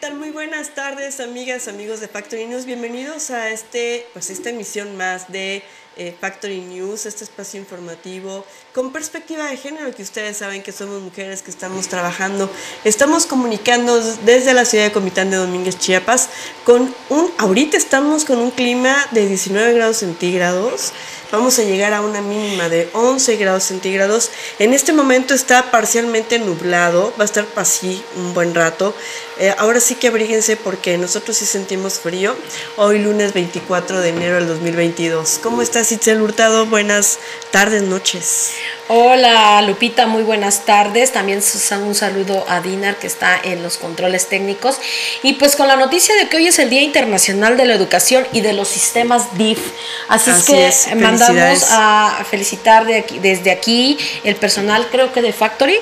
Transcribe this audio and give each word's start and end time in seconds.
tal? 0.00 0.14
Muy 0.14 0.30
buenas 0.30 0.74
tardes, 0.74 1.20
amigas, 1.20 1.68
amigos 1.68 2.00
de 2.00 2.08
Factory 2.08 2.46
News. 2.46 2.66
Bienvenidos 2.66 3.30
a 3.30 3.48
este, 3.50 4.06
pues 4.12 4.28
esta 4.30 4.50
emisión 4.50 4.96
más 4.96 5.32
de 5.32 5.62
eh, 5.96 6.14
Factory 6.20 6.60
News, 6.60 7.06
este 7.06 7.24
espacio 7.24 7.58
informativo 7.58 8.44
con 8.74 8.92
perspectiva 8.92 9.46
de 9.46 9.56
género, 9.56 9.94
que 9.94 10.02
ustedes 10.02 10.36
saben 10.36 10.62
que 10.62 10.72
somos 10.72 11.00
mujeres 11.00 11.40
que 11.40 11.50
estamos 11.50 11.88
trabajando. 11.88 12.50
Estamos 12.84 13.24
comunicando 13.24 13.98
desde 14.24 14.52
la 14.52 14.66
ciudad 14.66 14.84
de 14.84 14.92
Comitán 14.92 15.30
de 15.30 15.38
Domínguez, 15.38 15.78
Chiapas, 15.78 16.28
con 16.64 16.94
un, 17.08 17.32
ahorita 17.38 17.78
estamos 17.78 18.26
con 18.26 18.38
un 18.38 18.50
clima 18.50 18.94
de 19.12 19.26
19 19.26 19.72
grados 19.72 19.98
centígrados. 19.98 20.92
Vamos 21.32 21.58
a 21.58 21.64
llegar 21.64 21.92
a 21.92 22.02
una 22.02 22.20
mínima 22.20 22.68
de 22.68 22.88
11 22.92 23.36
grados 23.36 23.64
centígrados. 23.64 24.30
En 24.60 24.72
este 24.72 24.92
momento 24.92 25.34
está 25.34 25.72
parcialmente 25.72 26.38
nublado, 26.38 27.12
va 27.18 27.22
a 27.22 27.24
estar 27.24 27.44
así 27.56 28.04
un 28.16 28.32
buen 28.32 28.54
rato. 28.54 28.94
Eh, 29.38 29.52
ahora 29.58 29.80
sí 29.80 29.96
que 29.96 30.06
abríguense 30.06 30.56
porque 30.56 30.96
nosotros 30.98 31.36
sí 31.36 31.44
sentimos 31.44 31.98
frío. 31.98 32.36
Hoy 32.76 33.00
lunes 33.00 33.32
24 33.32 34.00
de 34.00 34.10
enero 34.10 34.36
del 34.36 34.46
2022. 34.46 35.40
¿Cómo 35.42 35.62
estás, 35.62 35.90
Itzel 35.90 36.22
Hurtado? 36.22 36.66
Buenas 36.66 37.18
tardes, 37.50 37.82
noches. 37.82 38.52
Hola 38.88 39.60
Lupita, 39.62 40.06
muy 40.06 40.22
buenas 40.22 40.64
tardes. 40.64 41.10
También 41.10 41.40
un 41.82 41.94
saludo 41.96 42.44
a 42.48 42.60
Dinar 42.60 42.94
que 42.96 43.08
está 43.08 43.36
en 43.42 43.64
los 43.64 43.78
controles 43.78 44.28
técnicos. 44.28 44.78
Y 45.24 45.32
pues 45.32 45.56
con 45.56 45.66
la 45.66 45.74
noticia 45.74 46.14
de 46.14 46.28
que 46.28 46.36
hoy 46.36 46.46
es 46.46 46.60
el 46.60 46.70
Día 46.70 46.82
Internacional 46.82 47.56
de 47.56 47.64
la 47.64 47.74
Educación 47.74 48.24
y 48.32 48.42
de 48.42 48.52
los 48.52 48.68
Sistemas 48.68 49.36
DIF. 49.36 49.58
Así, 50.06 50.30
es 50.30 50.86
que 50.86 50.94
mandamos 50.94 51.66
a 51.72 52.24
felicitar 52.30 52.86
de 52.86 52.98
aquí, 52.98 53.18
desde 53.18 53.50
aquí 53.50 53.98
el 54.22 54.36
personal, 54.36 54.86
creo 54.92 55.12
que 55.12 55.20
de 55.20 55.32
Factory. 55.32 55.78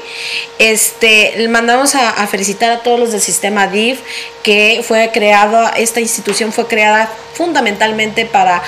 Este, 0.58 1.46
mandamos 1.48 1.94
a, 1.96 2.08
a 2.08 2.26
felicitar 2.26 2.70
a 2.70 2.82
todos 2.82 2.98
los 2.98 3.12
del 3.12 3.20
sistema 3.20 3.66
DIF 3.66 4.00
que 4.44 4.84
fue 4.86 5.10
creada, 5.12 5.70
esta 5.70 6.00
institución 6.00 6.52
fue 6.52 6.66
creada 6.66 7.10
fundamentalmente 7.32 8.26
para 8.26 8.62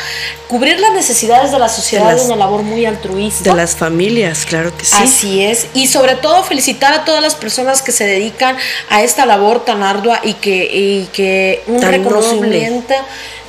cubrir 0.48 0.80
las 0.80 0.92
necesidades 0.92 1.52
de 1.52 1.58
la 1.58 1.68
sociedad 1.68 2.16
de 2.16 2.22
una 2.22 2.34
labor 2.34 2.62
muy 2.62 2.86
altruista. 2.86 3.50
De 3.50 3.56
las 3.56 3.76
familias, 3.76 4.25
claro 4.46 4.76
que 4.76 4.84
sí. 4.84 4.94
Así 4.98 5.42
es. 5.44 5.66
Y 5.74 5.86
sobre 5.86 6.14
todo 6.16 6.42
felicitar 6.42 6.92
a 6.92 7.04
todas 7.04 7.22
las 7.22 7.34
personas 7.34 7.82
que 7.82 7.92
se 7.92 8.06
dedican 8.06 8.56
a 8.88 9.02
esta 9.02 9.26
labor 9.26 9.64
tan 9.64 9.82
ardua 9.82 10.20
y 10.22 10.34
que, 10.34 10.68
y 10.72 11.08
que 11.12 11.62
un 11.66 11.82
reconocimiento. 11.82 12.94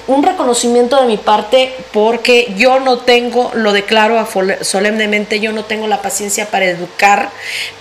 Un 0.07 0.23
reconocimiento 0.23 1.01
de 1.01 1.05
mi 1.05 1.17
parte 1.17 1.75
porque 1.91 2.53
yo 2.55 2.79
no 2.79 2.99
tengo, 2.99 3.51
lo 3.53 3.73
declaro 3.73 4.25
solemnemente, 4.61 5.41
yo 5.41 5.51
no 5.51 5.65
tengo 5.65 5.85
la 5.87 6.01
paciencia 6.01 6.45
para 6.45 6.63
educar, 6.63 7.29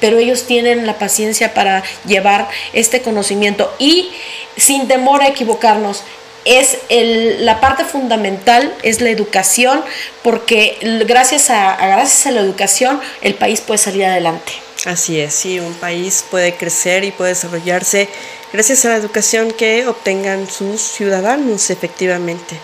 pero 0.00 0.18
ellos 0.18 0.42
tienen 0.44 0.86
la 0.86 0.98
paciencia 0.98 1.54
para 1.54 1.84
llevar 2.04 2.48
este 2.72 3.00
conocimiento 3.00 3.72
y 3.78 4.10
sin 4.56 4.88
temor 4.88 5.22
a 5.22 5.28
equivocarnos, 5.28 6.02
es 6.46 6.78
el, 6.88 7.44
la 7.44 7.60
parte 7.60 7.84
fundamental, 7.84 8.72
es 8.82 9.00
la 9.00 9.10
educación, 9.10 9.82
porque 10.22 10.78
gracias 11.06 11.50
a, 11.50 11.76
gracias 11.76 12.26
a 12.26 12.30
la 12.30 12.40
educación 12.40 13.00
el 13.20 13.34
país 13.34 13.60
puede 13.60 13.78
salir 13.78 14.04
adelante. 14.04 14.52
Así 14.84 15.18
es, 15.18 15.34
sí, 15.34 15.58
un 15.58 15.74
país 15.74 16.24
puede 16.30 16.54
crecer 16.54 17.02
y 17.02 17.10
puede 17.10 17.30
desarrollarse 17.30 18.08
gracias 18.52 18.84
a 18.84 18.90
la 18.90 18.96
educación 18.96 19.50
que 19.50 19.86
obtengan 19.86 20.48
sus 20.48 20.80
ciudadanos, 20.80 21.70
efectivamente. 21.70 22.56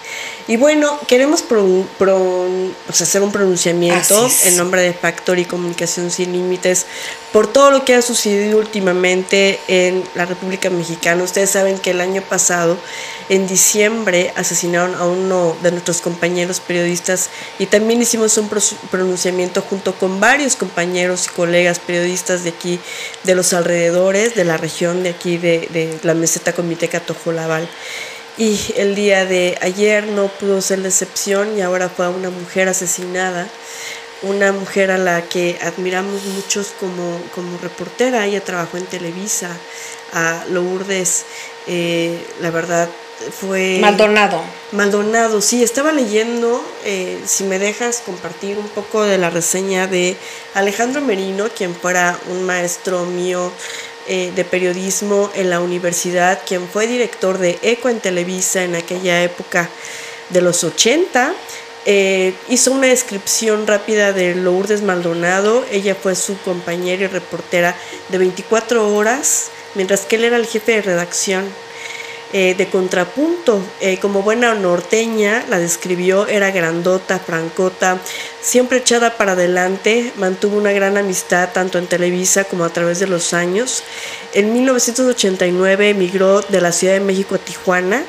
Y 0.49 0.57
bueno, 0.57 0.99
queremos 1.07 1.45
hacer 2.89 3.23
un 3.23 3.31
pronunciamiento 3.31 4.29
en 4.45 4.57
nombre 4.57 4.83
de 4.83 4.93
Factor 4.93 5.39
y 5.39 5.45
Comunicación 5.45 6.11
Sin 6.11 6.33
Límites 6.33 6.87
por 7.33 7.47
todo 7.47 7.71
lo 7.71 7.85
que 7.85 7.95
ha 7.95 8.03
sucedido 8.03 8.59
últimamente 8.59 9.61
en 9.69 10.03
la 10.15 10.27
República 10.27 10.69
Mexicana. 10.69 11.23
Ustedes 11.23 11.51
saben 11.51 11.79
que 11.79 11.93
el 11.93 12.01
año 12.01 12.23
pasado, 12.23 12.77
en 13.29 13.47
diciembre, 13.47 14.33
asesinaron 14.35 14.97
a 14.97 15.07
uno 15.07 15.57
de 15.63 15.71
nuestros 15.71 16.01
compañeros 16.01 16.59
periodistas 16.59 17.31
y 17.61 17.67
también 17.67 18.03
hicimos 18.03 18.37
un 18.37 18.51
pronunciamiento 18.91 19.63
junto 19.63 19.95
con 19.95 20.19
varios 20.19 20.57
compañeros 20.57 21.27
y 21.27 21.31
colegas 21.31 21.79
periodistas 21.79 22.43
de 22.43 22.51
aquí, 22.51 22.81
de 23.23 23.35
los 23.37 23.53
alrededores, 23.53 24.35
de 24.35 24.45
la 24.45 24.57
región 24.57 25.05
de 25.05 25.11
aquí, 25.11 25.39
de, 25.39 25.69
de 25.73 26.01
la 26.03 26.15
meseta 26.15 26.53
Comiteca 26.53 26.99
Tojolabal 26.99 27.69
y 28.39 28.59
el 28.77 28.95
día 28.95 29.25
de 29.27 29.59
ayer 29.61 30.07
no 30.07 30.29
pudo 30.29 30.61
ser 30.61 30.79
la 30.79 30.89
excepción 30.89 31.57
y 31.57 31.61
ahora 31.61 31.89
fue 31.89 32.09
una 32.09 32.31
mujer 32.31 32.69
asesinada, 32.69 33.49
una 34.23 34.53
mujer 34.53 34.91
a 34.91 34.99
la 34.99 35.23
que 35.23 35.59
admiramos 35.61 36.25
muchos 36.25 36.69
como, 36.79 37.21
como 37.35 37.59
reportera, 37.59 38.25
ella 38.27 38.43
trabajó 38.43 38.77
en 38.77 38.87
Televisa, 38.87 39.51
a 40.13 40.45
Lourdes, 40.51 41.25
eh, 41.67 42.19
la 42.41 42.51
verdad 42.51 42.89
fue... 43.31 43.79
Maldonado. 43.81 44.43
Maldonado, 44.73 45.41
sí, 45.41 45.63
estaba 45.63 45.93
leyendo, 45.93 46.65
eh, 46.85 47.21
si 47.25 47.45
me 47.45 47.59
dejas 47.59 48.03
compartir 48.05 48.59
un 48.59 48.69
poco 48.69 49.03
de 49.05 49.19
la 49.19 49.31
reseña 49.31 49.87
de 49.87 50.17
Alejandro 50.55 51.01
Merino, 51.01 51.49
quien 51.57 51.75
fuera 51.75 52.19
un 52.31 52.45
maestro 52.45 53.05
mío 53.05 53.53
eh, 54.07 54.33
de 54.35 54.45
periodismo 54.45 55.31
en 55.35 55.51
la 55.51 55.61
universidad, 55.61 56.41
quien 56.47 56.69
fue 56.69 56.87
director 56.87 57.39
de 57.39 57.59
ECO 57.63 57.89
en 57.89 58.01
Televisa 58.01 58.65
en 58.65 58.75
aquella 58.75 59.23
época 59.23 59.69
de 60.31 60.41
los 60.41 60.65
80. 60.65 61.35
Eh, 61.85 62.35
hizo 62.49 62.73
una 62.73 62.87
descripción 62.87 63.67
rápida 63.67 64.13
de 64.13 64.35
Lourdes 64.35 64.83
Maldonado. 64.83 65.65
Ella 65.71 65.95
fue 65.95 66.15
su 66.15 66.39
compañera 66.39 67.05
y 67.05 67.07
reportera 67.09 67.77
de 68.09 68.19
24 68.19 68.95
horas, 68.95 69.51
mientras 69.75 70.03
que 70.03 70.17
él 70.17 70.25
era 70.25 70.37
el 70.37 70.47
jefe 70.47 70.73
de 70.73 70.83
redacción 70.83 71.45
eh, 72.33 72.55
de 72.57 72.69
contrapunto. 72.69 73.63
Eh, 73.81 73.99
como 73.99 74.23
buena 74.23 74.55
norteña, 74.55 75.45
la 75.51 75.59
describió, 75.59 76.27
era 76.27 76.51
grandota, 76.51 77.19
francota, 77.19 77.99
siempre 78.41 78.79
echada 78.79 79.17
para 79.17 79.33
adelante, 79.33 80.13
mantuvo 80.17 80.57
una 80.57 80.73
gran 80.73 80.97
amistad 80.97 81.51
tanto 81.53 81.79
en 81.79 81.87
Televisa 81.87 82.45
como 82.45 82.65
a 82.65 82.71
través 82.71 83.01
de 83.01 83.07
los 83.07 83.35
años. 83.35 83.83
En 84.33 84.53
1989 84.53 85.91
emigró 85.91 86.41
de 86.41 86.61
la 86.61 86.73
Ciudad 86.73 86.95
de 86.95 87.01
México 87.01 87.35
a 87.35 87.39
Tijuana, 87.39 88.03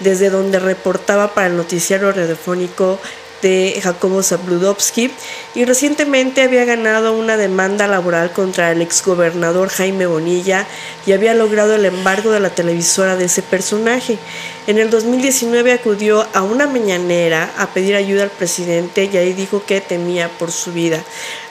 desde 0.00 0.30
donde 0.30 0.58
reportaba 0.58 1.34
para 1.34 1.48
el 1.48 1.56
noticiario 1.56 2.12
radiofónico 2.12 2.98
de 3.42 3.78
Jacobo 3.82 4.22
Zabludovsky 4.22 5.10
y 5.54 5.64
recientemente 5.64 6.42
había 6.42 6.64
ganado 6.64 7.12
una 7.12 7.36
demanda 7.36 7.86
laboral 7.86 8.32
contra 8.32 8.72
el 8.72 8.82
exgobernador 8.82 9.68
Jaime 9.68 10.06
Bonilla 10.06 10.66
y 11.06 11.12
había 11.12 11.34
logrado 11.34 11.74
el 11.74 11.84
embargo 11.84 12.30
de 12.30 12.40
la 12.40 12.50
televisora 12.50 13.16
de 13.16 13.26
ese 13.26 13.42
personaje. 13.42 14.18
En 14.66 14.78
el 14.78 14.90
2019 14.90 15.72
acudió 15.72 16.26
a 16.32 16.42
una 16.42 16.66
mañanera 16.66 17.52
a 17.56 17.68
pedir 17.68 17.94
ayuda 17.94 18.24
al 18.24 18.30
presidente 18.30 19.08
y 19.12 19.16
ahí 19.16 19.32
dijo 19.32 19.64
que 19.64 19.80
temía 19.80 20.28
por 20.28 20.50
su 20.50 20.72
vida. 20.72 21.02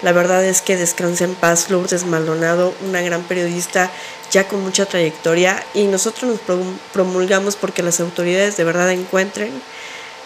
La 0.02 0.12
verdad 0.12 0.44
es 0.44 0.62
que 0.62 0.78
descansa 0.78 1.23
en 1.23 1.35
paz 1.35 1.69
Lourdes 1.69 2.06
Maldonado, 2.06 2.73
una 2.88 3.02
gran 3.02 3.23
periodista 3.23 3.91
ya 4.31 4.47
con 4.47 4.62
mucha 4.62 4.85
trayectoria 4.85 5.63
y 5.73 5.85
nosotros 5.85 6.31
nos 6.31 6.59
promulgamos 6.91 7.56
porque 7.56 7.84
las 7.84 8.00
autoridades 8.00 8.57
de 8.57 8.63
verdad 8.63 8.91
encuentren 8.91 9.52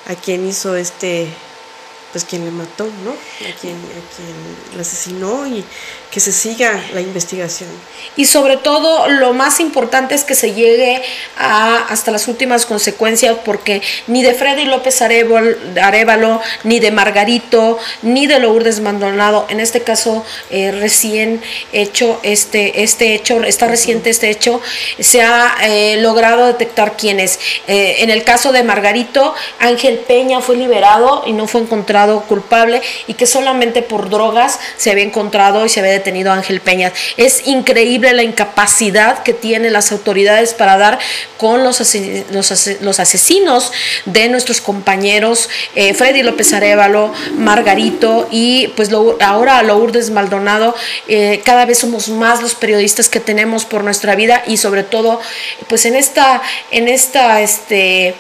a 0.08 0.16
quien 0.16 0.48
hizo 0.48 0.76
este 0.76 1.28
pues 2.12 2.26
quien 2.26 2.46
le 2.46 2.52
mató, 2.52 2.86
¿no? 3.06 3.12
A 3.12 3.60
quien, 3.60 3.76
a 3.76 4.16
quien 4.16 4.76
le 4.76 4.82
asesinó 4.82 5.46
y 5.48 5.64
que 6.12 6.20
se 6.20 6.32
siga 6.32 6.82
la 6.94 7.02
investigación. 7.02 7.70
Y 8.16 8.26
sobre 8.26 8.58
todo, 8.58 9.08
lo 9.08 9.34
más 9.34 9.60
importante 9.60 10.16
es 10.16 10.24
que 10.24 10.34
se 10.34 10.54
llegue 10.54 11.02
a, 11.38 11.86
hasta 11.90 12.10
las 12.10 12.28
últimas 12.28 12.66
consecuencias, 12.66 13.38
porque 13.46 13.84
ni 14.08 14.24
de 14.24 14.34
Freddy 14.34 14.66
López 14.66 15.02
Arevalo, 15.02 16.42
ni 16.64 16.80
de 16.80 16.92
Margarito, 16.92 17.78
ni 18.02 18.26
de 18.26 18.40
Lourdes 18.40 18.80
Maldonado, 18.80 19.46
en 19.50 19.60
este 19.60 19.82
caso 19.82 20.26
eh, 20.50 20.72
recién 20.72 21.42
hecho 21.74 22.20
este, 22.24 22.84
este 22.84 23.14
hecho, 23.14 23.44
está 23.44 23.68
reciente 23.68 24.10
este 24.10 24.32
hecho, 24.32 24.62
se 25.00 25.22
ha 25.22 25.56
eh, 25.62 25.98
logrado 25.98 26.48
detectar 26.48 26.98
quién 26.98 27.20
es. 27.20 27.40
Eh, 27.68 27.98
en 28.00 28.10
el 28.10 28.24
caso 28.24 28.52
de 28.52 28.64
Margarito, 28.64 29.36
Ángel 29.60 30.00
Peña 30.00 30.42
fue 30.42 30.56
liberado 30.56 31.24
y 31.28 31.34
no 31.34 31.46
fue 31.46 31.62
encontrado 31.62 31.99
culpable 32.28 32.82
y 33.08 33.14
que 33.14 33.26
solamente 33.26 33.82
por 33.82 34.10
drogas 34.10 34.60
se 34.78 34.92
había 34.92 35.04
encontrado 35.04 35.66
y 35.66 35.70
se 35.70 35.80
había 35.80 35.92
detenido 35.92 36.32
Ángel 36.32 36.62
Peña. 36.62 36.92
Es 37.18 37.48
increíble 37.48 38.14
la 38.14 38.24
incapacidad 38.24 39.24
que 39.24 39.34
tienen 39.34 39.74
las 39.74 39.92
autoridades 39.92 40.54
para 40.54 40.78
dar 40.78 41.00
con 41.38 41.64
los, 41.64 41.80
los, 42.32 43.00
asesinos 43.00 43.72
de 44.06 44.30
nuestros 44.30 44.62
compañeros 44.62 45.50
eh, 45.76 45.94
Freddy 45.94 46.24
López 46.24 46.54
Arevalo, 46.54 47.14
Margarito 47.36 48.28
y 48.32 48.68
pues 48.76 48.92
lo, 48.92 49.18
ahora 49.22 49.62
Lourdes 49.64 50.10
Maldonado. 50.10 50.76
Eh, 51.08 51.42
cada 51.46 51.66
vez 51.66 51.80
somos 51.80 52.10
más 52.10 52.42
los 52.42 52.56
periodistas 52.56 53.10
que 53.10 53.20
tenemos 53.20 53.66
por 53.66 53.84
nuestra 53.84 54.16
vida 54.16 54.44
y 54.48 54.58
sobre 54.58 54.84
todo 54.84 55.20
pues 55.68 55.86
en 55.86 55.96
esta, 55.96 56.42
en 56.72 56.88
esta 56.88 57.42
este, 57.42 58.16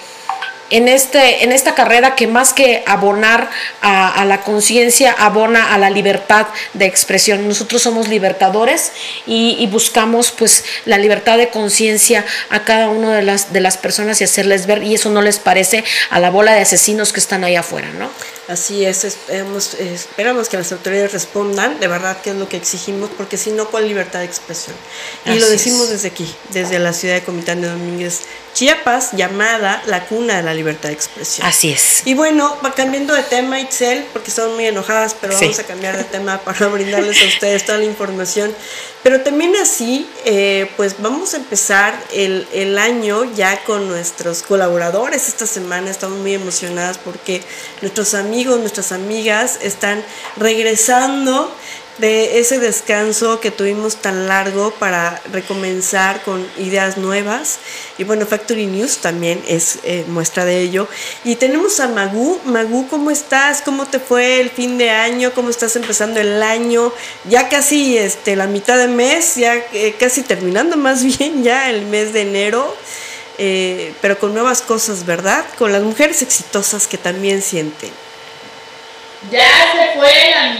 en, 0.69 0.87
este, 0.87 1.43
en 1.43 1.51
esta 1.51 1.75
carrera 1.75 2.15
que 2.15 2.27
más 2.27 2.53
que 2.53 2.83
abonar 2.85 3.49
a, 3.81 4.25
la 4.25 4.41
conciencia, 4.41 5.11
abona 5.11 5.73
a 5.73 5.77
la 5.77 5.89
libertad 5.89 6.47
de 6.73 6.85
expresión. 6.85 7.47
Nosotros 7.47 7.81
somos 7.81 8.07
libertadores 8.07 8.91
y, 9.25 9.67
buscamos 9.69 10.31
pues 10.31 10.63
la 10.85 10.97
libertad 10.97 11.37
de 11.37 11.49
conciencia 11.49 12.25
a 12.49 12.63
cada 12.63 12.89
una 12.89 13.15
de 13.15 13.21
las, 13.21 13.53
de 13.53 13.61
las 13.61 13.77
personas 13.77 14.19
y 14.19 14.23
hacerles 14.23 14.65
ver, 14.65 14.83
y 14.83 14.95
eso 14.95 15.09
no 15.09 15.21
les 15.21 15.37
parece 15.39 15.83
a 16.09 16.19
la 16.19 16.31
bola 16.31 16.53
de 16.53 16.61
asesinos 16.61 17.13
que 17.13 17.19
están 17.19 17.43
ahí 17.43 17.55
afuera, 17.55 17.89
¿no? 17.97 18.09
Así 18.47 18.83
es, 18.83 19.03
esperamos, 19.03 19.75
esperamos 19.75 20.49
que 20.49 20.57
las 20.57 20.71
autoridades 20.71 21.13
respondan 21.13 21.79
de 21.79 21.87
verdad 21.87 22.17
qué 22.23 22.31
es 22.31 22.35
lo 22.35 22.49
que 22.49 22.57
exigimos, 22.57 23.11
porque 23.15 23.37
si 23.37 23.51
no, 23.51 23.69
¿cuál 23.69 23.87
libertad 23.87 24.19
de 24.19 24.25
expresión? 24.25 24.75
Y 25.25 25.37
lo 25.37 25.47
decimos 25.47 25.89
desde 25.89 26.07
aquí, 26.07 26.27
desde 26.49 26.79
la 26.79 26.91
ciudad 26.93 27.13
de 27.13 27.23
Comitán 27.23 27.61
de 27.61 27.67
Domínguez, 27.67 28.21
Chiapas, 28.59 29.13
llamada 29.13 29.81
la 29.85 30.05
cuna 30.05 30.35
de 30.35 30.43
la 30.43 30.53
libertad 30.53 30.89
de 30.89 30.95
expresión. 30.95 31.47
Así 31.47 31.71
es. 31.71 32.01
Y 32.03 32.13
bueno, 32.13 32.57
va 32.61 32.73
cambiando 32.73 33.13
de 33.13 33.23
tema, 33.23 33.57
Itzel, 33.57 34.03
porque 34.11 34.31
estamos 34.31 34.55
muy 34.55 34.65
enojadas, 34.65 35.15
pero 35.21 35.33
vamos 35.33 35.59
a 35.59 35.63
cambiar 35.63 35.95
de 35.95 36.03
tema 36.03 36.39
para 36.39 36.67
brindarles 36.67 37.21
a 37.21 37.25
ustedes 37.25 37.65
toda 37.65 37.77
la 37.77 37.85
información. 37.85 38.53
Pero 39.01 39.21
también 39.21 39.55
así, 39.55 40.09
eh, 40.25 40.69
pues 40.75 40.95
vamos 40.99 41.35
a 41.35 41.37
empezar 41.37 41.97
el, 42.11 42.45
el 42.51 42.77
año 42.77 43.23
ya 43.33 43.63
con 43.63 43.87
nuestros 43.87 44.43
colaboradores. 44.43 45.29
Esta 45.29 45.47
semana 45.47 45.89
estamos 45.89 46.17
muy 46.17 46.33
emocionadas 46.33 46.97
porque 46.97 47.41
nuestros 47.81 48.13
amigos, 48.13 48.59
nuestras 48.59 48.91
amigas 48.91 49.59
están 49.61 50.03
regresando 50.35 51.49
de 51.99 52.39
ese 52.39 52.59
descanso 52.59 53.39
que 53.39 53.51
tuvimos 53.51 53.97
tan 53.97 54.27
largo 54.27 54.71
para 54.71 55.21
recomenzar 55.31 56.21
con 56.23 56.45
ideas 56.57 56.97
nuevas. 56.97 57.59
Y 57.97 58.05
bueno, 58.05 58.25
Factory 58.25 58.65
News 58.67 58.97
también 58.99 59.43
es 59.47 59.79
eh, 59.83 60.05
muestra 60.07 60.45
de 60.45 60.61
ello. 60.61 60.87
Y 61.23 61.35
tenemos 61.35 61.79
a 61.79 61.87
Magu. 61.87 62.39
Magu, 62.45 62.87
¿cómo 62.87 63.11
estás? 63.11 63.61
¿Cómo 63.61 63.85
te 63.85 63.99
fue 63.99 64.39
el 64.39 64.49
fin 64.49 64.77
de 64.77 64.89
año? 64.89 65.33
¿Cómo 65.33 65.49
estás 65.49 65.75
empezando 65.75 66.19
el 66.19 66.41
año? 66.41 66.93
Ya 67.25 67.49
casi 67.49 67.97
este, 67.97 68.35
la 68.35 68.47
mitad 68.47 68.77
de 68.77 68.87
mes, 68.87 69.35
ya 69.35 69.55
eh, 69.73 69.95
casi 69.99 70.21
terminando 70.21 70.77
más 70.77 71.03
bien 71.17 71.43
ya 71.43 71.69
el 71.69 71.85
mes 71.87 72.13
de 72.13 72.21
enero. 72.21 72.75
Eh, 73.41 73.93
pero 74.01 74.19
con 74.19 74.33
nuevas 74.33 74.61
cosas, 74.61 75.05
¿verdad? 75.05 75.45
Con 75.57 75.71
las 75.71 75.81
mujeres 75.81 76.21
exitosas 76.21 76.87
que 76.87 76.97
también 76.97 77.41
sienten. 77.41 77.89
Ya 79.31 79.47
se 79.73 79.99
fue 79.99 80.09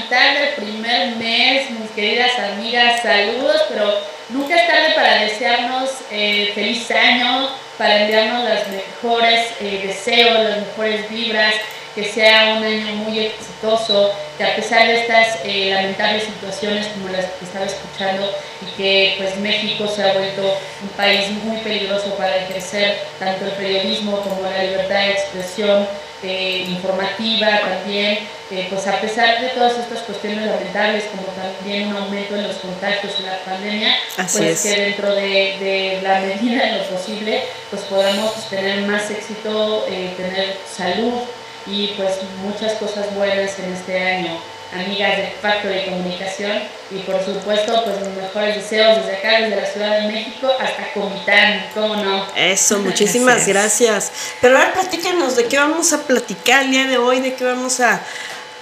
mitad 0.10 0.34
del 0.34 0.54
primer 0.56 1.16
mes, 1.16 1.70
mis 1.72 1.90
queridas 1.92 2.38
amigas, 2.40 2.99
saludos, 3.10 3.64
pero 3.70 3.92
nunca 4.30 4.56
es 4.56 4.68
tarde 4.68 4.94
para 4.94 5.24
desearnos 5.24 5.90
eh, 6.12 6.52
feliz 6.54 6.92
año, 6.92 7.50
para 7.76 8.02
enviarnos 8.02 8.48
los 8.48 8.68
mejores 8.68 9.48
eh, 9.62 9.82
deseos, 9.88 10.44
las 10.44 10.58
mejores 10.60 11.10
vibras, 11.10 11.56
que 11.96 12.04
sea 12.04 12.54
un 12.58 12.64
año 12.64 12.94
muy 12.98 13.20
exitoso, 13.20 14.14
que 14.40 14.46
a 14.46 14.56
pesar 14.56 14.88
de 14.88 15.02
estas 15.02 15.40
eh, 15.44 15.72
lamentables 15.74 16.24
situaciones 16.24 16.88
como 16.88 17.10
las 17.10 17.26
que 17.26 17.44
estaba 17.44 17.66
escuchando 17.66 18.32
y 18.62 18.78
que 18.78 19.16
pues 19.18 19.36
México 19.36 19.86
se 19.86 20.02
ha 20.02 20.14
vuelto 20.14 20.58
un 20.82 20.90
país 20.96 21.30
muy 21.44 21.58
peligroso 21.58 22.16
para 22.16 22.38
ejercer 22.38 23.00
tanto 23.20 23.44
el 23.44 23.52
periodismo 23.52 24.22
como 24.22 24.50
la 24.50 24.64
libertad 24.64 24.96
de 24.96 25.12
expresión, 25.12 25.86
eh, 26.24 26.68
informativa 26.70 27.60
también, 27.60 28.20
eh, 28.52 28.68
pues 28.70 28.88
a 28.88 29.02
pesar 29.02 29.42
de 29.42 29.50
todas 29.50 29.78
estas 29.78 30.00
cuestiones 30.04 30.46
lamentables, 30.46 31.04
como 31.12 31.24
también 31.34 31.90
un 31.90 31.98
aumento 31.98 32.36
en 32.36 32.48
los 32.48 32.58
contagios 32.58 33.20
en 33.20 33.26
la 33.26 33.40
pandemia, 33.40 33.94
pues 34.16 34.64
que 34.64 34.70
dentro 34.70 35.16
de, 35.16 36.00
la 36.02 36.22
medida 36.22 36.66
de 36.66 36.78
lo 36.78 36.84
posible, 36.86 37.44
pues 37.70 37.82
podamos 37.84 38.50
tener 38.50 38.88
más 38.88 39.12
éxito, 39.12 39.86
eh, 39.90 40.14
tener 40.16 40.56
salud 40.66 41.24
y 41.66 41.88
pues 41.98 42.14
muchas 42.44 42.74
cosas 42.74 43.14
buenas 43.16 43.58
en 43.60 43.74
este 43.74 44.00
año 44.00 44.40
amigas 44.74 45.18
de 45.18 45.34
Factor 45.42 45.72
de 45.72 45.86
Comunicación 45.86 46.62
y 46.92 47.00
por 47.00 47.24
supuesto 47.24 47.84
pues 47.84 48.00
mis 48.02 48.22
mejores 48.22 48.56
deseos 48.56 48.98
desde 48.98 49.18
acá, 49.18 49.42
desde 49.42 49.56
la 49.56 49.66
Ciudad 49.66 50.02
de 50.02 50.08
México 50.12 50.52
hasta 50.60 50.94
Comitán, 50.94 51.66
¿cómo 51.74 51.96
no? 51.96 52.26
Eso, 52.36 52.80
muchísimas 52.84 53.48
gracias. 53.48 54.12
Pero 54.42 54.58
ahora 54.58 54.74
platícanos 54.74 55.36
de 55.36 55.46
qué 55.46 55.58
vamos 55.58 55.92
a 55.94 56.04
platicar 56.04 56.66
el 56.66 56.72
día 56.72 56.88
de 56.88 56.98
hoy, 56.98 57.20
de 57.20 57.34
qué 57.34 57.44
vamos 57.46 57.80
a... 57.80 58.02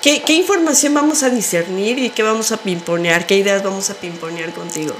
¿Qué, 0.02 0.22
qué 0.22 0.34
información 0.34 0.94
vamos 0.94 1.24
a 1.24 1.30
discernir 1.30 1.98
y 1.98 2.12
qué 2.12 2.22
vamos 2.22 2.52
a 2.52 2.58
pimponear? 2.58 3.26
¿Qué 3.26 3.36
ideas 3.36 3.64
vamos 3.64 3.90
a 3.90 3.96
pimponear 3.96 4.52
contigo? 4.52 4.96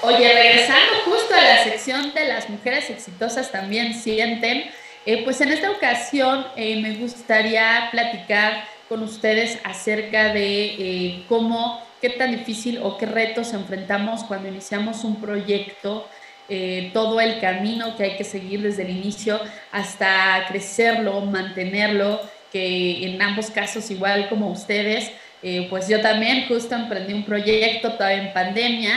Oye, 0.00 0.32
regresando 0.32 0.92
justo 1.04 1.34
a 1.34 1.42
la 1.42 1.64
sección 1.64 2.14
de 2.14 2.24
las 2.24 2.48
mujeres 2.48 2.88
exitosas 2.88 3.50
también 3.50 4.00
sienten, 4.00 4.70
eh, 5.10 5.24
pues 5.24 5.40
en 5.40 5.48
esta 5.48 5.70
ocasión 5.70 6.44
eh, 6.54 6.82
me 6.82 6.96
gustaría 6.96 7.88
platicar 7.90 8.64
con 8.90 9.02
ustedes 9.02 9.58
acerca 9.64 10.34
de 10.34 10.64
eh, 10.66 11.24
cómo, 11.30 11.82
qué 12.02 12.10
tan 12.10 12.30
difícil 12.30 12.78
o 12.82 12.98
qué 12.98 13.06
retos 13.06 13.54
enfrentamos 13.54 14.22
cuando 14.24 14.50
iniciamos 14.50 15.04
un 15.04 15.18
proyecto, 15.18 16.06
todo 16.92 17.20
el 17.22 17.40
camino 17.40 17.96
que 17.96 18.04
hay 18.04 18.16
que 18.16 18.24
seguir 18.24 18.60
desde 18.60 18.82
el 18.82 18.90
inicio 18.90 19.40
hasta 19.72 20.44
crecerlo, 20.48 21.22
mantenerlo, 21.22 22.20
que 22.52 23.06
en 23.06 23.20
ambos 23.20 23.50
casos, 23.50 23.90
igual 23.90 24.28
como 24.30 24.50
ustedes, 24.50 25.10
pues 25.68 25.88
yo 25.88 26.00
también 26.00 26.48
justo 26.48 26.74
emprendí 26.74 27.12
un 27.12 27.24
proyecto 27.24 27.92
todavía 27.92 28.22
en 28.22 28.32
pandemia 28.32 28.92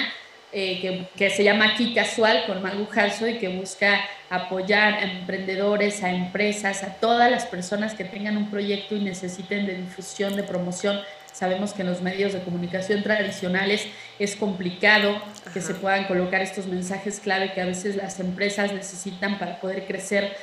eh, 0.53 1.07
que, 1.15 1.30
se 1.30 1.45
llama 1.45 1.74
Aquí 1.74 1.94
Casual 1.94 2.44
con 2.45 2.62
Magu 2.62 2.86
Jalso 2.88 3.25
y 3.25 3.38
que 3.38 3.48
busca 3.48 4.01
apoyar 4.30 4.95
a 4.95 5.03
emprendedores, 5.03 6.03
a 6.03 6.12
empresas, 6.12 6.83
a 6.83 6.95
todas 6.95 7.31
las 7.31 7.45
personas 7.45 7.94
que 7.94 8.03
tengan 8.03 8.36
un 8.36 8.50
proyecto 8.50 8.95
y 8.95 9.00
necesiten 9.00 9.65
de 9.65 9.75
difusión, 9.75 10.36
de 10.36 10.44
promoción. 10.44 11.00
Sabemos 11.31 11.74
que 11.74 11.83
en 11.83 11.89
los 11.89 12.01
medios 12.01 12.33
de 12.33 12.42
comunicación 12.42 13.01
tradicionales 13.01 13.88
es 14.19 14.36
complicado 14.36 15.21
que 15.53 15.62
se 15.62 15.74
puedan 15.74 16.03
colocar 16.03 16.42
estos 16.42 16.68
mensajes 16.68 17.21
clave 17.21 17.54
que 17.54 17.62
a 17.62 17.65
veces 17.65 17.95
las 17.95 18.19
empresas 18.19 18.74
necesitan 18.74 19.39
para 19.39 19.62
poder 19.62 19.86
crecer 19.88 20.36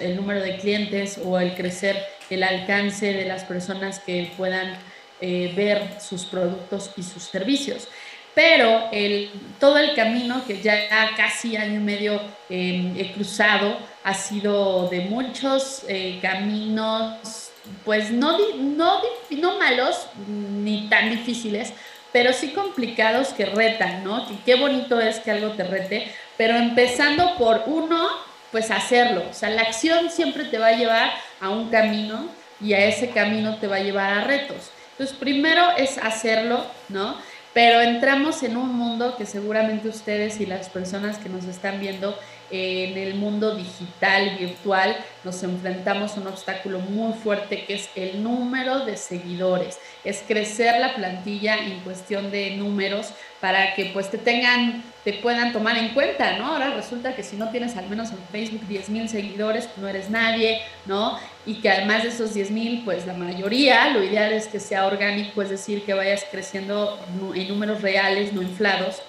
el 0.00 0.16
número 0.16 0.40
de 0.40 0.56
clientes 0.56 1.20
o 1.24 1.38
el 1.38 1.54
crecer 1.54 1.96
el 2.30 2.42
alcance 2.42 3.12
de 3.12 3.26
las 3.26 3.44
personas 3.44 4.00
que 4.00 4.32
puedan 4.36 4.76
eh, 5.20 5.52
ver 5.54 6.00
sus 6.00 6.24
productos 6.24 6.90
y 6.96 7.04
sus 7.04 7.22
servicios 7.22 7.86
pero 8.34 8.88
el, 8.92 9.30
todo 9.60 9.78
el 9.78 9.94
camino 9.94 10.44
que 10.46 10.60
ya 10.60 11.10
casi 11.16 11.56
año 11.56 11.74
y 11.74 11.82
medio 11.82 12.20
em, 12.48 12.94
he 12.98 13.12
cruzado 13.12 13.76
ha 14.04 14.14
sido 14.14 14.88
de 14.88 15.00
muchos 15.00 15.84
eh, 15.88 16.18
caminos, 16.22 17.50
pues 17.84 18.10
no, 18.10 18.38
no, 18.56 19.00
no 19.30 19.58
malos 19.58 20.06
ni 20.26 20.88
tan 20.88 21.10
difíciles, 21.10 21.72
pero 22.12 22.32
sí 22.32 22.48
complicados 22.48 23.28
que 23.28 23.46
retan, 23.46 24.04
¿no? 24.04 24.26
Que 24.26 24.34
qué 24.44 24.54
bonito 24.56 25.00
es 25.00 25.20
que 25.20 25.30
algo 25.30 25.50
te 25.52 25.64
rete, 25.64 26.12
pero 26.36 26.56
empezando 26.56 27.36
por 27.36 27.62
uno, 27.66 28.08
pues 28.50 28.70
hacerlo. 28.70 29.24
O 29.30 29.34
sea, 29.34 29.50
la 29.50 29.62
acción 29.62 30.10
siempre 30.10 30.44
te 30.44 30.58
va 30.58 30.68
a 30.68 30.76
llevar 30.76 31.12
a 31.40 31.50
un 31.50 31.70
camino 31.70 32.28
y 32.60 32.74
a 32.74 32.84
ese 32.84 33.10
camino 33.10 33.56
te 33.56 33.66
va 33.66 33.76
a 33.76 33.82
llevar 33.82 34.12
a 34.12 34.24
retos. 34.24 34.70
Entonces, 34.92 35.16
primero 35.16 35.70
es 35.76 35.98
hacerlo, 35.98 36.66
¿no? 36.88 37.16
Pero 37.54 37.82
entramos 37.82 38.42
en 38.42 38.56
un 38.56 38.74
mundo 38.74 39.16
que 39.16 39.26
seguramente 39.26 39.88
ustedes 39.88 40.40
y 40.40 40.46
las 40.46 40.70
personas 40.70 41.18
que 41.18 41.28
nos 41.28 41.44
están 41.44 41.80
viendo 41.80 42.16
en 42.50 42.96
el 42.96 43.14
mundo 43.14 43.54
digital, 43.54 44.36
virtual, 44.38 44.96
nos 45.24 45.42
enfrentamos 45.42 46.16
a 46.16 46.20
un 46.20 46.26
obstáculo 46.28 46.78
muy 46.80 47.12
fuerte 47.14 47.64
que 47.64 47.74
es 47.74 47.90
el 47.94 48.22
número 48.22 48.84
de 48.84 48.96
seguidores. 48.96 49.78
Es 50.04 50.22
crecer 50.26 50.80
la 50.80 50.94
plantilla 50.94 51.56
en 51.56 51.80
cuestión 51.80 52.30
de 52.30 52.56
números 52.56 53.12
para 53.42 53.74
que 53.74 53.86
pues 53.86 54.08
te 54.08 54.18
tengan, 54.18 54.84
te 55.02 55.14
puedan 55.14 55.52
tomar 55.52 55.76
en 55.76 55.88
cuenta, 55.88 56.38
¿no? 56.38 56.52
Ahora 56.52 56.74
resulta 56.74 57.16
que 57.16 57.24
si 57.24 57.34
no 57.34 57.50
tienes 57.50 57.76
al 57.76 57.88
menos 57.88 58.12
en 58.12 58.18
Facebook 58.30 58.68
10 58.68 58.88
mil 58.90 59.08
seguidores, 59.08 59.68
no 59.78 59.88
eres 59.88 60.10
nadie, 60.10 60.60
¿no? 60.86 61.18
Y 61.44 61.56
que 61.56 61.68
además 61.68 62.04
de 62.04 62.10
esos 62.10 62.34
10 62.34 62.52
mil, 62.52 62.82
pues 62.84 63.04
la 63.04 63.14
mayoría, 63.14 63.90
lo 63.90 64.04
ideal 64.04 64.32
es 64.32 64.46
que 64.46 64.60
sea 64.60 64.86
orgánico, 64.86 65.42
es 65.42 65.50
decir, 65.50 65.84
que 65.84 65.92
vayas 65.92 66.24
creciendo 66.30 66.96
en 67.34 67.48
números 67.48 67.82
reales, 67.82 68.32
no 68.32 68.42
inflados 68.42 69.02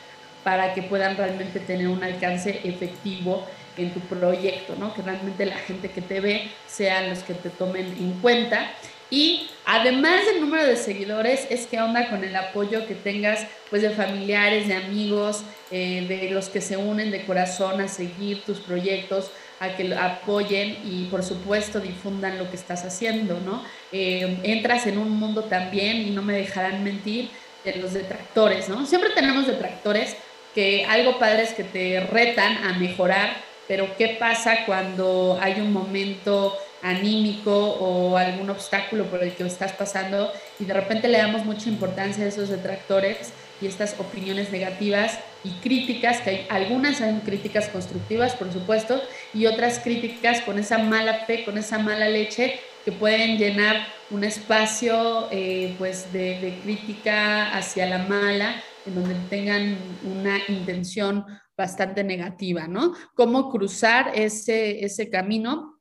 para 0.44 0.74
que 0.74 0.82
puedan 0.82 1.16
realmente 1.16 1.60
tener 1.60 1.88
un 1.88 2.04
alcance 2.04 2.60
efectivo 2.63 3.46
en 3.78 3.94
tu 3.94 4.00
proyecto, 4.00 4.75
¿no? 4.80 4.96
Que 4.96 5.04
realmente 5.04 5.46
la 5.46 5.58
gente 5.58 5.92
que 5.92 6.02
te 6.02 6.20
ve 6.22 6.50
sean 6.68 7.12
los 7.12 7.20
que 7.20 7.36
te 7.36 7.52
tomen 7.52 7.86
en 7.86 8.13
cuenta. 8.13 8.72
Y 9.13 9.48
además 9.67 10.25
del 10.25 10.41
número 10.41 10.65
de 10.65 10.75
seguidores, 10.75 11.46
es 11.51 11.67
que 11.67 11.79
onda 11.79 12.10
con 12.10 12.24
el 12.24 12.36
apoyo 12.36 12.88
que 12.88 12.96
tengas 12.96 13.46
pues 13.70 13.84
de 13.84 13.91
familiares, 13.91 14.67
de 14.67 14.74
amigos, 14.74 15.43
eh, 15.70 16.08
de 16.08 16.32
los 16.32 16.50
que 16.50 16.62
se 16.62 16.77
unen 16.77 17.12
de 17.12 17.24
corazón 17.24 17.79
a 17.79 17.88
seguir 17.88 18.41
tus 18.41 18.60
proyectos, 18.60 19.29
a 19.60 19.75
que 19.75 19.84
lo 19.84 20.00
apoyen 20.00 20.79
y 20.84 21.05
por 21.12 21.22
supuesto 21.22 21.79
difundan 21.79 22.39
lo 22.39 22.50
que 22.50 22.55
estás 22.55 22.86
haciendo, 22.86 23.39
¿no? 23.46 23.63
Eh, 23.91 24.39
entras 24.41 24.88
en 24.88 24.98
un 24.98 25.12
mundo 25.12 25.43
también, 25.43 25.98
y 25.98 26.10
no 26.10 26.24
me 26.24 26.34
dejarán 26.34 26.84
mentir, 26.84 27.29
de 27.63 27.75
los 27.75 27.93
detractores, 27.93 28.67
¿no? 28.67 28.84
Siempre 28.88 29.12
tenemos 29.12 29.46
detractores, 29.46 30.17
que 30.55 30.86
algo 30.86 31.20
padre 31.20 31.43
es 31.43 31.53
que 31.53 31.63
te 31.63 32.00
retan 32.00 32.65
a 32.65 32.79
mejorar, 32.79 33.38
pero 33.67 33.96
¿qué 33.96 34.17
pasa 34.20 34.65
cuando 34.65 35.38
hay 35.39 35.62
un 35.62 35.72
momento 35.72 36.58
anímico 36.84 37.52
o 37.52 38.18
algún 38.18 38.50
obstáculo 38.50 39.06
por 39.06 39.24
el 39.24 39.34
que 39.34 39.44
estás 39.44 39.72
pasando 39.72 40.32
y 40.60 40.66
de 40.66 40.74
repente 40.74 41.08
le 41.08 41.18
damos 41.18 41.46
mucha 41.46 41.70
importancia 41.70 42.25
a 42.25 42.28
esos 42.28 42.50
detractores 42.50 43.32
y 43.62 43.68
estas 43.68 43.98
opiniones 44.00 44.52
negativas 44.52 45.18
y 45.44 45.52
críticas, 45.62 46.20
que 46.22 46.30
hay 46.30 46.48
algunas 46.50 46.98
son 46.98 47.22
críticas 47.22 47.70
constructivas, 47.70 48.36
por 48.36 48.52
supuesto, 48.52 49.02
y 49.34 49.46
otras 49.46 49.80
críticas 49.80 50.42
con 50.42 50.60
esa 50.60 50.78
mala 50.78 51.25
fe, 51.25 51.46
con 51.46 51.58
esa 51.58 51.80
mala 51.80 52.10
leche, 52.10 52.60
que 52.84 52.92
pueden 52.92 53.38
llenar 53.38 53.88
un 54.12 54.25
espacio 54.25 55.30
eh, 55.32 55.75
pues 55.78 56.12
de, 56.12 56.40
de 56.42 56.60
crítica 56.63 57.56
hacia 57.56 57.86
la 57.86 58.00
mala, 58.00 58.62
en 58.86 58.96
donde 58.96 59.16
tengan 59.30 59.78
una 60.04 60.38
intención 60.50 61.25
bastante 61.56 62.04
negativa, 62.04 62.68
¿no? 62.68 62.94
Cómo 63.16 63.50
cruzar 63.50 64.12
ese, 64.16 64.84
ese 64.84 65.10
camino 65.10 65.73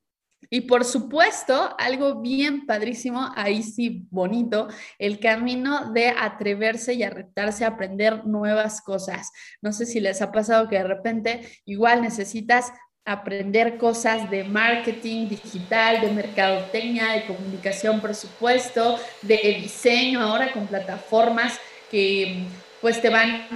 y 0.51 0.63
por 0.63 0.85
supuesto, 0.85 1.75
algo 1.79 2.21
bien 2.21 2.67
padrísimo, 2.67 3.31
ahí 3.37 3.63
sí 3.63 4.07
bonito, 4.11 4.69
el 4.99 5.19
camino 5.19 5.93
de 5.93 6.09
atreverse 6.09 6.95
y 6.95 7.03
arretarse 7.03 7.65
a 7.65 7.69
aprender 7.69 8.27
nuevas 8.27 8.81
cosas. 8.81 9.31
No 9.61 9.73
sé 9.73 9.87
si 9.87 10.01
les 10.01 10.23
ha 10.23 10.33
pasado 10.33 10.69
que 10.69 10.77
de 10.77 10.85
repente 10.85 11.49
igual 11.65 12.03
necesitas 12.03 12.73
aprender 13.05 13.79
cosas 13.79 14.31
de 14.31 14.45
marketing 14.45 15.29
digital, 15.29 16.01
de 16.01 16.13
mercadotecnia, 16.13 17.13
de 17.13 17.27
comunicación, 17.27 18.01
presupuesto, 18.01 18.99
de 19.23 19.59
diseño, 19.61 20.21
ahora 20.21 20.53
con 20.53 20.67
plataformas 20.67 21.59
que 21.91 22.45
pues 22.83 23.01
te 23.01 23.11
van, 23.11 23.47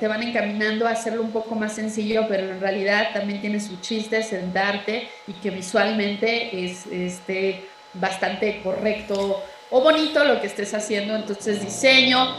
te 0.00 0.08
van 0.08 0.22
encaminando 0.24 0.88
a 0.88 0.90
hacerlo 0.90 1.22
un 1.22 1.30
poco 1.30 1.54
más 1.54 1.72
sencillo, 1.72 2.26
pero 2.28 2.50
en 2.50 2.60
realidad 2.60 3.10
también 3.14 3.40
tiene 3.40 3.60
su 3.60 3.80
chiste 3.80 4.24
sentarte 4.24 5.08
y 5.28 5.34
que 5.34 5.50
visualmente 5.50 6.64
es 6.64 6.86
este, 6.86 7.64
bastante 7.94 8.60
correcto 8.60 9.40
o 9.70 9.80
bonito 9.80 10.24
lo 10.24 10.40
que 10.40 10.48
estés 10.48 10.74
haciendo. 10.74 11.14
Entonces, 11.14 11.64
diseño, 11.64 12.34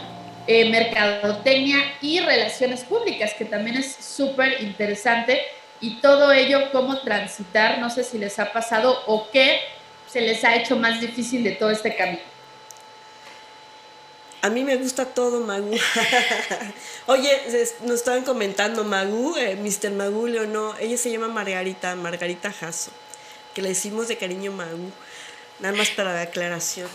eh, 0.46 0.68
mercadotecnia 0.68 1.78
y 2.02 2.20
relaciones 2.20 2.84
públicas, 2.84 3.32
que 3.32 3.46
también 3.46 3.78
es 3.78 3.90
súper 3.94 4.62
interesante. 4.62 5.40
Y 5.80 5.96
todo 6.02 6.30
ello, 6.30 6.70
cómo 6.72 6.98
transitar, 7.00 7.78
no 7.78 7.88
sé 7.88 8.04
si 8.04 8.18
les 8.18 8.38
ha 8.38 8.52
pasado 8.52 9.02
o 9.06 9.30
qué 9.30 9.60
se 10.06 10.20
les 10.20 10.44
ha 10.44 10.54
hecho 10.56 10.76
más 10.76 11.00
difícil 11.00 11.42
de 11.42 11.52
todo 11.52 11.70
este 11.70 11.96
camino. 11.96 12.33
A 14.44 14.50
mí 14.50 14.62
me 14.62 14.76
gusta 14.76 15.06
todo, 15.06 15.40
Magu. 15.40 15.74
Oye, 17.06 17.30
nos 17.80 17.94
estaban 17.94 18.24
comentando 18.24 18.84
Magu, 18.84 19.34
eh, 19.38 19.56
Mr. 19.56 19.90
Magu 19.90 20.28
no, 20.28 20.76
ella 20.76 20.98
se 20.98 21.10
llama 21.10 21.28
Margarita, 21.28 21.96
Margarita 21.96 22.52
Jasso, 22.52 22.90
que 23.54 23.62
le 23.62 23.70
decimos 23.70 24.06
de 24.08 24.18
cariño 24.18 24.52
Magu, 24.52 24.90
nada 25.60 25.74
más 25.74 25.88
para 25.88 26.12
la 26.12 26.20
aclaración. 26.20 26.90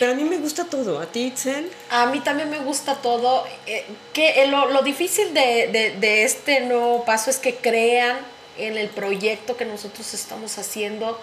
Pero 0.00 0.10
a 0.10 0.14
mí 0.16 0.24
me 0.24 0.38
gusta 0.38 0.64
todo, 0.64 0.98
¿a 0.98 1.06
ti, 1.06 1.26
Itzel? 1.26 1.70
A 1.90 2.06
mí 2.06 2.18
también 2.18 2.50
me 2.50 2.58
gusta 2.58 2.96
todo. 2.96 3.46
Eh, 3.66 3.86
que 4.12 4.42
eh, 4.42 4.48
lo, 4.48 4.68
lo, 4.68 4.82
difícil 4.82 5.32
de, 5.32 5.68
de, 5.70 5.96
de 6.00 6.24
este 6.24 6.62
nuevo 6.62 7.04
paso 7.04 7.30
es 7.30 7.38
que 7.38 7.54
crean 7.54 8.18
en 8.56 8.76
el 8.76 8.88
proyecto 8.88 9.56
que 9.56 9.64
nosotros 9.64 10.14
estamos 10.14 10.58
haciendo 10.58 11.16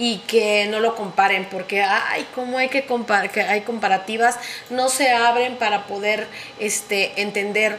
y 0.00 0.16
que 0.20 0.66
no 0.70 0.80
lo 0.80 0.96
comparen, 0.96 1.44
porque 1.50 1.82
hay 1.82 2.24
como 2.34 2.56
hay 2.56 2.70
que, 2.70 2.86
comparar, 2.86 3.30
hay 3.50 3.60
comparativas, 3.60 4.38
no 4.70 4.88
se 4.88 5.10
abren 5.10 5.56
para 5.56 5.86
poder 5.86 6.26
este, 6.58 7.20
entender 7.20 7.76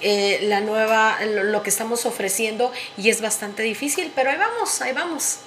eh, 0.00 0.38
la 0.42 0.60
nueva, 0.60 1.18
lo, 1.24 1.64
que 1.64 1.70
estamos 1.70 2.06
ofreciendo 2.06 2.72
y 2.96 3.10
es 3.10 3.20
bastante 3.20 3.64
difícil, 3.64 4.12
pero 4.14 4.30
ahí 4.30 4.36
vamos, 4.36 4.80
ahí 4.82 4.92
vamos. 4.92 5.40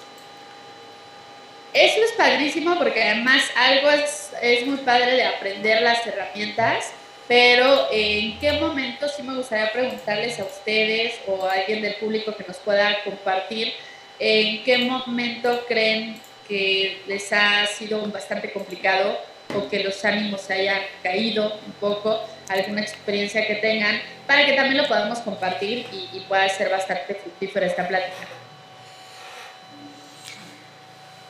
Eso 1.73 2.03
es 2.03 2.11
padrísimo 2.17 2.77
porque 2.77 3.03
además 3.03 3.43
algo 3.55 3.89
es, 3.89 4.31
es 4.41 4.67
muy 4.67 4.79
padre 4.79 5.13
de 5.13 5.23
aprender 5.23 5.81
las 5.81 6.05
herramientas, 6.05 6.87
pero 7.29 7.87
en 7.89 8.37
qué 8.39 8.51
momento 8.59 9.07
sí 9.07 9.23
me 9.23 9.33
gustaría 9.33 9.71
preguntarles 9.71 10.41
a 10.41 10.43
ustedes 10.43 11.21
o 11.25 11.45
a 11.45 11.53
alguien 11.53 11.81
del 11.81 11.95
público 11.95 12.35
que 12.35 12.43
nos 12.43 12.57
pueda 12.57 13.01
compartir 13.05 13.73
¿En 14.19 14.63
qué 14.63 14.79
momento 14.79 15.65
creen 15.67 16.19
que 16.47 17.01
les 17.07 17.31
ha 17.31 17.67
sido 17.67 18.05
bastante 18.07 18.51
complicado 18.51 19.17
o 19.55 19.69
que 19.69 19.83
los 19.83 20.03
ánimos 20.03 20.49
hayan 20.49 20.81
caído 21.03 21.53
un 21.65 21.73
poco, 21.73 22.19
alguna 22.49 22.81
experiencia 22.81 23.45
que 23.45 23.55
tengan, 23.55 24.01
para 24.25 24.45
que 24.45 24.53
también 24.53 24.77
lo 24.77 24.87
podamos 24.87 25.19
compartir 25.19 25.85
y, 25.91 26.19
pueda 26.21 26.47
ser 26.49 26.69
bastante 26.69 27.15
fructífera 27.15 27.67
esta 27.67 27.87
plática? 27.87 28.27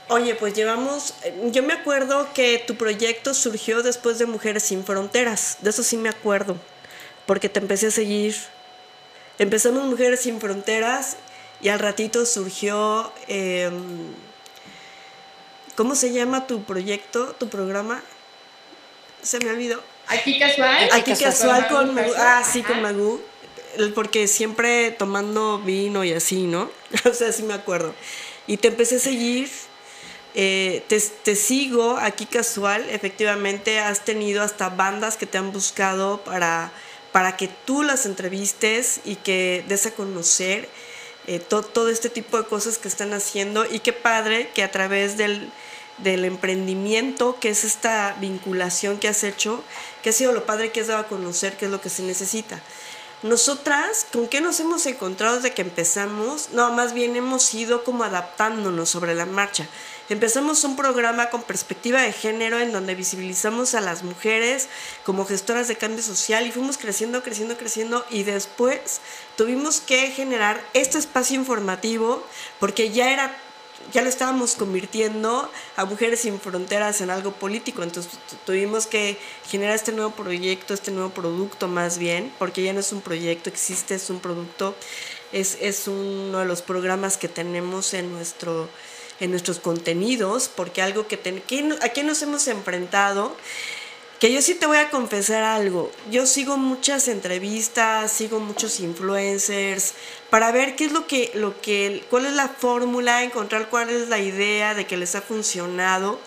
Oye, 0.10 0.36
pues 0.36 0.54
llevamos, 0.54 1.16
yo 1.52 1.64
me 1.64 1.74
acuerdo 1.74 2.34
que 2.34 2.64
tu 2.66 2.76
proyecto 2.76 3.34
surgió 3.34 3.84
después 3.84 4.18
de 4.18 4.26
Mujeres 4.26 4.64
sin 4.64 4.86
Fronteras, 4.86 5.58
de 5.60 5.70
eso 5.72 5.84
sí 5.84 5.98
me 5.98 6.08
acuerdo, 6.08 6.56
porque 7.26 7.50
te 7.50 7.60
empecé 7.60 7.88
a 7.88 7.92
seguir. 7.92 8.36
Empezamos 9.38 9.84
Mujeres 9.84 10.22
sin 10.22 10.40
Fronteras 10.40 11.18
y 11.62 11.70
al 11.70 11.80
ratito 11.80 12.26
surgió, 12.26 13.12
em, 13.28 14.14
¿cómo 15.76 15.96
se 15.96 16.12
llama 16.12 16.46
tu 16.48 16.64
proyecto, 16.64 17.36
tu 17.40 17.50
programa? 17.50 18.04
Se 19.24 19.40
me 19.40 19.50
olvidó. 19.50 19.82
Aquí 20.08 20.38
casual. 20.38 20.90
Aquí 20.92 21.14
casual, 21.16 21.68
con, 21.68 21.96
Magu. 21.96 22.14
Ah, 22.18 22.44
sí, 22.50 22.62
con 22.62 22.82
Magu. 22.82 23.22
Porque 23.96 24.28
siempre 24.28 24.92
tomando 24.92 25.60
vino 25.60 26.04
y 26.04 26.14
así, 26.14 26.44
¿no? 26.44 26.72
o 27.06 27.14
sea, 27.14 27.32
sí 27.32 27.44
me 27.44 27.54
acuerdo. 27.54 27.94
Y 28.46 28.58
te 28.58 28.70
empecé 28.70 28.98
a 28.98 29.00
seguir. 29.00 29.50
Eh, 30.36 30.84
te, 30.88 31.00
te, 31.00 31.36
sigo 31.36 31.98
aquí 31.98 32.28
casual, 32.28 32.88
efectivamente 32.92 33.80
has 33.80 34.06
tenido 34.06 34.44
hasta 34.44 34.70
bandas 34.70 35.18
que 35.18 35.26
te 35.26 35.40
han 35.40 35.52
buscado 35.52 36.20
para, 36.24 36.72
para 37.12 37.36
que 37.38 37.48
tú 37.48 37.82
las 37.82 38.06
entrevistes 38.06 39.00
y 39.04 39.16
que 39.16 39.66
des 39.68 39.88
a 39.88 39.92
conocer 39.96 40.70
eh, 41.28 41.40
todo 41.40 41.90
este 41.90 42.10
tipo 42.10 42.38
de 42.38 42.46
cosas 42.46 42.78
que 42.78 42.88
están 42.88 43.14
haciendo 43.14 43.66
y 43.70 43.80
qué 43.80 43.94
padre 43.94 44.50
que 44.54 44.64
a 44.64 44.72
través 44.72 45.18
del, 45.18 45.52
del 45.98 46.26
emprendimiento, 46.26 47.38
que 47.40 47.50
es 47.50 47.64
esta 47.64 48.16
vinculación 48.20 48.98
que 48.98 49.08
has 49.08 49.24
hecho, 49.24 49.64
que 50.02 50.10
ha 50.10 50.14
sido 50.14 50.32
lo 50.32 50.46
padre 50.46 50.72
que 50.72 50.82
has 50.82 50.88
dado 50.88 51.02
a 51.02 51.08
conocer 51.08 51.58
qué 51.58 51.66
es 51.66 51.72
lo 51.72 51.82
que 51.82 51.90
se 51.90 52.04
necesita. 52.04 52.62
Nosotras, 53.24 54.06
¿con 54.14 54.28
qué 54.28 54.42
nos 54.42 54.60
hemos 54.60 54.86
encontrado 54.86 55.38
desde 55.38 55.56
que 55.56 55.64
empezamos? 55.64 56.50
No, 56.52 56.72
más 56.72 56.94
bien 56.94 57.16
hemos 57.16 57.52
ido 57.56 57.84
como 57.84 58.04
adaptándonos 58.04 58.90
sobre 58.90 59.16
la 59.16 59.26
marcha. 59.26 59.68
Empezamos 60.08 60.64
un 60.64 60.76
programa 60.76 61.32
con 61.32 61.42
perspectiva 61.42 62.04
de 62.04 62.14
género 62.14 62.60
en 62.60 62.72
donde 62.72 62.94
visibilizamos 62.94 63.74
a 63.74 63.82
las 63.82 64.04
mujeres 64.04 64.70
como 65.04 65.26
gestoras 65.26 65.68
de 65.68 65.76
cambio 65.76 66.04
social 66.04 66.46
y 66.46 66.52
fuimos 66.52 66.78
creciendo, 66.78 67.24
creciendo, 67.24 67.58
creciendo 67.58 68.06
y 68.12 68.22
después 68.22 69.02
tuvimos 69.36 69.82
que 69.82 70.12
generar 70.12 70.64
este 70.76 71.00
espacio 71.00 71.38
informativo 71.38 72.24
porque 72.60 72.92
ya 72.92 73.12
era 73.12 73.36
ya 73.94 74.02
lo 74.02 74.10
estábamos 74.10 74.56
convirtiendo 74.56 75.50
a 75.76 75.86
Mujeres 75.86 76.22
sin 76.22 76.40
Fronteras 76.40 77.02
en 77.02 77.10
algo 77.10 77.32
político, 77.32 77.84
entonces 77.84 78.14
tuvimos 78.46 78.86
que 78.86 79.18
generar 79.50 79.76
este 79.76 79.92
nuevo 79.92 80.12
proyecto, 80.12 80.74
este 80.74 80.92
nuevo 80.92 81.10
producto 81.10 81.68
más 81.68 81.98
bien, 81.98 82.34
porque 82.40 82.64
ya 82.64 82.74
no 82.74 82.80
es 82.80 82.92
un 82.92 83.02
proyecto, 83.02 83.50
existe, 83.50 83.96
es 83.96 84.10
un 84.10 84.20
producto, 84.20 84.76
es, 85.32 85.58
es 85.62 85.88
uno 85.88 86.40
de 86.40 86.46
los 86.46 86.62
programas 86.62 87.18
que 87.18 87.28
tenemos 87.28 87.94
en 87.94 88.12
nuestro 88.12 88.70
en 89.20 89.32
nuestros 89.32 89.60
contenidos, 89.60 90.48
porque 90.48 90.82
algo 90.84 91.08
que, 91.08 91.18
ten, 91.18 91.44
¿a 91.82 91.90
qué 91.90 92.04
nos 92.04 92.22
hemos 92.22 92.48
enfrentado? 92.48 93.36
Que 94.20 94.34
yo 94.34 94.42
sí 94.42 94.56
te 94.56 94.66
voy 94.66 94.78
a 94.78 94.90
confesar 94.90 95.44
algo. 95.44 95.92
Yo 96.10 96.26
sigo 96.26 96.58
muchas 96.58 97.08
entrevistas, 97.08 98.12
sigo 98.12 98.40
muchos 98.40 98.80
influencers 98.80 99.94
para 100.32 100.52
ver 100.52 100.76
qué 100.76 100.86
es 100.86 100.92
lo 100.92 101.06
que, 101.06 101.30
lo 101.36 101.62
que, 101.62 102.04
cuál 102.10 102.26
es 102.26 102.34
la 102.34 102.48
fórmula, 102.48 103.24
encontrar 103.24 103.70
cuál 103.70 103.92
es 103.92 104.10
la 104.10 104.18
idea 104.18 104.74
de 104.74 104.88
que 104.88 104.98
les 104.98 105.14
ha 105.14 105.22
funcionado. 105.22 106.20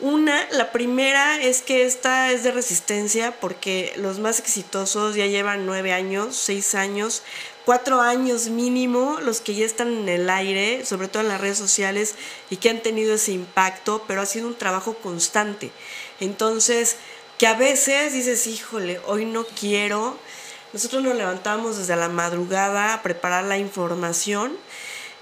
Una, 0.00 0.46
la 0.50 0.72
primera 0.72 1.40
es 1.40 1.60
que 1.60 1.84
esta 1.84 2.32
es 2.32 2.42
de 2.42 2.52
resistencia 2.52 3.38
porque 3.38 3.92
los 3.96 4.18
más 4.18 4.38
exitosos 4.38 5.14
ya 5.14 5.26
llevan 5.26 5.66
nueve 5.66 5.92
años, 5.92 6.36
seis 6.36 6.74
años, 6.74 7.22
cuatro 7.66 8.00
años 8.00 8.48
mínimo 8.48 9.18
los 9.22 9.40
que 9.40 9.54
ya 9.54 9.66
están 9.66 9.88
en 9.92 10.08
el 10.08 10.30
aire, 10.30 10.86
sobre 10.86 11.08
todo 11.08 11.22
en 11.22 11.28
las 11.28 11.40
redes 11.40 11.58
sociales 11.58 12.14
y 12.48 12.58
que 12.58 12.70
han 12.70 12.82
tenido 12.82 13.14
ese 13.14 13.32
impacto, 13.32 14.04
pero 14.06 14.20
ha 14.20 14.26
sido 14.26 14.48
un 14.48 14.54
trabajo 14.54 14.94
constante. 14.94 15.70
Entonces, 16.20 16.96
que 17.38 17.46
a 17.46 17.54
veces 17.54 18.12
dices, 18.12 18.46
híjole, 18.46 19.00
hoy 19.06 19.24
no 19.24 19.44
quiero. 19.44 20.18
Nosotros 20.72 21.02
nos 21.02 21.14
levantamos 21.14 21.78
desde 21.78 21.96
la 21.96 22.08
madrugada 22.08 22.94
a 22.94 23.02
preparar 23.02 23.44
la 23.44 23.58
información 23.58 24.56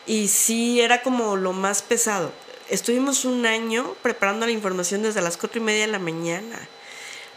y 0.06 0.28
sí 0.28 0.80
era 0.80 1.02
como 1.02 1.36
lo 1.36 1.52
más 1.52 1.82
pesado. 1.82 2.32
Estuvimos 2.68 3.24
un 3.24 3.46
año 3.46 3.94
preparando 4.02 4.46
la 4.46 4.52
información 4.52 5.02
desde 5.02 5.22
las 5.22 5.36
cuatro 5.36 5.60
y 5.60 5.64
media 5.64 5.82
de 5.82 5.92
la 5.92 5.98
mañana 5.98 6.68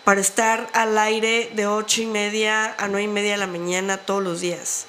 para 0.03 0.21
estar 0.21 0.69
al 0.73 0.97
aire 0.97 1.51
de 1.53 1.67
ocho 1.67 2.01
y 2.01 2.05
media 2.05 2.73
a 2.77 2.87
nueve 2.87 3.03
y 3.03 3.07
media 3.07 3.31
de 3.31 3.37
la 3.37 3.47
mañana 3.47 3.97
todos 3.97 4.23
los 4.23 4.41
días. 4.41 4.85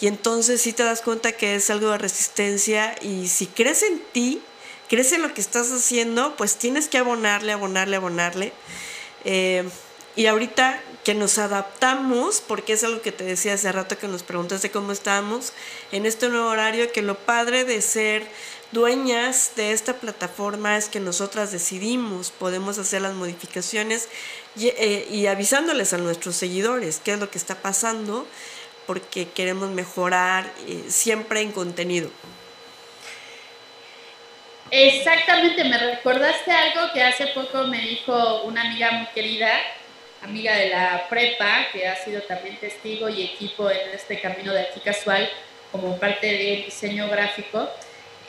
Y 0.00 0.06
entonces 0.06 0.60
sí 0.60 0.72
te 0.72 0.84
das 0.84 1.02
cuenta 1.02 1.32
que 1.32 1.54
es 1.54 1.70
algo 1.70 1.90
de 1.90 1.98
resistencia 1.98 2.94
y 3.02 3.28
si 3.28 3.46
crees 3.46 3.82
en 3.82 4.00
ti, 4.12 4.42
crees 4.88 5.12
en 5.12 5.22
lo 5.22 5.34
que 5.34 5.40
estás 5.40 5.70
haciendo, 5.70 6.34
pues 6.36 6.56
tienes 6.56 6.88
que 6.88 6.98
abonarle, 6.98 7.52
abonarle, 7.52 7.96
abonarle. 7.96 8.52
Eh, 9.24 9.68
y 10.16 10.26
ahorita 10.26 10.80
que 11.02 11.14
nos 11.14 11.38
adaptamos, 11.38 12.40
porque 12.40 12.74
es 12.74 12.84
algo 12.84 13.02
que 13.02 13.12
te 13.12 13.24
decía 13.24 13.54
hace 13.54 13.70
rato 13.72 13.98
que 13.98 14.08
nos 14.08 14.22
preguntaste 14.22 14.70
cómo 14.70 14.92
estamos, 14.92 15.52
en 15.92 16.06
este 16.06 16.28
nuevo 16.28 16.48
horario, 16.48 16.90
que 16.92 17.02
lo 17.02 17.16
padre 17.16 17.64
de 17.64 17.82
ser 17.82 18.26
dueñas 18.72 19.52
de 19.56 19.72
esta 19.72 19.94
plataforma 19.94 20.76
es 20.76 20.88
que 20.88 21.00
nosotras 21.00 21.52
decidimos, 21.52 22.30
podemos 22.30 22.78
hacer 22.78 23.02
las 23.02 23.14
modificaciones 23.14 24.08
y, 24.56 24.68
eh, 24.68 25.28
avisándoles 25.28 25.92
a 25.92 25.98
nuestros 25.98 26.36
seguidores 26.36 27.00
qué 27.04 27.12
es 27.12 27.20
lo 27.20 27.30
que 27.30 27.38
está 27.38 27.56
pasando, 27.56 28.26
porque 28.86 29.28
queremos 29.28 29.70
mejorar 29.70 30.52
eh, 30.66 30.84
siempre 30.88 31.40
en 31.40 31.52
contenido. 31.52 32.10
Exactamente, 34.76 35.62
me 35.62 35.78
recordaste 35.78 36.50
algo 36.50 36.92
que 36.92 37.00
hace 37.00 37.28
poco 37.28 37.68
me 37.68 37.80
dijo 37.80 38.42
una 38.42 38.62
amiga 38.62 38.90
muy 38.90 39.06
querida, 39.14 39.52
amiga 40.20 40.56
de 40.56 40.70
la 40.70 41.08
prepa, 41.08 41.68
que 41.72 41.86
ha 41.86 41.94
sido 41.94 42.22
también 42.22 42.56
testigo 42.58 43.08
y 43.08 43.22
equipo 43.22 43.70
en 43.70 43.90
este 43.94 44.20
camino 44.20 44.52
de 44.52 44.62
aquí 44.62 44.80
casual 44.80 45.28
como 45.70 45.96
parte 46.00 46.26
del 46.26 46.64
diseño 46.64 47.08
gráfico. 47.08 47.70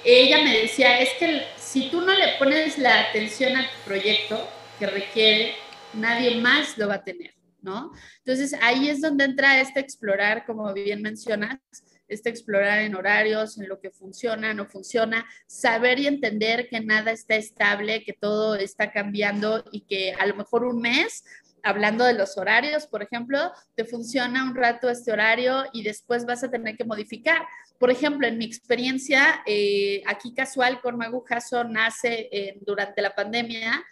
Ella 0.04 0.44
me 0.44 0.56
decía, 0.56 1.00
es 1.00 1.14
que 1.14 1.48
si 1.58 1.90
tú 1.90 2.02
no 2.02 2.14
le 2.14 2.34
pones 2.38 2.78
la 2.78 3.10
atención 3.10 3.58
a 3.58 3.64
tu 3.64 3.78
proyecto 3.84 4.48
que 4.78 4.86
requiere, 4.86 5.56
nadie 5.94 6.36
más 6.42 6.78
lo 6.78 6.90
va 6.90 6.96
a 6.96 7.04
tener, 7.04 7.34
¿no? 7.64 7.92
Entonces 8.20 8.54
ahí 8.62 8.88
es 8.88 9.02
donde 9.02 9.24
entra 9.24 9.62
este 9.62 9.80
explorar, 9.80 10.46
como 10.46 10.72
bien 10.74 11.02
mencionas, 11.02 11.58
este 12.08 12.30
explorar 12.30 12.80
en 12.80 12.96
horarios, 12.96 13.58
en 13.58 13.68
lo 13.68 13.80
que 13.80 13.92
funciona, 13.92 14.54
no 14.54 14.66
funciona, 14.66 15.26
saber 15.48 16.00
y 16.00 16.08
entender 16.08 16.68
que 16.70 16.82
nada 16.82 17.12
está 17.12 17.36
estable, 17.36 18.04
que 18.04 18.14
todo 18.14 18.56
está 18.56 18.92
cambiando 18.92 19.64
y 19.72 19.82
que 19.82 20.14
a 20.14 20.26
lo 20.26 20.36
mejor 20.36 20.66
un 20.66 20.82
mes 20.82 21.24
hablando 21.66 22.06
de 22.06 22.14
los 22.14 22.38
horarios, 22.38 22.86
por 22.86 23.02
ejemplo, 23.02 23.52
te 23.74 23.86
funciona 23.86 24.44
un 24.44 24.56
rato 24.56 24.88
este 24.88 25.12
horario 25.12 25.66
y 25.74 25.82
después 25.82 26.26
vas 26.26 26.44
a 26.44 26.52
tener 26.52 26.78
que 26.78 26.86
modificar. 26.86 27.42
Por 27.80 27.90
ejemplo, 27.90 28.28
en 28.28 28.38
mi 28.38 28.46
experiencia, 28.46 29.42
eh, 29.48 30.04
aquí 30.06 30.34
casual 30.34 30.80
con 30.80 30.96
Magujazo 30.96 31.64
nace 31.64 32.30
eh, 32.32 32.60
durante 32.62 33.02
la 33.02 33.16
pandemia 33.16 33.84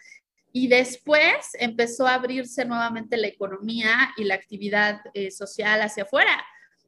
y 0.52 0.68
después 0.68 1.50
empezó 1.54 2.06
a 2.06 2.14
abrirse 2.14 2.64
nuevamente 2.64 3.16
la 3.16 3.26
economía 3.26 4.12
y 4.16 4.22
la 4.22 4.36
actividad 4.36 5.00
eh, 5.12 5.32
social 5.32 5.82
hacia 5.82 6.04
afuera 6.04 6.44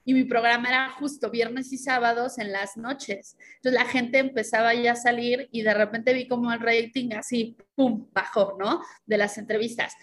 y 0.06 0.14
mi 0.14 0.24
programa 0.24 0.68
era 0.68 0.90
justo 0.90 1.30
viernes 1.30 1.72
y 1.72 1.78
sábados 1.78 2.38
en 2.38 2.52
las 2.52 2.76
noches. 2.76 3.36
Entonces 3.56 3.72
la 3.72 3.86
gente 3.86 4.18
empezaba 4.18 4.72
ya 4.72 4.92
a 4.92 4.96
salir 4.96 5.48
y 5.50 5.62
de 5.62 5.74
repente 5.74 6.14
vi 6.14 6.28
como 6.28 6.52
el 6.52 6.60
rating 6.60 7.12
así, 7.12 7.56
¡pum!, 7.74 8.06
bajó, 8.12 8.56
¿no? 8.58 8.80
De 9.04 9.18
las 9.18 9.36
entrevistas. 9.36 9.94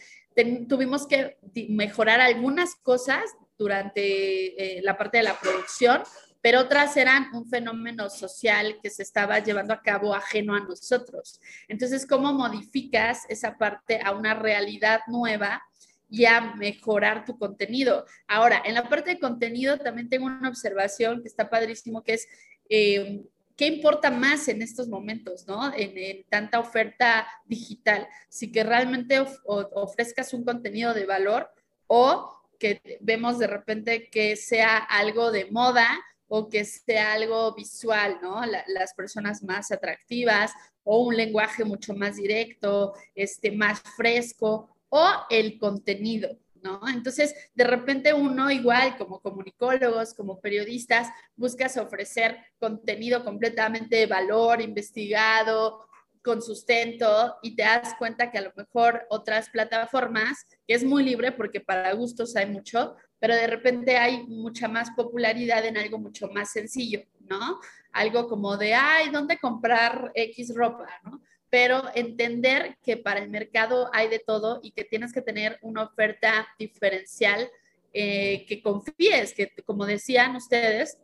tuvimos 0.67 1.07
que 1.07 1.37
mejorar 1.69 2.19
algunas 2.19 2.75
cosas 2.75 3.23
durante 3.57 4.77
eh, 4.77 4.81
la 4.81 4.97
parte 4.97 5.19
de 5.19 5.23
la 5.23 5.39
producción, 5.39 6.03
pero 6.41 6.59
otras 6.59 6.97
eran 6.97 7.33
un 7.33 7.47
fenómeno 7.47 8.09
social 8.09 8.79
que 8.83 8.89
se 8.89 9.03
estaba 9.03 9.39
llevando 9.39 9.73
a 9.73 9.81
cabo 9.81 10.13
ajeno 10.13 10.53
a 10.53 10.59
nosotros. 10.59 11.39
Entonces, 11.69 12.05
¿cómo 12.05 12.33
modificas 12.33 13.21
esa 13.29 13.57
parte 13.57 14.01
a 14.03 14.11
una 14.11 14.33
realidad 14.33 14.99
nueva? 15.07 15.63
Y 16.09 16.25
a 16.25 16.55
mejorar 16.55 17.25
tu 17.25 17.37
contenido. 17.37 18.05
Ahora, 18.27 18.61
en 18.65 18.75
la 18.75 18.87
parte 18.87 19.11
de 19.11 19.19
contenido 19.19 19.77
también 19.77 20.09
tengo 20.09 20.25
una 20.25 20.49
observación 20.49 21.21
que 21.21 21.27
está 21.27 21.49
padrísimo, 21.49 22.03
que 22.03 22.13
es 22.13 22.27
eh, 22.69 23.23
qué 23.55 23.67
importa 23.67 24.11
más 24.11 24.47
en 24.47 24.61
estos 24.61 24.87
momentos, 24.87 25.47
¿no? 25.47 25.73
En, 25.75 26.23
tanta 26.29 26.59
oferta 26.59 27.27
digital. 27.45 28.07
Si 28.29 28.51
que 28.51 28.63
realmente 28.63 29.23
ofrezcas 29.45 30.33
un 30.33 30.43
contenido 30.43 30.93
de 30.93 31.05
valor 31.05 31.49
o 31.87 32.33
que 32.59 32.99
vemos 33.01 33.39
de 33.39 33.47
repente 33.47 34.09
que 34.09 34.35
sea 34.35 34.77
algo 34.77 35.31
de 35.31 35.51
moda 35.51 35.87
o 36.27 36.49
que 36.49 36.65
sea 36.65 37.13
algo 37.13 37.53
visual, 37.53 38.17
¿no? 38.21 38.41
las 38.45 38.93
personas 38.95 39.43
más 39.43 39.71
atractivas 39.71 40.51
o 40.83 41.03
un 41.03 41.15
lenguaje 41.15 41.63
mucho 41.63 41.93
más 41.93 42.15
directo, 42.15 42.93
este, 43.13 43.51
más 43.51 43.81
fresco 43.95 44.72
o 44.95 45.25
el 45.31 45.57
contenido, 45.57 46.29
¿no? 46.61 46.79
Entonces, 46.87 47.33
de 47.55 47.63
repente 47.63 48.13
uno 48.13 48.51
igual 48.51 48.95
como 48.95 49.21
comunicólogos, 49.21 50.13
como 50.13 50.39
periodistas, 50.39 51.09
buscas 51.35 51.77
ofrecer 51.77 52.37
contenido 52.59 53.25
completamente 53.25 53.95
de 53.95 54.05
valor, 54.05 54.61
investigado, 54.61 55.87
con 56.23 56.43
sustento 56.43 57.37
y 57.41 57.55
te 57.55 57.63
das 57.63 57.95
cuenta 57.97 58.29
que 58.29 58.37
a 58.37 58.43
lo 58.43 58.53
mejor 58.55 59.07
otras 59.09 59.49
plataformas, 59.49 60.45
que 60.67 60.75
es 60.75 60.83
muy 60.83 61.03
libre 61.03 61.31
porque 61.31 61.59
para 61.59 61.91
gustos 61.93 62.35
hay 62.35 62.45
mucho, 62.45 62.95
pero 63.17 63.35
de 63.35 63.47
repente 63.47 63.97
hay 63.97 64.27
mucha 64.27 64.67
más 64.67 64.91
popularidad 64.91 65.65
en 65.65 65.77
algo 65.77 65.97
mucho 65.97 66.27
más 66.27 66.51
sencillo, 66.51 67.01
¿no? 67.21 67.59
Algo 67.91 68.27
como 68.27 68.57
de, 68.57 68.75
ay, 68.75 69.09
¿dónde 69.09 69.39
comprar 69.39 70.11
X 70.13 70.53
ropa, 70.55 70.87
¿no? 71.03 71.19
Pero 71.53 71.83
entender 71.93 72.79
que 72.81 72.97
para 72.97 73.19
el 73.19 73.29
mercado 73.29 73.87
hay 73.93 74.09
de 74.09 74.17
todo 74.17 74.59
y 74.63 74.71
que 74.71 74.85
tienes 74.85 75.13
que 75.13 75.21
tener 75.21 75.59
una 75.61 75.83
oferta 75.83 76.47
diferencial 76.57 77.47
eh, 77.93 78.43
que 78.47 78.63
confíes, 78.63 79.35
que 79.35 79.53
como 79.63 79.85
decían 79.85 80.35
ustedes, 80.35 80.97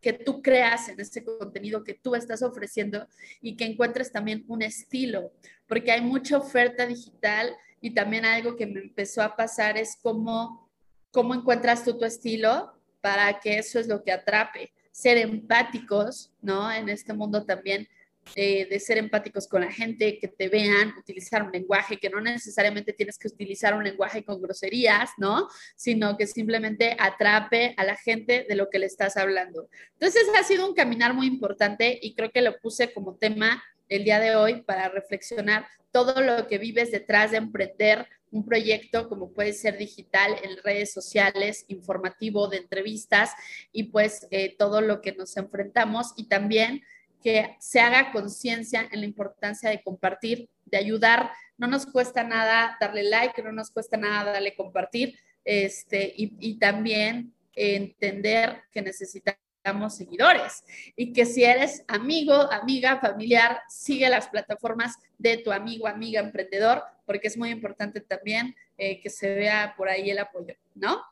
que 0.00 0.12
tú 0.12 0.42
creas 0.42 0.88
en 0.88 1.00
ese 1.00 1.24
contenido 1.24 1.82
que 1.82 1.94
tú 1.94 2.14
estás 2.14 2.42
ofreciendo 2.42 3.08
y 3.40 3.56
que 3.56 3.64
encuentres 3.64 4.12
también 4.12 4.44
un 4.46 4.62
estilo, 4.62 5.32
porque 5.66 5.90
hay 5.90 6.02
mucha 6.02 6.38
oferta 6.38 6.86
digital 6.86 7.56
y 7.80 7.90
también 7.90 8.24
algo 8.24 8.54
que 8.54 8.68
me 8.68 8.78
empezó 8.78 9.22
a 9.22 9.34
pasar 9.34 9.76
es 9.76 9.98
cómo, 10.00 10.70
cómo 11.10 11.34
encuentras 11.34 11.82
tú 11.82 11.98
tu 11.98 12.04
estilo 12.04 12.80
para 13.00 13.40
que 13.40 13.58
eso 13.58 13.80
es 13.80 13.88
lo 13.88 14.04
que 14.04 14.12
atrape, 14.12 14.72
ser 14.92 15.18
empáticos, 15.18 16.32
¿no? 16.40 16.70
En 16.70 16.88
este 16.90 17.12
mundo 17.12 17.44
también 17.44 17.88
de 18.34 18.80
ser 18.80 18.98
empáticos 18.98 19.46
con 19.46 19.62
la 19.62 19.70
gente, 19.70 20.18
que 20.18 20.28
te 20.28 20.48
vean, 20.48 20.94
utilizar 20.98 21.42
un 21.42 21.52
lenguaje, 21.52 21.98
que 21.98 22.10
no 22.10 22.20
necesariamente 22.20 22.92
tienes 22.92 23.18
que 23.18 23.28
utilizar 23.28 23.74
un 23.74 23.84
lenguaje 23.84 24.24
con 24.24 24.40
groserías, 24.42 25.10
¿no? 25.18 25.48
Sino 25.76 26.16
que 26.16 26.26
simplemente 26.26 26.96
atrape 26.98 27.74
a 27.76 27.84
la 27.84 27.96
gente 27.96 28.46
de 28.48 28.54
lo 28.56 28.68
que 28.68 28.78
le 28.78 28.86
estás 28.86 29.16
hablando. 29.16 29.68
Entonces 29.92 30.24
ha 30.38 30.42
sido 30.42 30.68
un 30.68 30.74
caminar 30.74 31.14
muy 31.14 31.26
importante 31.26 31.98
y 32.02 32.14
creo 32.14 32.30
que 32.30 32.42
lo 32.42 32.58
puse 32.58 32.92
como 32.92 33.16
tema 33.16 33.62
el 33.88 34.04
día 34.04 34.20
de 34.20 34.36
hoy 34.36 34.62
para 34.62 34.88
reflexionar 34.88 35.66
todo 35.92 36.20
lo 36.20 36.46
que 36.46 36.58
vives 36.58 36.90
detrás 36.90 37.30
de 37.30 37.38
emprender 37.38 38.06
un 38.30 38.44
proyecto 38.44 39.08
como 39.08 39.32
puede 39.32 39.52
ser 39.52 39.78
digital 39.78 40.36
en 40.42 40.56
redes 40.62 40.92
sociales, 40.92 41.64
informativo, 41.68 42.48
de 42.48 42.58
entrevistas 42.58 43.30
y 43.72 43.84
pues 43.84 44.26
eh, 44.30 44.54
todo 44.58 44.80
lo 44.80 45.00
que 45.00 45.12
nos 45.12 45.36
enfrentamos 45.36 46.12
y 46.16 46.28
también 46.28 46.82
que 47.26 47.56
se 47.58 47.80
haga 47.80 48.12
conciencia 48.12 48.88
en 48.92 49.00
la 49.00 49.06
importancia 49.06 49.68
de 49.68 49.82
compartir, 49.82 50.48
de 50.64 50.78
ayudar. 50.78 51.32
No 51.58 51.66
nos 51.66 51.84
cuesta 51.84 52.22
nada 52.22 52.76
darle 52.80 53.02
like, 53.02 53.42
no 53.42 53.50
nos 53.50 53.72
cuesta 53.72 53.96
nada 53.96 54.34
darle 54.34 54.54
compartir, 54.54 55.18
este, 55.44 56.14
y, 56.16 56.36
y 56.38 56.60
también 56.60 57.34
entender 57.52 58.62
que 58.70 58.80
necesitamos 58.80 59.96
seguidores 59.96 60.62
y 60.94 61.12
que 61.12 61.26
si 61.26 61.42
eres 61.42 61.82
amigo, 61.88 62.32
amiga, 62.52 63.00
familiar, 63.00 63.60
sigue 63.68 64.08
las 64.08 64.28
plataformas 64.28 64.94
de 65.18 65.38
tu 65.38 65.50
amigo, 65.50 65.88
amiga, 65.88 66.20
emprendedor, 66.20 66.84
porque 67.06 67.26
es 67.26 67.36
muy 67.36 67.50
importante 67.50 68.00
también 68.02 68.54
eh, 68.78 69.00
que 69.00 69.10
se 69.10 69.34
vea 69.34 69.74
por 69.76 69.88
ahí 69.88 70.10
el 70.10 70.20
apoyo, 70.20 70.54
¿no? 70.76 71.02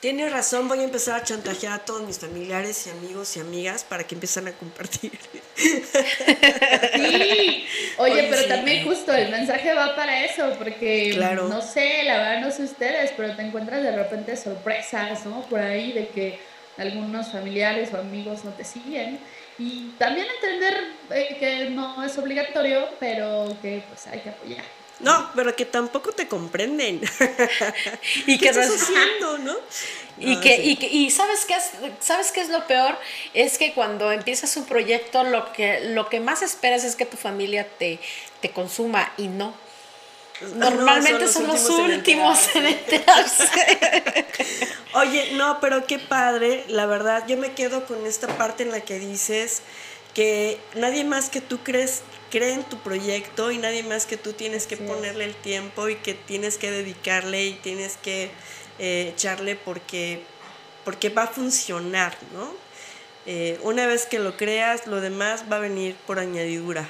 Tienes 0.00 0.32
razón, 0.32 0.66
voy 0.66 0.78
a 0.78 0.84
empezar 0.84 1.20
a 1.20 1.24
chantajear 1.24 1.74
a 1.74 1.78
todos 1.80 2.00
mis 2.02 2.18
familiares 2.18 2.86
y 2.86 2.90
amigos 2.90 3.36
y 3.36 3.40
amigas 3.40 3.84
para 3.84 4.04
que 4.04 4.14
empiecen 4.14 4.48
a 4.48 4.52
compartir. 4.52 5.12
Sí, 5.54 7.66
oye, 7.98 8.26
pero 8.30 8.46
también 8.46 8.86
justo 8.86 9.12
el 9.12 9.30
mensaje 9.30 9.74
va 9.74 9.94
para 9.94 10.24
eso, 10.24 10.54
porque 10.56 11.14
no 11.36 11.60
sé, 11.60 12.04
la 12.04 12.16
verdad 12.16 12.40
no 12.40 12.50
sé 12.50 12.62
ustedes, 12.62 13.12
pero 13.14 13.36
te 13.36 13.42
encuentras 13.42 13.82
de 13.82 13.94
repente 13.94 14.38
sorpresas, 14.38 15.26
¿no? 15.26 15.42
Por 15.42 15.60
ahí 15.60 15.92
de 15.92 16.08
que 16.08 16.38
algunos 16.78 17.30
familiares 17.30 17.92
o 17.92 17.98
amigos 17.98 18.42
no 18.44 18.52
te 18.52 18.64
siguen. 18.64 19.20
Y 19.58 19.90
también 19.98 20.26
entender 20.36 20.82
eh, 21.10 21.36
que 21.38 21.68
no 21.68 22.02
es 22.02 22.16
obligatorio, 22.16 22.88
pero 22.98 23.54
que 23.60 23.82
pues 23.86 24.06
hay 24.06 24.20
que 24.20 24.30
apoyar. 24.30 24.79
No, 25.00 25.30
pero 25.34 25.54
que 25.56 25.64
tampoco 25.64 26.12
te 26.12 26.28
comprenden. 26.28 27.00
y 28.26 28.38
que 28.38 28.48
estás 28.48 28.70
haciendo, 28.70 29.38
no? 29.38 29.56
Y, 30.18 30.38
que, 30.40 30.62
y, 30.62 30.78
y, 30.86 31.10
sabes 31.10 31.46
qué 31.46 31.54
es, 31.54 31.70
sabes 32.00 32.30
qué 32.30 32.42
es 32.42 32.50
lo 32.50 32.66
peor 32.66 32.98
es 33.32 33.56
que 33.56 33.72
cuando 33.72 34.12
empiezas 34.12 34.54
un 34.58 34.66
proyecto 34.66 35.24
lo 35.24 35.50
que 35.52 35.80
lo 35.80 36.10
que 36.10 36.20
más 36.20 36.42
esperas 36.42 36.84
es 36.84 36.94
que 36.94 37.06
tu 37.06 37.16
familia 37.16 37.66
te, 37.78 37.98
te 38.42 38.50
consuma 38.50 39.10
y 39.16 39.28
no. 39.28 39.54
Normalmente 40.54 41.28
son, 41.28 41.46
los 41.46 41.68
últimos, 41.68 42.54
en 42.54 42.66
enterarse. 42.66 43.44
Oye, 44.94 45.32
no, 45.34 45.58
pero 45.60 45.86
qué 45.86 45.98
padre, 45.98 46.64
la 46.68 46.86
verdad, 46.86 47.24
yo 47.26 47.36
me 47.36 47.52
quedo 47.52 47.86
con 47.86 48.06
esta 48.06 48.26
parte 48.38 48.62
en 48.62 48.70
la 48.70 48.80
que 48.80 48.98
dices 48.98 49.62
que 50.14 50.58
nadie 50.74 51.04
más 51.04 51.30
que 51.30 51.40
tú 51.40 51.58
crees 51.58 52.02
cree 52.30 52.54
en 52.54 52.64
tu 52.64 52.78
proyecto 52.78 53.50
y 53.50 53.58
nadie 53.58 53.82
más 53.82 54.06
que 54.06 54.16
tú 54.16 54.32
tienes 54.32 54.66
que 54.66 54.76
ponerle 54.76 55.24
el 55.24 55.34
tiempo 55.34 55.88
y 55.88 55.96
que 55.96 56.14
tienes 56.14 56.58
que 56.58 56.70
dedicarle 56.70 57.46
y 57.46 57.54
tienes 57.54 57.96
que 57.96 58.30
eh, 58.78 59.12
echarle 59.12 59.56
porque, 59.56 60.22
porque 60.84 61.08
va 61.10 61.24
a 61.24 61.26
funcionar, 61.26 62.16
¿no? 62.32 62.54
Eh, 63.26 63.58
una 63.62 63.86
vez 63.86 64.06
que 64.06 64.18
lo 64.18 64.36
creas, 64.36 64.86
lo 64.86 65.00
demás 65.00 65.44
va 65.50 65.56
a 65.56 65.60
venir 65.60 65.94
por 66.06 66.18
añadidura. 66.18 66.88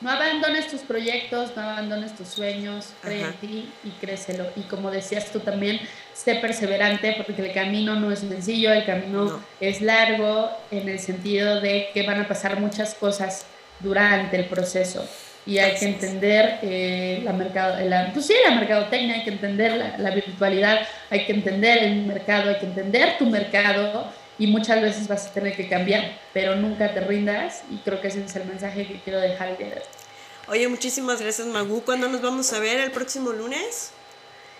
No 0.00 0.10
abandones 0.10 0.68
tus 0.68 0.82
proyectos, 0.82 1.56
no 1.56 1.62
abandones 1.62 2.14
tus 2.14 2.28
sueños, 2.28 2.90
cree 3.02 3.22
en 3.22 3.32
ti 3.34 3.68
y 3.82 3.90
crécelo. 4.00 4.46
Y 4.54 4.60
como 4.62 4.92
decías 4.92 5.32
tú 5.32 5.40
también, 5.40 5.80
sé 6.14 6.36
perseverante 6.36 7.14
porque 7.16 7.42
el 7.42 7.52
camino 7.52 7.96
no 7.96 8.12
es 8.12 8.20
sencillo, 8.20 8.72
el 8.72 8.84
camino 8.84 9.42
es 9.60 9.80
largo 9.80 10.50
en 10.70 10.88
el 10.88 11.00
sentido 11.00 11.60
de 11.60 11.88
que 11.92 12.04
van 12.04 12.20
a 12.20 12.28
pasar 12.28 12.60
muchas 12.60 12.94
cosas 12.94 13.46
durante 13.80 14.36
el 14.36 14.44
proceso. 14.44 15.04
Y 15.46 15.58
hay 15.58 15.76
que 15.76 15.86
entender 15.86 16.58
eh, 16.62 17.20
la, 17.24 17.32
mercado, 17.32 17.82
la, 17.84 18.12
pues 18.12 18.26
sí, 18.26 18.34
la 18.46 18.54
mercadotecnia, 18.54 19.14
hay 19.16 19.24
que 19.24 19.30
entender 19.30 19.72
la, 19.72 19.98
la 19.98 20.10
virtualidad, 20.10 20.80
hay 21.10 21.24
que 21.24 21.32
entender 21.32 21.82
el 21.82 22.02
mercado, 22.04 22.50
hay 22.50 22.58
que 22.58 22.66
entender 22.66 23.16
tu 23.18 23.26
mercado 23.26 24.12
y 24.38 24.46
muchas 24.46 24.80
veces 24.80 25.08
vas 25.08 25.26
a 25.26 25.32
tener 25.32 25.56
que 25.56 25.68
cambiar, 25.68 26.18
pero 26.32 26.56
nunca 26.56 26.92
te 26.94 27.00
rindas 27.00 27.62
y 27.70 27.76
creo 27.78 28.00
que 28.00 28.08
ese 28.08 28.24
es 28.24 28.36
el 28.36 28.44
mensaje 28.44 28.86
que 28.86 29.00
quiero 29.00 29.20
dejar 29.20 29.48
el 29.48 29.56
día 29.58 29.66
de 29.68 29.74
hoy. 29.74 29.82
Oye, 30.48 30.68
muchísimas 30.68 31.20
gracias 31.20 31.46
Magu. 31.46 31.82
¿Cuándo 31.84 32.08
nos 32.08 32.22
vamos 32.22 32.52
a 32.52 32.58
ver? 32.58 32.80
¿El 32.80 32.90
próximo 32.90 33.32
lunes? 33.32 33.92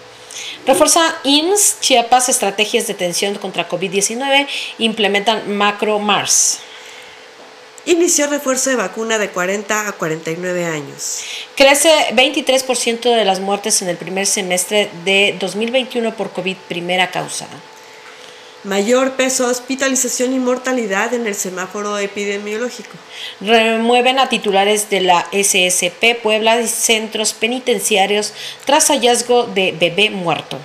Refuerza 0.67 1.19
INS 1.23 1.81
Chiapas 1.81 2.31
estrategias 2.31 2.87
de 2.87 2.95
atención 2.95 3.35
contra 3.35 3.69
COVID-19, 3.69 4.49
implementan 4.79 5.55
Macro 5.55 5.99
Mars. 5.99 6.61
Inició 7.87 8.27
refuerzo 8.27 8.69
de 8.71 8.77
vacuna 8.77 9.19
de 9.19 9.31
40 9.31 9.89
a 9.89 9.93
49 9.93 10.67
años. 10.67 11.23
Crece 11.57 11.91
23% 12.13 13.17
de 13.17 13.25
las 13.25 13.41
muertes 13.41 13.81
en 13.81 13.89
el 13.89 13.97
primer 13.97 14.27
semestre 14.27 14.91
de 15.05 15.35
2021 15.41 16.15
por 16.15 16.31
COVID, 16.31 16.57
primera 16.69 17.11
causa. 17.11 17.49
Mayor 18.65 19.13
peso, 19.13 19.47
hospitalización 19.47 20.35
y 20.35 20.39
mortalidad 20.39 21.15
en 21.15 21.27
el 21.27 21.35
semáforo 21.35 21.97
epidemiológico. 21.97 22.91
Remueven 23.41 24.19
a 24.19 24.29
titulares 24.29 24.91
de 24.91 25.01
la 25.01 25.27
SSP 25.33 26.21
Puebla 26.23 26.61
y 26.61 26.69
centros 26.69 27.33
penitenciarios 27.33 28.35
tras 28.67 28.89
hallazgo 28.89 29.45
de 29.45 29.73
bebé 29.73 30.11
muerto. 30.11 30.59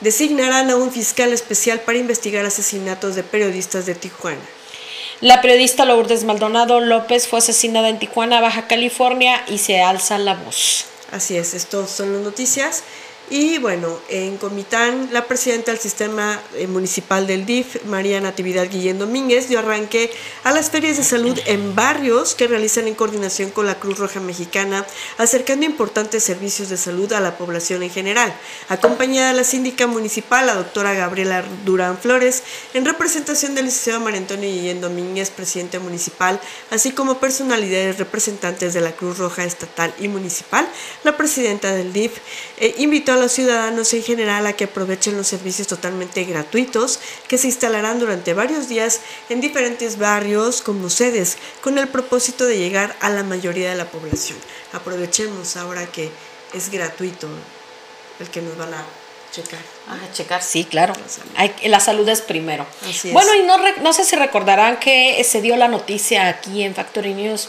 Designarán 0.00 0.70
a 0.70 0.76
un 0.76 0.92
fiscal 0.92 1.32
especial 1.32 1.80
para 1.80 1.98
investigar 1.98 2.46
asesinatos 2.46 3.16
de 3.16 3.24
periodistas 3.24 3.86
de 3.86 3.96
Tijuana. 3.96 4.61
La 5.22 5.40
periodista 5.40 5.84
Lourdes 5.84 6.24
Maldonado 6.24 6.80
López 6.80 7.28
fue 7.28 7.38
asesinada 7.38 7.88
en 7.88 8.00
Tijuana, 8.00 8.40
Baja 8.40 8.66
California, 8.66 9.44
y 9.46 9.58
se 9.58 9.80
alza 9.80 10.18
la 10.18 10.34
voz. 10.34 10.86
Así 11.12 11.36
es, 11.36 11.54
estas 11.54 11.90
son 11.90 12.12
las 12.12 12.22
noticias. 12.22 12.82
Y 13.34 13.56
bueno, 13.56 13.98
en 14.10 14.36
Comitán, 14.36 15.08
la 15.10 15.24
presidenta 15.24 15.70
del 15.70 15.80
sistema 15.80 16.38
eh, 16.54 16.66
municipal 16.66 17.26
del 17.26 17.46
DIF, 17.46 17.82
María 17.86 18.20
Natividad 18.20 18.68
Guillén 18.68 18.98
Domínguez, 18.98 19.48
dio 19.48 19.60
arranque 19.60 20.12
a 20.44 20.52
las 20.52 20.68
ferias 20.68 20.98
de 20.98 21.02
salud 21.02 21.40
en 21.46 21.74
barrios 21.74 22.34
que 22.34 22.46
realizan 22.46 22.88
en 22.88 22.94
coordinación 22.94 23.50
con 23.50 23.64
la 23.64 23.76
Cruz 23.76 23.98
Roja 23.98 24.20
Mexicana, 24.20 24.86
acercando 25.16 25.64
importantes 25.64 26.22
servicios 26.22 26.68
de 26.68 26.76
salud 26.76 27.10
a 27.14 27.20
la 27.20 27.38
población 27.38 27.82
en 27.82 27.88
general. 27.88 28.34
Acompañada 28.68 29.28
de 29.28 29.38
la 29.38 29.44
síndica 29.44 29.86
municipal, 29.86 30.44
la 30.44 30.54
doctora 30.54 30.92
Gabriela 30.92 31.42
Durán 31.64 31.96
Flores, 31.96 32.42
en 32.74 32.84
representación 32.84 33.54
del 33.54 33.64
licenciado 33.64 34.00
María 34.00 34.20
Antonio 34.20 34.50
Guillén 34.50 34.82
Domínguez, 34.82 35.30
presidente 35.30 35.78
municipal, 35.78 36.38
así 36.70 36.92
como 36.92 37.18
personalidades 37.18 37.96
representantes 37.96 38.74
de 38.74 38.82
la 38.82 38.92
Cruz 38.92 39.16
Roja 39.16 39.44
estatal 39.44 39.94
y 39.98 40.08
municipal, 40.08 40.68
la 41.02 41.16
presidenta 41.16 41.72
del 41.72 41.94
DIF 41.94 42.18
eh, 42.58 42.74
invitó 42.76 43.12
a 43.14 43.21
los 43.22 43.32
ciudadanos 43.32 43.94
en 43.94 44.02
general 44.02 44.46
a 44.46 44.52
que 44.54 44.64
aprovechen 44.64 45.16
los 45.16 45.28
servicios 45.28 45.68
totalmente 45.68 46.24
gratuitos 46.24 46.98
que 47.28 47.38
se 47.38 47.46
instalarán 47.46 48.00
durante 48.00 48.34
varios 48.34 48.68
días 48.68 49.00
en 49.28 49.40
diferentes 49.40 49.96
barrios 49.96 50.60
como 50.60 50.90
sedes 50.90 51.38
con 51.60 51.78
el 51.78 51.86
propósito 51.88 52.44
de 52.46 52.58
llegar 52.58 52.96
a 53.00 53.10
la 53.10 53.22
mayoría 53.22 53.70
de 53.70 53.76
la 53.76 53.90
población. 53.90 54.36
Aprovechemos 54.72 55.56
ahora 55.56 55.86
que 55.86 56.10
es 56.52 56.70
gratuito 56.70 57.28
el 58.18 58.28
que 58.28 58.42
nos 58.42 58.56
van 58.56 58.74
a 58.74 58.84
checar. 59.30 59.60
A 59.88 60.12
checar, 60.12 60.42
sí, 60.42 60.64
claro. 60.64 60.94
La 61.64 61.80
salud, 61.80 62.08
es 62.08 62.22
primero. 62.22 62.66
Bueno, 63.12 63.34
y 63.34 63.42
no, 63.42 63.56
no 63.82 63.92
sé 63.92 64.04
si 64.04 64.16
recordarán 64.16 64.78
que 64.78 65.22
se 65.24 65.42
dio 65.42 65.56
la 65.56 65.68
noticia 65.68 66.28
aquí 66.28 66.62
en 66.62 66.74
Factory 66.74 67.14
News 67.14 67.48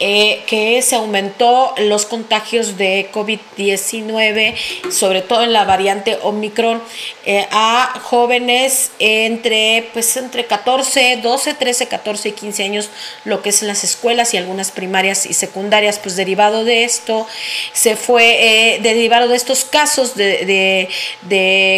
eh, 0.00 0.42
que 0.48 0.82
se 0.82 0.96
aumentó 0.96 1.72
los 1.78 2.04
contagios 2.04 2.76
de 2.76 3.10
COVID-19, 3.12 4.54
sobre 4.90 5.22
todo 5.22 5.44
en 5.44 5.52
la 5.52 5.64
variante 5.64 6.18
Omicron, 6.20 6.82
eh, 7.24 7.46
a 7.52 8.00
jóvenes 8.02 8.90
entre, 8.98 9.88
pues, 9.92 10.16
entre 10.16 10.46
14, 10.46 11.20
12, 11.22 11.54
13, 11.54 11.86
14 11.86 12.28
y 12.28 12.32
15 12.32 12.64
años, 12.64 12.90
lo 13.24 13.40
que 13.40 13.50
es 13.50 13.62
en 13.62 13.68
las 13.68 13.84
escuelas 13.84 14.34
y 14.34 14.36
algunas 14.36 14.72
primarias 14.72 15.26
y 15.26 15.32
secundarias, 15.32 16.00
pues 16.00 16.16
derivado 16.16 16.64
de 16.64 16.82
esto, 16.82 17.28
se 17.72 17.94
fue, 17.94 18.74
eh, 18.74 18.80
derivado 18.80 19.28
de 19.28 19.36
estos 19.36 19.64
casos 19.64 20.16
de, 20.16 20.44
de 20.44 20.88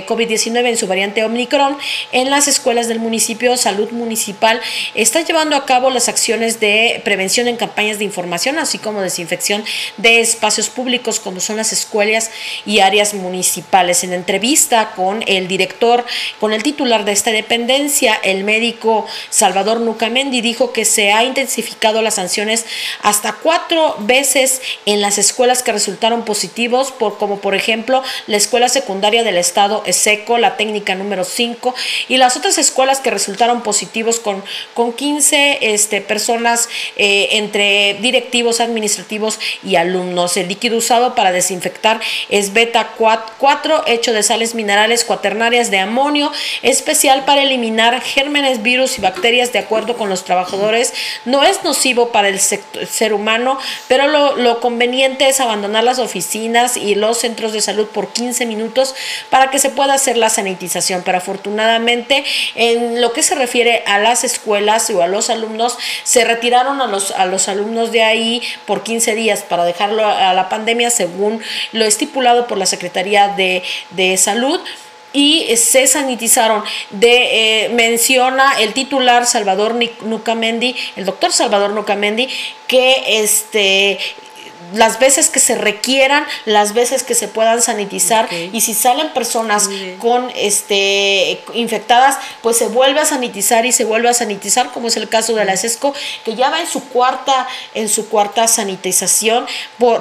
COVID-19 0.06 0.66
en 0.66 0.76
su 0.76 0.86
variante 0.86 1.24
Omicron, 1.24 1.76
en 2.12 2.30
las 2.30 2.48
escuelas 2.48 2.88
del 2.88 2.98
municipio, 2.98 3.56
Salud 3.56 3.90
Municipal 3.90 4.60
está 4.94 5.20
llevando 5.22 5.56
a 5.56 5.66
cabo 5.66 5.90
las 5.90 6.08
acciones 6.08 6.60
de 6.60 7.00
prevención 7.04 7.48
en 7.48 7.56
campañas 7.56 7.98
de 7.98 8.04
información, 8.04 8.58
así 8.58 8.78
como 8.78 9.00
desinfección 9.00 9.64
de 9.96 10.20
espacios 10.20 10.68
públicos 10.68 11.20
como 11.20 11.40
son 11.40 11.56
las 11.56 11.72
escuelas 11.72 12.30
y 12.64 12.80
áreas 12.80 13.14
municipales. 13.14 14.04
En 14.04 14.12
entrevista 14.12 14.92
con 14.94 15.22
el 15.26 15.48
director, 15.48 16.04
con 16.40 16.52
el 16.52 16.62
titular 16.62 17.04
de 17.04 17.12
esta 17.12 17.30
dependencia, 17.30 18.14
el 18.22 18.44
médico 18.44 19.06
Salvador 19.30 19.80
Nucamendi 19.80 20.40
dijo 20.40 20.72
que 20.72 20.84
se 20.84 21.12
ha 21.12 21.24
intensificado 21.24 22.02
las 22.02 22.14
sanciones 22.14 22.66
hasta 23.02 23.32
cuatro 23.32 23.96
veces 24.00 24.60
en 24.86 25.00
las 25.00 25.18
escuelas 25.18 25.62
que 25.62 25.72
resultaron 25.72 26.24
positivos, 26.24 26.92
por, 26.92 27.18
como 27.18 27.40
por 27.40 27.54
ejemplo 27.54 28.02
la 28.26 28.36
escuela 28.36 28.68
secundaria 28.68 29.24
del 29.24 29.36
estado 29.36 29.75
ESECO, 29.84 30.38
la 30.38 30.56
técnica 30.56 30.94
número 30.94 31.24
5 31.24 31.74
y 32.08 32.16
las 32.16 32.36
otras 32.36 32.58
escuelas 32.58 33.00
que 33.00 33.10
resultaron 33.10 33.62
positivos 33.62 34.20
con, 34.20 34.42
con 34.74 34.92
15 34.92 35.58
este, 35.60 36.00
personas 36.00 36.68
eh, 36.96 37.28
entre 37.32 37.94
directivos 38.00 38.60
administrativos 38.60 39.38
y 39.62 39.76
alumnos. 39.76 40.36
El 40.36 40.48
líquido 40.48 40.78
usado 40.78 41.14
para 41.14 41.32
desinfectar 41.32 42.00
es 42.28 42.52
beta 42.52 42.92
4 42.96 43.84
hecho 43.86 44.12
de 44.12 44.22
sales 44.22 44.54
minerales 44.54 45.04
cuaternarias 45.04 45.70
de 45.70 45.78
amonio, 45.78 46.32
especial 46.62 47.24
para 47.24 47.42
eliminar 47.42 48.00
gérmenes, 48.00 48.62
virus 48.62 48.98
y 48.98 49.00
bacterias 49.00 49.52
de 49.52 49.58
acuerdo 49.58 49.96
con 49.96 50.08
los 50.08 50.24
trabajadores. 50.24 50.92
No 51.24 51.42
es 51.42 51.64
nocivo 51.64 52.10
para 52.10 52.28
el 52.28 52.40
ser 52.40 53.12
humano, 53.12 53.58
pero 53.88 54.06
lo, 54.08 54.36
lo 54.36 54.60
conveniente 54.60 55.28
es 55.28 55.40
abandonar 55.40 55.84
las 55.84 55.98
oficinas 55.98 56.76
y 56.76 56.94
los 56.94 57.18
centros 57.18 57.52
de 57.52 57.60
salud 57.60 57.86
por 57.86 58.08
15 58.08 58.46
minutos 58.46 58.94
para 59.30 59.50
que 59.50 59.58
se 59.58 59.65
pueda 59.70 59.94
hacer 59.94 60.16
la 60.16 60.30
sanitización. 60.30 61.02
Pero 61.04 61.18
afortunadamente, 61.18 62.24
en 62.54 63.00
lo 63.00 63.12
que 63.12 63.22
se 63.22 63.34
refiere 63.34 63.82
a 63.86 63.98
las 63.98 64.24
escuelas 64.24 64.90
o 64.90 65.02
a 65.02 65.06
los 65.06 65.30
alumnos, 65.30 65.78
se 66.04 66.24
retiraron 66.24 66.80
a 66.80 66.86
los, 66.86 67.10
a 67.12 67.26
los 67.26 67.48
alumnos 67.48 67.92
de 67.92 68.02
ahí 68.02 68.42
por 68.66 68.82
15 68.82 69.14
días 69.14 69.42
para 69.42 69.64
dejarlo 69.64 70.06
a 70.06 70.32
la 70.34 70.48
pandemia 70.48 70.90
según 70.90 71.42
lo 71.72 71.84
estipulado 71.84 72.46
por 72.46 72.58
la 72.58 72.66
Secretaría 72.66 73.28
de, 73.28 73.62
de 73.90 74.16
Salud 74.16 74.60
y 75.16 75.56
se 75.56 75.86
sanitizaron. 75.86 76.62
De, 76.90 77.64
eh, 77.64 77.68
menciona 77.70 78.60
el 78.60 78.74
titular 78.74 79.26
Salvador 79.26 79.74
Nucamendi, 80.02 80.76
el 80.96 81.06
doctor 81.06 81.32
Salvador 81.32 81.70
Nucamendi, 81.70 82.28
que 82.68 83.22
este 83.22 83.98
las 84.74 84.98
veces 84.98 85.28
que 85.28 85.40
se 85.40 85.54
requieran, 85.54 86.26
las 86.44 86.74
veces 86.74 87.02
que 87.02 87.14
se 87.14 87.28
puedan 87.28 87.62
sanitizar. 87.62 88.28
Y 88.52 88.60
si 88.60 88.74
salen 88.74 89.10
personas 89.10 89.68
con 89.98 90.30
este 90.36 91.40
infectadas, 91.54 92.18
pues 92.42 92.56
se 92.56 92.68
vuelve 92.68 93.00
a 93.00 93.04
sanitizar 93.04 93.66
y 93.66 93.72
se 93.72 93.84
vuelve 93.84 94.08
a 94.08 94.14
sanitizar, 94.14 94.72
como 94.72 94.88
es 94.88 94.96
el 94.96 95.08
caso 95.08 95.34
de 95.34 95.44
la 95.44 95.56
SESCO, 95.56 95.94
que 96.24 96.34
ya 96.34 96.50
va 96.50 96.60
en 96.60 96.66
su 96.66 96.82
cuarta 96.88 97.46
en 97.74 97.88
su 97.88 98.08
cuarta 98.08 98.48
sanitización 98.48 99.46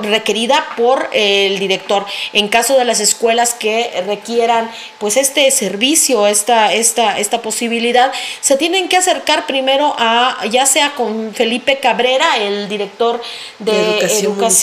requerida 0.02 0.66
por 0.78 1.10
el 1.14 1.60
director. 1.60 2.06
En 2.34 2.48
caso 2.48 2.78
de 2.78 2.86
las 2.86 3.00
escuelas 3.00 3.54
que 3.54 4.04
requieran 4.06 4.70
pues 5.00 5.18
este 5.18 5.50
servicio, 5.52 6.28
esta 6.28 6.74
esta 6.74 7.20
esta 7.20 7.42
posibilidad, 7.42 8.12
se 8.42 8.58
tienen 8.58 8.90
que 8.90 8.98
acercar 8.98 9.46
primero 9.46 9.96
a 9.98 10.46
ya 10.50 10.66
sea 10.66 10.94
con 10.96 11.34
Felipe 11.34 11.80
Cabrera, 11.80 12.38
el 12.38 12.70
director 12.70 13.22
de, 13.60 14.00
educación 14.00 14.55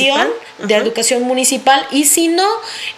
de 0.59 0.75
educación 0.75 1.23
municipal 1.23 1.85
y 1.91 2.05
si 2.05 2.29
no 2.29 2.47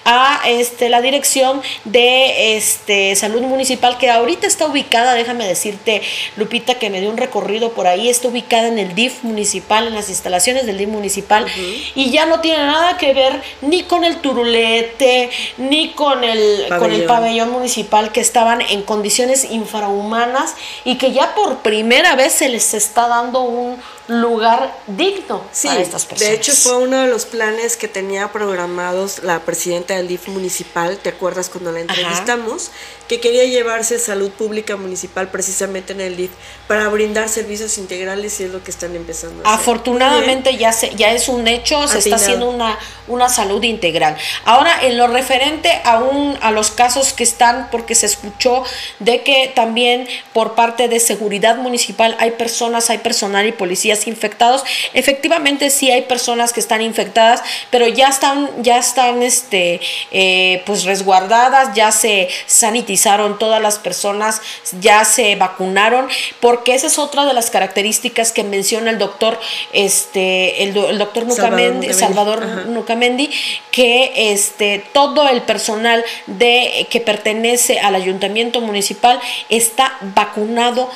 a 0.05 0.43
este 0.47 0.89
la 0.89 1.01
dirección 1.01 1.63
de 1.85 2.57
este 2.57 3.17
salud 3.17 3.43
municipal 3.43 3.97
que 3.99 4.11
ahorita 4.11 4.47
está 4.47 4.67
ubicada 4.67 5.15
déjame 5.15 5.47
decirte 5.47 6.03
Lupita 6.37 6.75
que 6.75 6.91
me 6.91 7.01
dio 7.01 7.11
un 7.11 7.17
recorrido 7.17 7.73
por 7.73 7.87
ahí 7.87 8.09
está 8.09 8.29
ubicada 8.29 8.69
en 8.69 8.79
el 8.79 8.95
DIF 8.95 9.23
municipal 9.23 9.87
en 9.87 9.95
las 9.95 10.09
instalaciones 10.09 10.67
del 10.67 10.79
DIF 10.79 10.89
municipal 10.89 11.47
y 11.95 12.11
ya 12.11 12.27
no 12.27 12.41
tiene 12.41 12.59
nada 12.59 12.99
que 12.99 13.15
ver 13.15 13.41
ni 13.63 13.83
con 13.85 14.05
el 14.05 14.17
turulete 14.17 15.31
ni 15.57 15.93
con 15.93 16.23
el 16.23 16.67
con 16.79 16.93
el 16.93 17.05
pabellón 17.05 17.51
municipal 17.51 18.13
que 18.13 18.21
estaban 18.21 18.61
en 18.61 18.83
condiciones 18.83 19.51
infrahumanas 19.51 20.55
y 20.85 20.97
que 20.97 21.13
ya 21.13 21.35
por 21.35 21.59
primera 21.59 22.15
vez 22.15 22.33
se 22.35 22.49
les 22.49 22.75
está 22.75 23.09
dando 23.09 23.43
un 23.43 23.81
lugar 24.09 24.77
digno 24.87 25.43
sí, 25.53 25.69
a 25.69 25.81
estas 25.81 26.05
personas. 26.05 26.31
De 26.31 26.37
hecho, 26.37 26.53
fue 26.53 26.77
uno 26.77 27.01
de 27.01 27.09
los 27.09 27.25
planes 27.25 27.77
que 27.77 27.89
tenía 27.89 28.33
programados 28.33 29.23
la 29.23 29.41
presidenta 29.41 29.97
del 29.97 30.09
DIF 30.09 30.29
municipal, 30.29 30.99
¿te 30.99 31.09
acuerdas 31.09 31.49
cuando 31.49 31.73
la 31.73 31.81
entrevistamos? 31.81 32.71
Que 33.09 33.21
quería 33.21 33.45
llevarse 33.45 33.99
salud 33.99 34.31
pública 34.31 34.77
municipal 34.77 35.29
precisamente 35.29 35.93
en 35.93 36.01
el 36.01 36.17
DIF 36.17 36.31
para 36.69 36.89
brindar 36.89 37.29
servicios 37.29 37.79
integrales 37.79 38.41
y 38.41 38.45
es 38.45 38.51
lo 38.51 38.63
que 38.63 38.71
están 38.71 38.95
empezando 38.95 39.43
a 39.43 39.49
hacer. 39.49 39.61
Afortunadamente 39.61 40.57
ya, 40.57 40.73
se, 40.73 40.95
ya 40.95 41.13
es 41.13 41.29
un 41.29 41.49
hecho, 41.49 41.87
se 41.89 41.99
está 41.99 42.17
haciendo 42.17 42.49
una, 42.51 42.79
una 43.09 43.29
salud 43.29 43.63
integral. 43.63 44.17
Ahora, 44.45 44.83
en 44.83 44.99
lo 44.99 45.07
referente 45.07 45.71
a, 45.85 45.99
un, 45.99 46.37
a 46.43 46.51
los 46.51 46.71
casos 46.71 47.13
que 47.13 47.25
están, 47.25 47.69
porque 47.71 47.95
se 47.95 48.07
escuchó 48.07 48.65
de 48.99 49.23
que 49.23 49.53
también 49.55 50.07
por 50.33 50.55
parte 50.55 50.89
de 50.89 51.01
seguridad 51.01 51.57
municipal 51.57 52.17
hay 52.19 52.33
personas, 52.33 52.91
hay 52.91 52.99
personal 52.99 53.47
y 53.47 53.53
policía 53.53 53.94
infectados. 54.07 54.65
Efectivamente 54.93 55.71
sí 55.71 55.91
hay 55.91 56.03
personas 56.03 56.53
que 56.53 56.61
están 56.61 56.83
infectadas, 56.83 57.43
pero 57.71 57.87
ya 57.89 58.09
están, 58.09 58.51
ya 58.63 58.79
están 58.79 59.23
este, 59.23 59.81
eh, 60.11 60.63
pues 60.67 60.85
resguardadas, 60.85 61.75
ya 61.75 61.93
se 61.93 62.29
sanitizaron 62.47 63.39
todas 63.39 63.63
las 63.63 63.79
personas, 63.79 64.41
ya 64.81 65.05
se 65.05 65.37
vacunaron, 65.37 66.09
porque 66.41 66.75
esa 66.75 66.89
es 66.89 66.99
otra 66.99 67.25
de 67.25 67.33
las 67.33 67.51
características 67.51 68.33
que 68.33 68.45
menciona 68.45 68.91
el 68.91 68.99
doctor, 68.99 69.39
este, 69.73 70.63
el, 70.63 70.75
doctor 70.75 71.27
Nucamendi, 71.27 71.93
Salvador, 71.93 72.67
Nucamendi, 72.67 73.31
que 73.71 74.33
este, 74.33 74.85
todo 74.93 75.29
el 75.29 75.43
personal 75.43 76.05
de, 76.27 76.87
que 76.91 77.01
pertenece 77.01 77.79
al 77.81 77.95
ayuntamiento 77.95 78.61
municipal 78.61 79.21
está 79.49 79.97
vacunado 80.15 80.91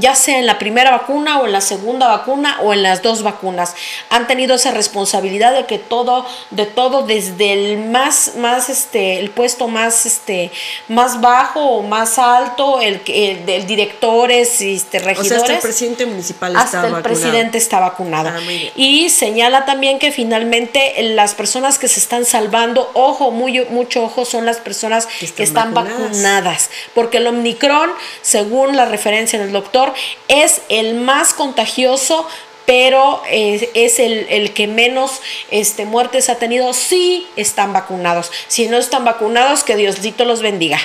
ya 0.00 0.16
sea 0.16 0.38
en 0.38 0.46
la 0.46 0.58
primera 0.58 0.90
vacuna 0.90 1.40
o 1.40 1.46
en 1.46 1.52
la 1.52 1.60
segunda 1.60 2.08
vacuna 2.08 2.58
o 2.62 2.72
en 2.72 2.82
las 2.82 3.02
dos 3.02 3.22
vacunas. 3.22 3.76
Han 4.10 4.26
tenido 4.26 4.56
esa 4.56 4.72
responsabilidad 4.72 5.52
de 5.52 5.66
que 5.66 5.78
todo, 5.78 6.26
de 6.50 6.66
todo, 6.66 7.02
desde 7.02 7.52
el 7.52 7.78
más, 7.90 8.32
más 8.36 8.68
este, 8.68 9.20
el 9.20 9.30
puesto 9.30 9.68
más, 9.68 10.06
este, 10.06 10.50
más 10.88 11.20
bajo 11.20 11.60
o 11.60 11.82
más 11.82 12.18
alto, 12.18 12.80
el, 12.80 13.00
el, 13.06 13.48
el 13.48 13.66
directores, 13.66 14.60
este, 14.60 14.98
regidores. 14.98 15.42
hasta 15.42 15.54
el 15.54 15.60
presidente 15.60 16.06
municipal 16.06 16.56
está 16.56 16.62
hasta 16.62 16.86
el 16.88 17.02
presidente 17.02 17.58
está 17.58 17.78
vacunado. 17.78 18.30
Ah, 18.30 18.40
y 18.74 19.08
señala 19.10 19.64
también 19.64 20.00
que 20.00 20.10
finalmente 20.10 21.00
las 21.14 21.34
personas 21.34 21.78
que 21.78 21.86
se 21.86 22.00
están 22.00 22.24
salvando, 22.24 22.90
ojo, 22.94 23.30
muy, 23.30 23.64
mucho 23.66 24.02
ojo, 24.02 24.24
son 24.24 24.46
las 24.46 24.56
personas 24.56 25.06
que 25.36 25.44
están, 25.44 25.74
vacunadas. 25.74 26.70
Porque 26.92 27.18
el 27.18 27.26
Omicron, 27.28 27.90
según 28.20 28.76
la 28.76 28.84
referencia 28.84 29.11
en 29.12 29.40
el 29.40 29.52
doctor, 29.52 29.92
es 30.28 30.62
el 30.68 30.94
más 30.94 31.34
contagioso 31.34 32.26
pero 32.64 33.22
eh, 33.28 33.70
es 33.74 33.98
el, 33.98 34.26
el, 34.30 34.52
que 34.52 34.66
menos 34.66 35.20
este, 35.50 35.84
muertes 35.84 36.28
ha 36.28 36.36
tenido 36.36 36.72
si 36.72 37.26
están 37.36 37.72
vacunados. 37.72 38.30
Si 38.46 38.68
no 38.68 38.78
están 38.78 39.04
vacunados, 39.04 39.64
que 39.64 39.76
Diosito 39.76 40.24
los 40.24 40.42
bendiga. 40.42 40.78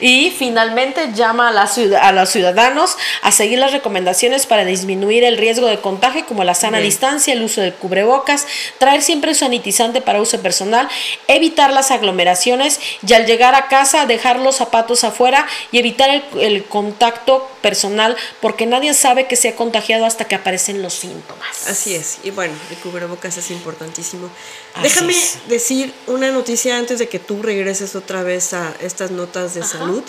Y 0.00 0.30
finalmente 0.30 1.12
llama 1.14 1.48
a, 1.48 1.52
la 1.52 1.70
a 2.00 2.12
los 2.12 2.30
ciudadanos 2.30 2.96
a 3.22 3.32
seguir 3.32 3.58
las 3.58 3.72
recomendaciones 3.72 4.46
para 4.46 4.64
disminuir 4.64 5.24
el 5.24 5.38
riesgo 5.38 5.66
de 5.66 5.80
contagio, 5.80 6.26
como 6.26 6.44
la 6.44 6.54
sana 6.54 6.78
distancia, 6.78 7.32
el 7.34 7.42
uso 7.42 7.60
de 7.60 7.72
cubrebocas, 7.72 8.46
traer 8.78 9.02
siempre 9.02 9.34
sanitizante 9.34 10.00
para 10.00 10.20
uso 10.20 10.40
personal, 10.40 10.88
evitar 11.26 11.72
las 11.72 11.90
aglomeraciones 11.90 12.80
y 13.06 13.12
al 13.14 13.26
llegar 13.26 13.54
a 13.54 13.68
casa 13.68 14.06
dejar 14.06 14.38
los 14.38 14.56
zapatos 14.56 15.04
afuera 15.04 15.46
y 15.72 15.78
evitar 15.78 16.10
el, 16.38 16.64
contacto 16.64 17.48
personal, 17.62 18.16
porque 18.40 18.66
nadie 18.66 18.92
sabe 18.94 19.26
que 19.26 19.36
se 19.36 19.48
ha 19.48 19.56
contagiado 19.56 20.04
hasta 20.04 20.24
que 20.26 20.34
aparecen 20.34 20.82
los 20.82 20.94
síntomas. 20.94 21.68
Así 21.68 21.94
es, 21.94 22.18
y 22.24 22.30
bueno, 22.30 22.54
el 22.70 22.76
cubrebocas 22.78 23.36
es 23.36 23.50
importantísimo. 23.50 24.30
Déjame 24.82 25.14
decir 25.48 25.92
una 26.06 26.30
noticia 26.30 26.78
antes 26.78 26.98
de 26.98 27.08
que 27.08 27.18
tú 27.18 27.42
regreses 27.42 27.94
otra 27.96 28.22
vez 28.22 28.52
a 28.52 28.74
estas 28.80 29.10
notas 29.10 29.54
de 29.54 29.62
salud. 29.64 30.02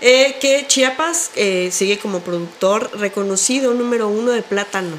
Eh, 0.00 0.36
que 0.40 0.66
Chiapas 0.66 1.30
eh, 1.36 1.70
sigue 1.72 1.98
como 1.98 2.20
productor 2.20 2.90
reconocido 2.98 3.72
número 3.72 4.08
uno 4.08 4.32
de 4.32 4.42
plátano. 4.42 4.98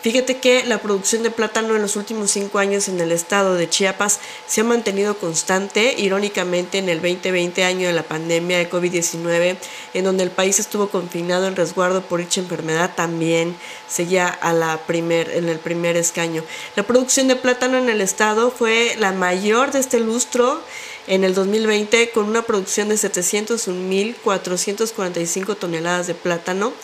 Fíjate 0.01 0.39
que 0.39 0.65
la 0.65 0.79
producción 0.79 1.25
de 1.25 1.33
plátano 1.33 1.75
en 1.75 1.83
los 1.83 1.97
últimos 1.97 2.31
cinco 2.31 2.61
años 2.61 2.87
en 2.87 3.01
el 3.01 3.11
estado 3.11 3.57
de 3.57 3.69
Chiapas 3.69 4.21
se 4.47 4.61
ha 4.61 4.65
mantenido 4.65 5.19
constante, 5.19 5.93
irónicamente 5.99 6.79
en 6.79 6.89
el 6.89 7.03
2020 7.03 7.65
año 7.65 7.89
de 7.89 7.93
la 7.93 8.05
pandemia 8.05 8.59
de 8.59 8.71
COVID-19, 8.71 9.57
en 9.95 10.05
donde 10.05 10.23
el 10.23 10.31
país 10.31 10.61
estuvo 10.61 10.89
confinado 10.89 11.49
en 11.49 11.57
resguardo 11.57 12.03
por 12.03 12.21
dicha 12.21 12.41
enfermedad, 12.41 12.93
también 12.95 13.57
seguía 13.89 14.29
a 14.29 14.53
la 14.53 14.79
primer, 14.87 15.31
en 15.31 15.49
el 15.49 15.59
primer 15.59 15.97
escaño. 15.97 16.45
La 16.77 16.85
producción 16.85 17.27
de 17.27 17.35
plátano 17.35 17.77
en 17.77 17.89
el 17.89 18.01
estado 18.01 18.53
fue 18.53 18.95
la 18.99 19.11
mayor 19.11 19.73
de 19.73 19.81
este 19.81 19.99
lustro 19.99 20.63
en 21.09 21.25
el 21.25 21.35
2020 21.35 22.11
con 22.11 22.27
una 22.27 22.43
producción 22.43 22.91
de 22.91 22.97
701.445 22.97 25.57
toneladas 25.57 26.07
de 26.07 26.15
plátano, 26.15 26.75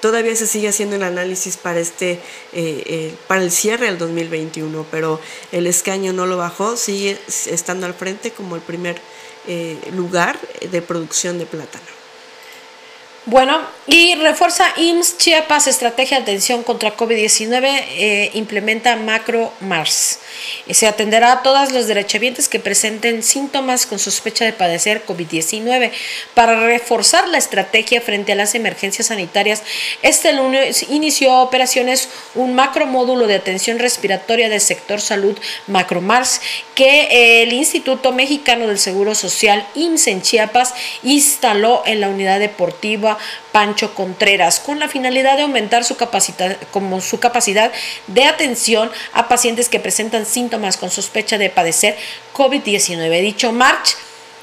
Todavía 0.00 0.36
se 0.36 0.46
sigue 0.46 0.68
haciendo 0.68 0.96
el 0.96 1.02
análisis 1.02 1.56
para, 1.56 1.80
este, 1.80 2.12
eh, 2.12 2.20
eh, 2.52 3.14
para 3.26 3.42
el 3.42 3.50
cierre 3.50 3.86
del 3.86 3.98
2021, 3.98 4.86
pero 4.90 5.20
el 5.52 5.66
escaño 5.66 6.12
no 6.12 6.26
lo 6.26 6.36
bajó, 6.36 6.76
sigue 6.76 7.18
estando 7.46 7.86
al 7.86 7.94
frente 7.94 8.30
como 8.32 8.56
el 8.56 8.62
primer 8.62 9.00
eh, 9.46 9.78
lugar 9.92 10.38
de 10.70 10.82
producción 10.82 11.38
de 11.38 11.46
plátano. 11.46 12.01
Bueno, 13.24 13.60
y 13.86 14.16
refuerza 14.16 14.64
IMSS 14.76 15.16
Chiapas 15.16 15.68
estrategia 15.68 16.16
de 16.16 16.24
atención 16.24 16.64
contra 16.64 16.96
COVID-19, 16.96 17.84
eh, 17.90 18.30
implementa 18.34 18.96
Macro 18.96 19.52
Mars. 19.60 20.18
se 20.68 20.88
atenderá 20.88 21.30
a 21.30 21.42
todas 21.42 21.70
los 21.70 21.86
derechohabientes 21.86 22.48
que 22.48 22.58
presenten 22.58 23.22
síntomas 23.22 23.86
con 23.86 24.00
sospecha 24.00 24.44
de 24.44 24.52
padecer 24.52 25.04
COVID-19. 25.06 25.92
Para 26.34 26.66
reforzar 26.66 27.28
la 27.28 27.38
estrategia 27.38 28.00
frente 28.00 28.32
a 28.32 28.34
las 28.34 28.56
emergencias 28.56 29.06
sanitarias, 29.06 29.62
este 30.02 30.32
lunes 30.32 30.86
inició 30.90 31.42
operaciones 31.42 32.08
un 32.34 32.56
macro 32.56 32.86
módulo 32.86 33.28
de 33.28 33.36
atención 33.36 33.78
respiratoria 33.78 34.48
del 34.48 34.60
sector 34.60 35.00
salud 35.00 35.38
Macro 35.68 36.00
Mars 36.00 36.40
que 36.74 37.42
el 37.42 37.52
Instituto 37.52 38.12
Mexicano 38.12 38.66
del 38.66 38.80
Seguro 38.80 39.14
Social 39.14 39.64
IMSS 39.76 40.06
en 40.08 40.22
Chiapas 40.22 40.74
instaló 41.04 41.82
en 41.86 42.00
la 42.00 42.08
unidad 42.08 42.40
deportiva 42.40 43.11
Pancho 43.52 43.94
Contreras 43.94 44.60
con 44.60 44.78
la 44.78 44.88
finalidad 44.88 45.36
de 45.36 45.42
aumentar 45.42 45.84
su 45.84 45.96
capacidad, 45.96 46.56
como 46.70 47.00
su 47.00 47.20
capacidad 47.20 47.72
de 48.06 48.24
atención 48.24 48.90
a 49.12 49.28
pacientes 49.28 49.68
que 49.68 49.80
presentan 49.80 50.26
síntomas 50.26 50.76
con 50.76 50.90
sospecha 50.90 51.38
de 51.38 51.50
padecer 51.50 51.96
COVID-19. 52.34 53.20
Dicho 53.20 53.52
March 53.52 53.96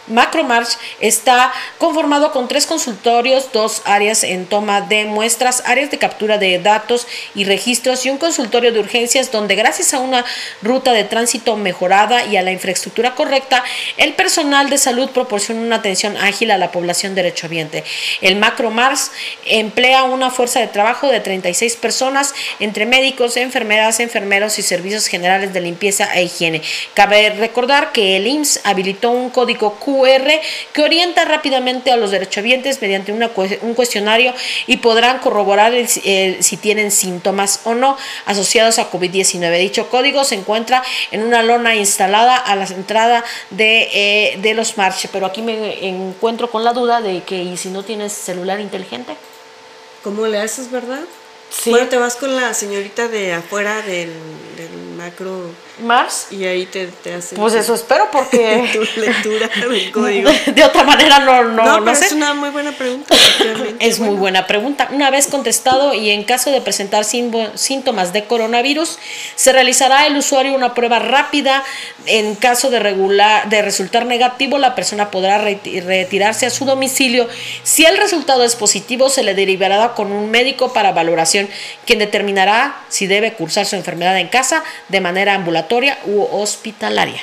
MacroMarch 0.08 0.78
está 1.00 1.52
conformado 1.78 2.32
con 2.32 2.48
tres 2.48 2.66
consultorios, 2.66 3.52
dos 3.52 3.82
áreas 3.86 4.24
en 4.24 4.46
toma 4.46 4.82
de 4.82 5.06
muestras, 5.06 5.64
áreas 5.66 5.92
de 5.92 5.98
captura 5.98 6.38
de 6.38 6.60
datos 6.60 7.08
y 7.36 7.46
registros 7.46 8.06
y 8.06 8.10
un 8.10 8.18
consultorio 8.18 8.72
de 8.72 8.80
urgencias 8.80 9.32
donde 9.32 9.56
gracias 9.56 9.94
a 9.94 10.00
una 10.00 10.26
ruta 10.62 10.94
de 10.94 11.04
tránsito 11.04 11.56
mejorada 11.56 12.26
y 12.26 12.38
a 12.38 12.42
la 12.42 12.52
infraestructura 12.52 13.16
correcta, 13.16 13.64
el 13.98 14.14
personal 14.14 14.70
de 14.70 14.78
salud 14.78 15.10
proporciona 15.10 15.62
una 15.62 15.78
atención 15.78 16.18
ágil 16.18 16.52
a 16.52 16.58
la 16.58 16.72
población 16.72 17.16
derechohabiente. 17.16 17.84
El 18.22 18.36
MacroMarch 18.36 19.12
emplea 19.46 20.04
una 20.04 20.32
fuerza 20.32 20.60
de 20.60 20.68
trabajo 20.68 21.08
de 21.08 21.20
36 21.20 21.76
personas 21.76 22.34
entre 22.60 22.86
médicos, 22.86 23.38
enfermeras, 23.38 24.00
enfermeros 24.00 24.60
y 24.60 24.62
servicios 24.62 25.08
generales 25.08 25.54
de 25.54 25.62
limpieza 25.62 26.14
e 26.16 26.24
higiene. 26.24 26.62
Cabe 26.94 27.30
recordar 27.32 27.92
que 27.92 28.18
el 28.18 28.28
IMSS 28.28 28.62
habilitó 28.64 29.12
un 29.12 29.30
código 29.30 29.76
Q 29.89 30.06
que 30.73 30.84
orienta 30.84 31.25
rápidamente 31.25 31.91
a 31.91 31.97
los 31.97 32.12
derechohabientes 32.12 32.82
mediante 32.82 33.12
un 33.12 33.73
cuestionario 33.73 34.34
y 34.67 34.78
podrán 34.78 35.19
corroborar 35.19 35.73
si 35.88 36.58
tienen 36.58 36.91
síntomas 36.91 37.62
o 37.63 37.73
no 37.73 37.97
asociados 38.25 38.80
a 38.80 38.91
COVID-19. 38.91 39.60
Dicho 39.60 39.89
código 39.89 40.23
se 40.23 40.36
encuentra 40.36 40.84
en 41.12 41.23
una 41.23 41.43
lona 41.43 41.75
instalada 41.75 42.36
a 42.36 42.56
la 42.56 42.65
entrada 42.65 43.23
de, 43.49 43.89
eh, 43.93 44.38
de 44.41 44.54
los 44.54 44.78
marches, 44.78 45.10
pero 45.12 45.25
aquí 45.25 45.41
me 45.41 45.88
encuentro 45.88 46.49
con 46.49 46.63
la 46.63 46.73
duda 46.73 47.02
de 47.02 47.21
que 47.23 47.43
¿y 47.43 47.58
si 47.58 47.69
no 47.69 47.84
tienes 47.84 48.13
celular 48.13 48.60
inteligente? 48.60 49.15
¿Cómo 50.04 50.28
le 50.28 50.39
haces, 50.39 50.71
verdad? 50.71 51.02
Bueno, 51.65 51.89
te 51.89 51.97
vas 51.97 52.15
con 52.15 52.36
la 52.36 52.54
señorita 52.54 53.08
de 53.08 53.34
afuera 53.34 53.82
del, 53.82 54.12
macro. 54.97 55.52
Mars. 55.82 56.28
Y 56.32 56.46
ahí 56.46 56.65
te, 56.65 56.88
te 56.88 57.13
hacen. 57.13 57.38
Pues 57.38 57.54
eso 57.54 57.74
espero 57.74 58.10
porque. 58.12 58.70
tu 58.74 59.00
lectura 59.00 59.50
del 59.70 59.92
código. 59.92 60.30
De 60.54 60.63
otra 60.63 60.84
manera 60.84 61.20
no, 61.20 61.44
no, 61.44 61.80
no, 61.80 61.92
Es 61.92 62.12
una 62.12 62.34
muy 62.34 62.50
buena 62.50 62.72
pregunta. 62.72 63.15
es 63.80 64.00
muy 64.00 64.15
buena 64.15 64.48
pregunta. 64.48 64.89
Una 64.92 65.10
vez 65.10 65.28
contestado 65.28 65.94
y 65.94 66.10
en 66.10 66.24
caso 66.24 66.52
de 66.52 66.62
presentar 66.62 67.06
síntomas 67.06 68.13
de 68.13 68.26
coronavirus, 68.26 69.00
se 69.36 69.54
realizará 69.54 70.08
el 70.08 70.18
usuario 70.18 70.54
una 70.54 70.74
prueba 70.74 71.00
rápida. 71.00 71.63
En 72.06 72.36
caso 72.36 72.70
de, 72.70 72.80
regular, 72.80 73.50
de 73.50 73.62
resultar 73.62 74.06
negativo, 74.06 74.58
la 74.58 74.76
persona 74.76 75.12
podrá 75.12 75.38
retirarse 75.38 76.46
a 76.46 76.50
su 76.50 76.65
domicilio. 76.65 77.28
Si 77.63 77.86
el 77.86 77.98
resultado 77.98 78.44
es 78.44 78.56
positivo, 78.56 79.10
se 79.10 79.24
le 79.24 79.34
derivará 79.34 79.94
con 79.94 80.12
un 80.12 80.30
médico 80.32 80.74
para 80.74 80.92
valoración 80.92 81.50
quien 81.86 82.00
determinará 82.00 82.82
si 82.89 83.08
debe 83.08 83.34
cursar 83.34 83.65
su 83.65 83.76
enfermedad 83.76 84.18
en 84.20 84.28
casa 84.28 84.63
de 84.89 85.02
manera 85.02 85.36
ambulatoria 85.36 85.68
u 86.05 86.23
hospitalaria. 86.23 87.21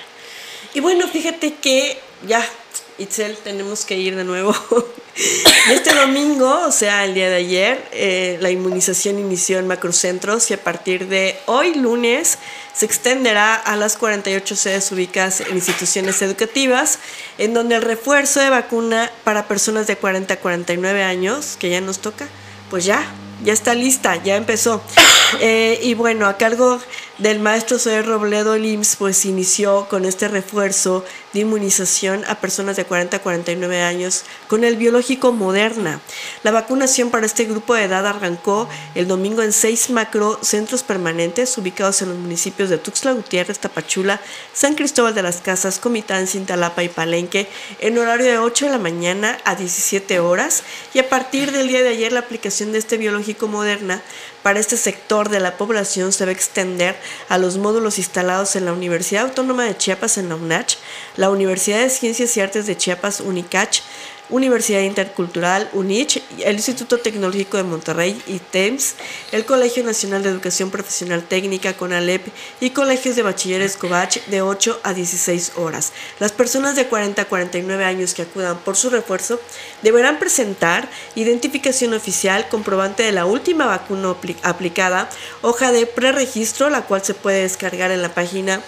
Y 0.74 0.80
bueno, 0.80 1.08
fíjate 1.08 1.54
que 1.54 1.98
ya, 2.26 2.44
Itzel, 2.98 3.36
tenemos 3.38 3.84
que 3.84 3.96
ir 3.96 4.16
de 4.16 4.24
nuevo. 4.24 4.54
este 5.70 5.94
domingo, 5.94 6.66
o 6.66 6.72
sea, 6.72 7.04
el 7.04 7.14
día 7.14 7.28
de 7.28 7.36
ayer, 7.36 7.88
eh, 7.92 8.38
la 8.40 8.50
inmunización 8.50 9.18
inició 9.18 9.58
en 9.58 9.66
macrocentros 9.66 10.50
y 10.50 10.54
a 10.54 10.62
partir 10.62 11.08
de 11.08 11.38
hoy, 11.46 11.74
lunes, 11.74 12.38
se 12.74 12.84
extenderá 12.84 13.54
a 13.54 13.76
las 13.76 13.96
48 13.96 14.54
sedes 14.56 14.92
ubicadas 14.92 15.40
en 15.40 15.54
instituciones 15.54 16.20
educativas, 16.20 16.98
en 17.38 17.54
donde 17.54 17.76
el 17.76 17.82
refuerzo 17.82 18.40
de 18.40 18.50
vacuna 18.50 19.10
para 19.24 19.48
personas 19.48 19.86
de 19.86 19.96
40 19.96 20.34
a 20.34 20.36
49 20.36 21.02
años, 21.02 21.56
que 21.58 21.70
ya 21.70 21.80
nos 21.80 22.00
toca, 22.00 22.28
pues 22.68 22.84
ya, 22.84 23.02
ya 23.44 23.52
está 23.52 23.74
lista, 23.74 24.22
ya 24.22 24.36
empezó. 24.36 24.82
Eh, 25.40 25.80
y 25.82 25.94
bueno, 25.94 26.26
a 26.26 26.36
cargo 26.36 26.80
del 27.18 27.38
maestro 27.38 27.78
Zoe 27.78 28.02
Robledo 28.02 28.58
LIMS, 28.58 28.96
pues 28.96 29.24
inició 29.24 29.86
con 29.88 30.04
este 30.04 30.28
refuerzo 30.28 31.04
de 31.32 31.40
inmunización 31.40 32.24
a 32.26 32.40
personas 32.40 32.76
de 32.76 32.84
40 32.84 33.16
a 33.16 33.20
49 33.20 33.82
años 33.82 34.24
con 34.48 34.64
el 34.64 34.76
biológico 34.76 35.32
Moderna. 35.32 36.00
La 36.42 36.50
vacunación 36.50 37.10
para 37.10 37.24
este 37.24 37.44
grupo 37.44 37.74
de 37.74 37.84
edad 37.84 38.06
arrancó 38.06 38.68
el 38.94 39.08
domingo 39.08 39.42
en 39.42 39.52
seis 39.52 39.88
macro 39.88 40.38
centros 40.42 40.82
permanentes 40.82 41.56
ubicados 41.56 42.02
en 42.02 42.10
los 42.10 42.18
municipios 42.18 42.68
de 42.68 42.78
Tuxtla 42.78 43.12
Gutiérrez, 43.12 43.58
Tapachula, 43.58 44.20
San 44.52 44.74
Cristóbal 44.74 45.14
de 45.14 45.22
las 45.22 45.40
Casas, 45.40 45.78
Comitán, 45.78 46.26
Cintalapa 46.26 46.84
y 46.84 46.88
Palenque 46.90 47.48
en 47.80 47.96
horario 47.98 48.26
de 48.26 48.38
8 48.38 48.66
de 48.66 48.72
la 48.72 48.78
mañana 48.78 49.38
a 49.44 49.54
17 49.54 50.20
horas 50.20 50.64
y 50.92 50.98
a 50.98 51.08
partir 51.08 51.52
del 51.52 51.68
día 51.68 51.82
de 51.82 51.90
ayer 51.90 52.12
la 52.12 52.20
aplicación 52.20 52.72
de 52.72 52.78
este 52.78 52.98
biológico 52.98 53.48
Moderna 53.48 54.02
para 54.42 54.60
este 54.60 54.76
sector 54.76 55.28
de 55.28 55.40
la 55.40 55.56
población 55.56 56.12
se 56.12 56.24
va 56.24 56.30
a 56.30 56.34
extender 56.34 56.96
a 57.28 57.38
los 57.38 57.58
módulos 57.58 57.98
instalados 57.98 58.56
en 58.56 58.64
la 58.64 58.72
Universidad 58.72 59.24
Autónoma 59.24 59.64
de 59.64 59.76
Chiapas 59.76 60.18
en 60.18 60.28
la 60.28 60.36
UNACH, 60.36 60.76
la 61.16 61.30
Universidad 61.30 61.80
de 61.80 61.90
Ciencias 61.90 62.36
y 62.36 62.40
Artes 62.40 62.66
de 62.66 62.76
Chiapas 62.76 63.20
UNICACH, 63.20 63.82
Universidad 64.28 64.80
Intercultural, 64.80 65.68
UNICH, 65.72 66.22
el 66.44 66.56
Instituto 66.56 66.98
Tecnológico 66.98 67.56
de 67.56 67.62
Monterrey, 67.62 68.20
ITEMS, 68.26 68.94
el 69.32 69.44
Colegio 69.44 69.84
Nacional 69.84 70.22
de 70.22 70.30
Educación 70.30 70.70
Profesional 70.70 71.22
Técnica, 71.22 71.74
CONALEP, 71.74 72.26
y 72.60 72.70
colegios 72.70 73.16
de 73.16 73.22
bachilleres 73.22 73.76
COVACH 73.76 74.26
de 74.26 74.42
8 74.42 74.80
a 74.82 74.94
16 74.94 75.52
horas. 75.56 75.92
Las 76.18 76.32
personas 76.32 76.76
de 76.76 76.86
40 76.86 77.22
a 77.22 77.24
49 77.26 77.84
años 77.84 78.14
que 78.14 78.22
acudan 78.22 78.58
por 78.58 78.76
su 78.76 78.90
refuerzo 78.90 79.40
deberán 79.82 80.18
presentar 80.18 80.88
identificación 81.14 81.94
oficial, 81.94 82.48
comprobante 82.48 83.02
de 83.02 83.12
la 83.12 83.26
última 83.26 83.66
vacuna 83.66 84.14
aplicada, 84.42 85.08
hoja 85.42 85.72
de 85.72 85.86
preregistro, 85.86 86.70
la 86.70 86.82
cual 86.82 87.04
se 87.04 87.14
puede 87.14 87.42
descargar 87.42 87.90
en 87.90 88.02
la 88.02 88.14
página 88.14 88.60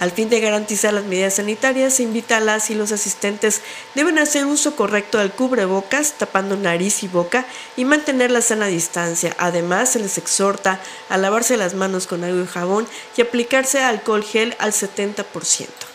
Al 0.00 0.12
fin 0.12 0.30
de 0.30 0.40
garantizar 0.40 0.94
las 0.94 1.04
medidas 1.04 1.34
sanitarias, 1.34 1.92
se 1.92 2.04
invita 2.04 2.38
a 2.38 2.40
las 2.40 2.70
y 2.70 2.74
los 2.74 2.90
asistentes 2.90 3.60
deben 3.94 4.18
hacer 4.18 4.46
uso 4.46 4.74
correcto 4.74 5.18
del 5.18 5.30
cubrebocas, 5.30 6.14
tapando 6.14 6.56
nariz 6.56 7.02
y 7.02 7.08
boca 7.08 7.44
y 7.76 7.84
mantener 7.84 8.30
la 8.30 8.40
sana 8.40 8.66
distancia. 8.68 9.34
Además, 9.36 9.92
se 9.92 9.98
les 9.98 10.16
exhorta 10.16 10.80
a 11.10 11.18
lavarse 11.18 11.58
las 11.58 11.74
manos 11.74 12.06
con 12.06 12.24
agua 12.24 12.42
y 12.42 12.46
jabón 12.46 12.88
y 13.16 13.20
aplicarse 13.20 13.80
alcohol 13.80 14.24
gel 14.24 14.56
al 14.58 14.72
70%. 14.72 15.89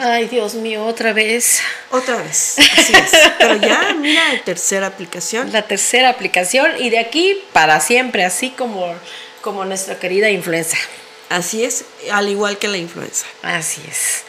Ay, 0.00 0.28
Dios 0.28 0.54
mío, 0.54 0.84
otra 0.84 1.12
vez. 1.12 1.58
Otra 1.90 2.16
vez, 2.16 2.56
así 2.58 2.92
es. 2.94 3.10
Pero 3.36 3.56
ya, 3.56 3.94
mira, 3.94 4.32
la 4.32 4.44
tercera 4.44 4.86
aplicación. 4.86 5.50
La 5.50 5.62
tercera 5.62 6.08
aplicación 6.08 6.70
y 6.78 6.90
de 6.90 7.00
aquí 7.00 7.42
para 7.52 7.80
siempre, 7.80 8.24
así 8.24 8.50
como, 8.50 8.94
como 9.40 9.64
nuestra 9.64 9.98
querida 9.98 10.30
influenza. 10.30 10.76
Así 11.30 11.64
es, 11.64 11.84
al 12.12 12.28
igual 12.28 12.58
que 12.58 12.68
la 12.68 12.78
influenza. 12.78 13.26
Así 13.42 13.82
es. 13.90 14.22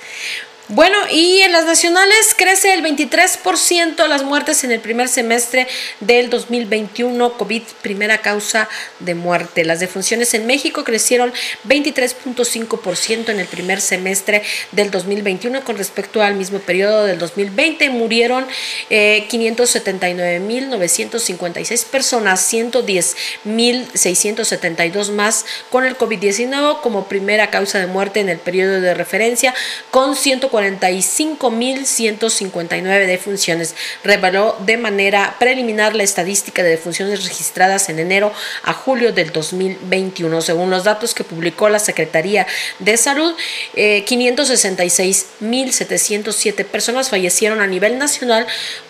Bueno, 0.71 0.97
y 1.11 1.39
en 1.39 1.51
las 1.51 1.65
nacionales 1.65 2.35
crece 2.37 2.75
el 2.75 2.83
23% 2.83 4.07
las 4.07 4.21
muertes 4.21 4.63
en 4.63 4.71
el 4.71 4.79
primer 4.79 5.07
semestre 5.07 5.67
del 5.99 6.29
2021, 6.29 7.39
COVID 7.39 7.63
primera 7.81 8.19
causa 8.19 8.69
de 8.99 9.15
muerte. 9.15 9.65
Las 9.65 9.79
defunciones 9.79 10.35
en 10.35 10.45
México 10.45 10.83
crecieron 10.83 11.33
23.5% 11.67 13.29
en 13.29 13.39
el 13.39 13.47
primer 13.47 13.81
semestre 13.81 14.43
del 14.71 14.91
2021 14.91 15.63
con 15.63 15.75
respecto 15.75 16.21
al 16.21 16.35
mismo 16.35 16.59
periodo 16.59 17.05
del 17.05 17.17
2020. 17.17 17.89
Murieron 17.89 18.45
eh, 18.91 19.25
579.956 19.27 21.85
personas, 21.85 22.53
110.672 22.53 25.11
más 25.13 25.47
con 25.71 25.87
el 25.87 25.97
COVID-19 25.97 26.81
como 26.81 27.07
primera 27.07 27.49
causa 27.49 27.79
de 27.79 27.87
muerte 27.87 28.19
en 28.19 28.29
el 28.29 28.37
periodo 28.37 28.81
de 28.81 28.93
referencia, 28.93 29.55
con 29.89 30.15
140 30.15 30.58
45.159 30.59 33.05
defunciones. 33.05 33.75
Reveló 34.03 34.57
de 34.65 34.77
manera 34.77 35.35
preliminar 35.39 35.95
la 35.95 36.03
estadística 36.03 36.63
de 36.63 36.71
defunciones 36.71 37.23
registradas 37.23 37.87
en 37.89 37.99
enero 37.99 38.33
a 38.63 38.73
julio 38.73 39.13
del 39.13 39.31
2021. 39.31 40.41
Según 40.41 40.69
los 40.69 40.83
datos 40.83 41.13
que 41.13 41.23
publicó 41.23 41.69
la 41.69 41.79
Secretaría 41.79 42.45
de 42.79 42.97
Salud, 42.97 43.33
eh, 43.75 44.03
566.707 44.05 46.65
personas 46.65 47.09
fallecieron 47.09 47.61
a 47.61 47.67
nivel 47.67 47.97
nacional 47.97 48.45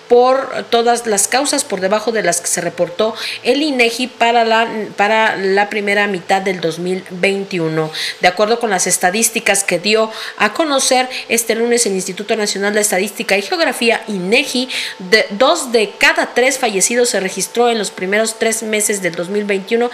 por 0.10 0.66
todas 0.70 1.08
las 1.08 1.30
causas 1.30 1.64
por 1.64 1.80
debajo 1.80 2.12
de 2.12 2.24
las 2.24 2.42
que 2.42 2.48
se 2.48 2.60
reportó 2.60 3.16
el 3.44 3.62
INEGI 3.62 4.08
para 4.08 4.44
la, 4.44 4.68
para 4.98 5.38
la 5.38 5.70
primera 5.70 6.08
mitad 6.08 6.42
del 6.42 6.60
2021. 6.60 7.92
De 8.20 8.28
acuerdo 8.28 8.60
con 8.60 8.72
las 8.72 8.88
estadísticas 8.88 9.64
que 9.64 9.80
dio 9.80 10.12
a 10.38 10.54
conocer 10.54 11.08
este 11.30 11.56
lunes 11.56 11.86
el 11.86 11.94
Instituto 11.94 12.36
Nacional 12.36 12.74
de 12.74 12.82
Estadística 12.82 13.38
y 13.38 13.44
Geografía, 13.44 14.04
INEGI, 14.08 14.68
de, 14.98 15.28
dos 15.30 15.72
de 15.72 15.92
cada 15.98 16.34
tres 16.34 16.58
fallecidos 16.58 17.10
se 17.10 17.20
registró 17.20 17.70
en 17.70 17.78
los 17.78 17.92
primeros 17.92 18.40
tres 18.40 18.64
meses 18.64 19.02
del 19.02 19.14
2021, 19.16 19.90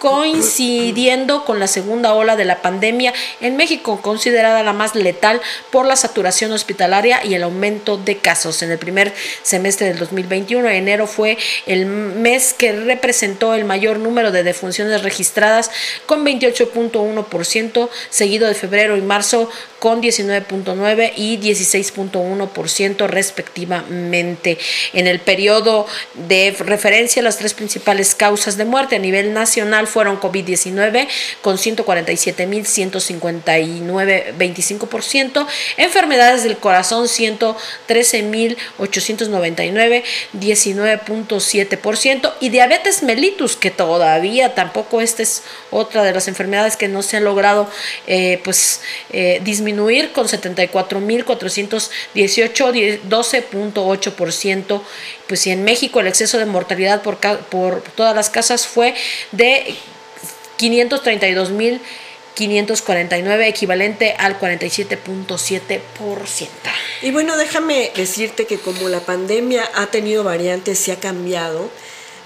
coincidiendo 0.00 1.44
con 1.44 1.60
la 1.60 1.66
segunda 1.66 2.14
ola 2.14 2.34
de 2.34 2.46
la 2.46 2.62
pandemia 2.62 3.12
en 3.40 3.56
México, 3.56 4.00
considerada 4.00 4.62
la 4.62 4.72
más 4.72 4.94
letal 4.94 5.40
por 5.70 5.86
la 5.86 5.94
saturación 5.94 6.52
hospitalaria 6.52 7.24
y 7.24 7.34
el 7.34 7.42
aumento 7.42 7.98
de 7.98 8.16
casos. 8.16 8.62
En 8.62 8.70
el 8.70 8.78
primer 8.78 9.12
semestre 9.42 9.88
del 9.88 9.98
2021, 9.98 10.68
enero 10.70 11.06
fue 11.06 11.36
el 11.66 11.84
mes 11.84 12.54
que 12.54 12.72
representó 12.72 13.54
el 13.54 13.66
mayor 13.66 13.98
número 13.98 14.32
de 14.32 14.42
defunciones 14.42 15.02
registradas 15.02 15.70
con 16.06 16.24
28.1%, 16.24 17.88
seguido 18.08 18.48
de 18.48 18.54
febrero 18.54 18.96
y 18.96 19.02
marzo 19.02 19.50
con 19.80 20.00
19.9 20.02 21.12
y 21.16 21.38
16.1% 21.38 23.08
respectivamente. 23.08 24.58
En 24.92 25.06
el 25.06 25.20
periodo 25.20 25.86
de 26.28 26.54
referencia, 26.58 27.22
las 27.22 27.38
tres 27.38 27.54
principales 27.54 28.14
causas 28.14 28.58
de 28.58 28.66
muerte 28.66 28.96
a 28.96 28.98
nivel 28.98 29.32
nacional 29.32 29.86
fueron 29.86 30.20
COVID-19 30.20 31.08
con 31.40 31.56
147.159, 31.56 34.36
25%, 34.36 35.46
enfermedades 35.78 36.44
del 36.44 36.58
corazón 36.58 37.06
113.899, 37.06 40.02
19.7% 40.38 42.34
y 42.40 42.50
diabetes 42.50 43.02
mellitus 43.02 43.56
que 43.56 43.70
todavía 43.70 44.54
tampoco 44.54 45.00
esta 45.00 45.22
es 45.22 45.44
otra 45.70 46.04
de 46.04 46.12
las 46.12 46.28
enfermedades 46.28 46.76
que 46.76 46.88
no 46.88 47.00
se 47.00 47.16
ha 47.16 47.20
logrado 47.20 47.66
eh, 48.06 48.38
pues 48.44 48.82
eh, 49.10 49.40
disminuir 49.42 49.69
con 50.12 50.26
74.418, 50.26 53.00
12.8%. 53.08 54.82
Pues 55.26 55.46
y 55.46 55.50
en 55.50 55.64
México 55.64 56.00
el 56.00 56.06
exceso 56.06 56.38
de 56.38 56.46
mortalidad 56.46 57.02
por, 57.02 57.18
por 57.18 57.82
todas 57.94 58.14
las 58.14 58.30
casas 58.30 58.66
fue 58.66 58.94
de 59.32 59.74
532.549, 60.58 61.80
549, 62.34 63.48
equivalente 63.48 64.14
al 64.18 64.38
47.7%. 64.38 66.48
Y 67.02 67.10
bueno, 67.10 67.36
déjame 67.36 67.90
decirte 67.94 68.46
que 68.46 68.58
como 68.58 68.88
la 68.88 69.00
pandemia 69.00 69.68
ha 69.74 69.88
tenido 69.88 70.24
variantes 70.24 70.86
y 70.88 70.90
ha 70.90 71.00
cambiado, 71.00 71.70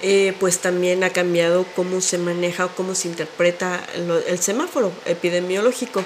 eh, 0.03 0.35
pues 0.39 0.59
también 0.59 1.03
ha 1.03 1.11
cambiado 1.11 1.67
cómo 1.75 2.01
se 2.01 2.19
maneja 2.19 2.67
o 2.67 2.75
cómo 2.75 2.95
se 2.95 3.09
interpreta 3.09 3.85
el 4.29 4.39
semáforo 4.39 4.93
epidemiológico. 5.07 6.05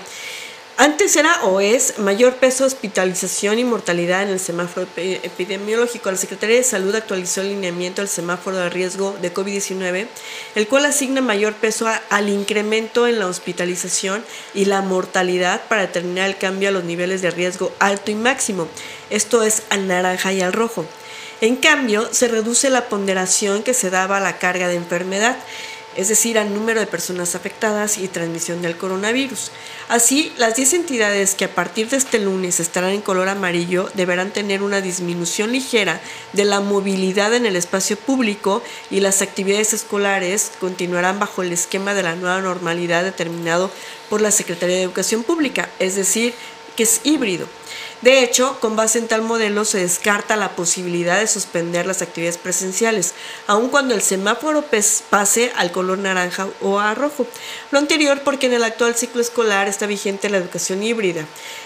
Antes 0.81 1.17
era 1.17 1.43
o 1.43 1.61
es 1.61 1.99
mayor 1.99 2.37
peso, 2.37 2.65
hospitalización 2.65 3.59
y 3.59 3.65
mortalidad 3.65 4.23
en 4.23 4.29
el 4.29 4.39
semáforo 4.39 4.87
epidemiológico. 4.97 6.09
La 6.09 6.17
Secretaría 6.17 6.55
de 6.55 6.63
Salud 6.63 6.95
actualizó 6.95 7.41
el 7.41 7.49
lineamiento 7.49 8.01
del 8.01 8.09
semáforo 8.09 8.59
de 8.59 8.71
riesgo 8.71 9.17
de 9.21 9.35
COVID-19, 9.35 10.07
el 10.55 10.69
cual 10.69 10.85
asigna 10.85 11.21
mayor 11.21 11.55
peso 11.55 11.89
al 12.11 12.29
incremento 12.29 13.09
en 13.09 13.19
la 13.19 13.27
hospitalización 13.27 14.25
y 14.55 14.67
la 14.67 14.81
mortalidad 14.81 15.63
para 15.67 15.83
determinar 15.83 16.29
el 16.29 16.39
cambio 16.39 16.69
a 16.69 16.73
los 16.73 16.85
niveles 16.85 17.23
de 17.23 17.33
riesgo 17.33 17.73
alto 17.81 18.13
y 18.13 18.15
máximo. 18.15 18.69
Esto 19.11 19.43
es 19.43 19.65
al 19.71 19.89
naranja 19.89 20.33
y 20.33 20.43
al 20.43 20.53
rojo. 20.53 20.87
En 21.41 21.57
cambio, 21.57 22.09
se 22.13 22.29
reduce 22.29 22.71
la 22.71 22.89
ponderación 22.89 23.65
que 23.65 23.75
se 23.75 23.91
daba 23.91 24.19
a 24.19 24.21
la 24.21 24.39
carga 24.39 24.69
de 24.69 24.77
enfermedad 24.77 25.39
es 25.99 26.07
decir, 26.07 26.39
al 26.39 26.55
número 26.55 26.79
de 26.79 26.87
personas 26.87 27.35
afectadas 27.35 27.99
y 27.99 28.07
transmisión 28.07 28.63
del 28.63 28.77
coronavirus. 28.77 29.51
Así, 29.89 30.33
las 30.37 30.55
10 30.55 30.75
entidades 30.75 31.35
que 31.35 31.45
a 31.45 31.53
partir 31.57 31.89
de 31.89 31.97
este 31.97 32.21
lunes 32.21 32.61
estarán 32.61 32.91
en 32.91 33.01
color 33.01 33.29
amarillo 33.29 33.91
deberán 33.95 34.31
tener 34.31 34.63
una 34.63 34.81
disminución 34.81 35.51
ligera 35.51 36.01
de 36.35 36.45
la 36.45 36.61
movilidad 36.61 37.35
en 37.35 37.47
el 37.47 37.57
espacio 37.57 37.97
público 37.97 38.63
y 38.93 39.01
las 39.01 39.23
actividades 39.23 39.73
escolares 39.73 40.53
continuarán 40.61 41.19
bajo 41.19 41.43
el 41.43 41.53
esquema 41.53 41.95
de 41.95 42.05
la 42.05 42.15
nueva 42.15 42.41
normalidad 42.41 43.03
determinado 43.03 43.69
por 44.09 44.21
la 44.21 44.31
Secretaría 44.31 44.77
de 44.77 44.83
Educación 44.83 45.25
Pública, 45.25 45.69
es 45.81 45.97
decir, 45.97 46.33
que 46.77 46.85
es 46.85 47.01
híbrido. 47.03 47.49
De 48.01 48.23
hecho, 48.23 48.59
con 48.61 48.77
base 48.77 49.01
en 49.01 49.09
tal 49.09 49.23
modelo 49.23 49.65
se 49.65 49.79
descarta 49.79 50.37
la 50.37 50.55
posibilidad 50.55 51.19
de 51.19 51.27
suspender 51.27 51.85
las 51.85 52.01
actividades 52.01 52.39
presenciales, 52.39 53.15
aun 53.49 53.71
cuando 53.71 53.93
el 53.95 54.03
semáforo 54.03 54.65
pase 55.11 55.51
al 55.57 55.73
color 55.73 55.99
naranja 55.99 56.47
o 56.61 56.79
a 56.79 56.95
rojo. 56.95 57.27
Lo 57.73 57.79
anterior 57.79 58.21
porque 58.23 58.47
en 58.47 58.53
el 58.53 58.63
actual 58.63 58.95
ciclo 58.95 59.21
escolar 59.21 59.67
está 59.67 59.87
vigente 59.87 60.31
la 60.31 60.37
educación 60.37 60.85
híbrida. 60.85 61.25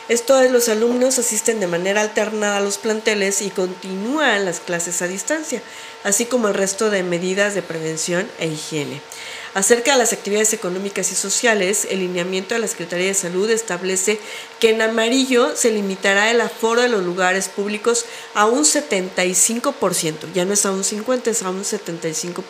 Esto 0.09 0.41
es, 0.41 0.51
los 0.51 0.71
alumnos 0.71 1.19
asisten 1.19 1.61
de 1.61 1.67
manera 1.67 2.01
alternada 2.01 2.57
a 2.57 2.61
los 2.61 2.79
planteles 2.79 3.43
y 3.43 3.51
continúan 3.51 4.47
las 4.47 4.61
clases 4.61 5.03
a 5.03 5.09
distancia, 5.09 5.63
así 6.03 6.25
como 6.25 6.49
el 6.49 6.55
resto 6.55 6.89
de 6.89 7.03
medidas 7.03 7.55
de 7.55 7.61
prevención 7.61 8.27
e 8.39 8.47
higiene. 8.49 9.03
Acerca 9.55 9.93
de 9.93 9.99
las 9.99 10.15
actividades 10.15 10.55
económicas 10.55 11.13
y 11.13 11.15
sociales, 11.15 11.87
el 11.91 11.99
lineamiento 11.99 12.55
de 12.55 12.61
la 12.61 12.67
Secretaría 12.67 13.09
de 13.09 13.15
Salud 13.15 13.51
establece 13.51 14.19
que 14.61 14.71
en 14.71 14.81
amarillo 14.81 15.55
se 15.55 15.71
limitará 15.71 16.31
el 16.31 16.41
aforo 16.41 16.81
de 16.81 16.89
los 16.89 17.05
lugares 17.05 17.51
públicos 17.51 18.07
a 18.33 18.47
un 18.47 18.65
75%, 18.65 20.33
ya 20.33 20.47
no 20.47 20.55
es 20.55 20.65
a 20.65 20.71
un 20.71 20.85
50, 20.85 21.31
es 21.31 21.43
a 21.43 21.51
un 21.51 21.65
75%. 21.65 22.43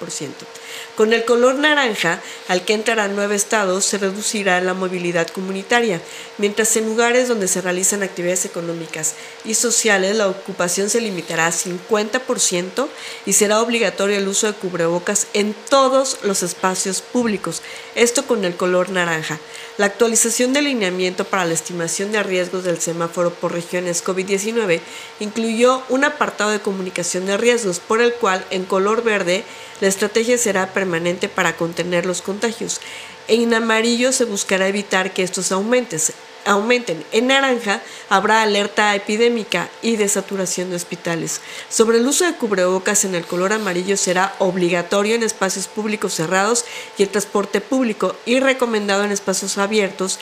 Con 0.96 1.12
el 1.12 1.24
color 1.24 1.56
naranja, 1.56 2.20
al 2.46 2.64
que 2.64 2.74
entrarán 2.74 3.16
nueve 3.16 3.34
estados, 3.34 3.84
se 3.84 3.98
reducirá 3.98 4.60
la 4.60 4.74
movilidad 4.74 5.26
comunitaria, 5.26 6.00
mientras 6.38 6.76
en 6.76 6.86
lugares 6.86 7.26
donde 7.26 7.48
se 7.48 7.62
realizan 7.62 8.04
actividades 8.04 8.44
económicas 8.44 9.14
y 9.44 9.54
sociales 9.54 10.16
la 10.16 10.28
ocupación 10.28 10.88
se 10.88 11.00
limitará 11.00 11.48
a 11.48 11.52
50% 11.52 12.86
y 13.26 13.32
será 13.32 13.60
obligatorio 13.60 14.18
el 14.18 14.28
uso 14.28 14.46
de 14.46 14.52
cubrebocas 14.52 15.26
en 15.32 15.52
todos 15.68 16.18
los 16.22 16.44
espacios 16.44 16.91
públicos, 17.00 17.62
esto 17.94 18.26
con 18.26 18.44
el 18.44 18.56
color 18.56 18.90
naranja. 18.90 19.38
La 19.78 19.86
actualización 19.86 20.52
del 20.52 20.64
lineamiento 20.64 21.24
para 21.24 21.46
la 21.46 21.54
estimación 21.54 22.12
de 22.12 22.22
riesgos 22.22 22.64
del 22.64 22.80
semáforo 22.80 23.32
por 23.32 23.52
regiones 23.52 24.04
COVID-19 24.04 24.80
incluyó 25.20 25.82
un 25.88 26.04
apartado 26.04 26.50
de 26.50 26.60
comunicación 26.60 27.26
de 27.26 27.36
riesgos 27.36 27.80
por 27.80 28.02
el 28.02 28.12
cual 28.14 28.44
en 28.50 28.64
color 28.64 29.02
verde 29.02 29.44
la 29.80 29.88
estrategia 29.88 30.36
será 30.36 30.74
permanente 30.74 31.28
para 31.28 31.56
contener 31.56 32.04
los 32.04 32.20
contagios. 32.20 32.80
En 33.28 33.54
amarillo 33.54 34.12
se 34.12 34.24
buscará 34.24 34.68
evitar 34.68 35.14
que 35.14 35.22
estos 35.22 35.52
aumenten 35.52 36.00
aumenten. 36.44 37.04
En 37.12 37.28
naranja 37.28 37.80
habrá 38.08 38.42
alerta 38.42 38.94
epidémica 38.94 39.68
y 39.82 39.96
de 39.96 40.08
saturación 40.08 40.70
de 40.70 40.76
hospitales. 40.76 41.40
Sobre 41.68 41.98
el 41.98 42.06
uso 42.06 42.24
de 42.24 42.34
cubrebocas 42.34 43.04
en 43.04 43.14
el 43.14 43.24
color 43.24 43.52
amarillo 43.52 43.96
será 43.96 44.34
obligatorio 44.38 45.14
en 45.14 45.22
espacios 45.22 45.68
públicos 45.68 46.14
cerrados 46.14 46.64
y 46.98 47.02
el 47.02 47.08
transporte 47.08 47.60
público 47.60 48.16
y 48.26 48.40
recomendado 48.40 49.04
en 49.04 49.12
espacios 49.12 49.58
abiertos 49.58 50.18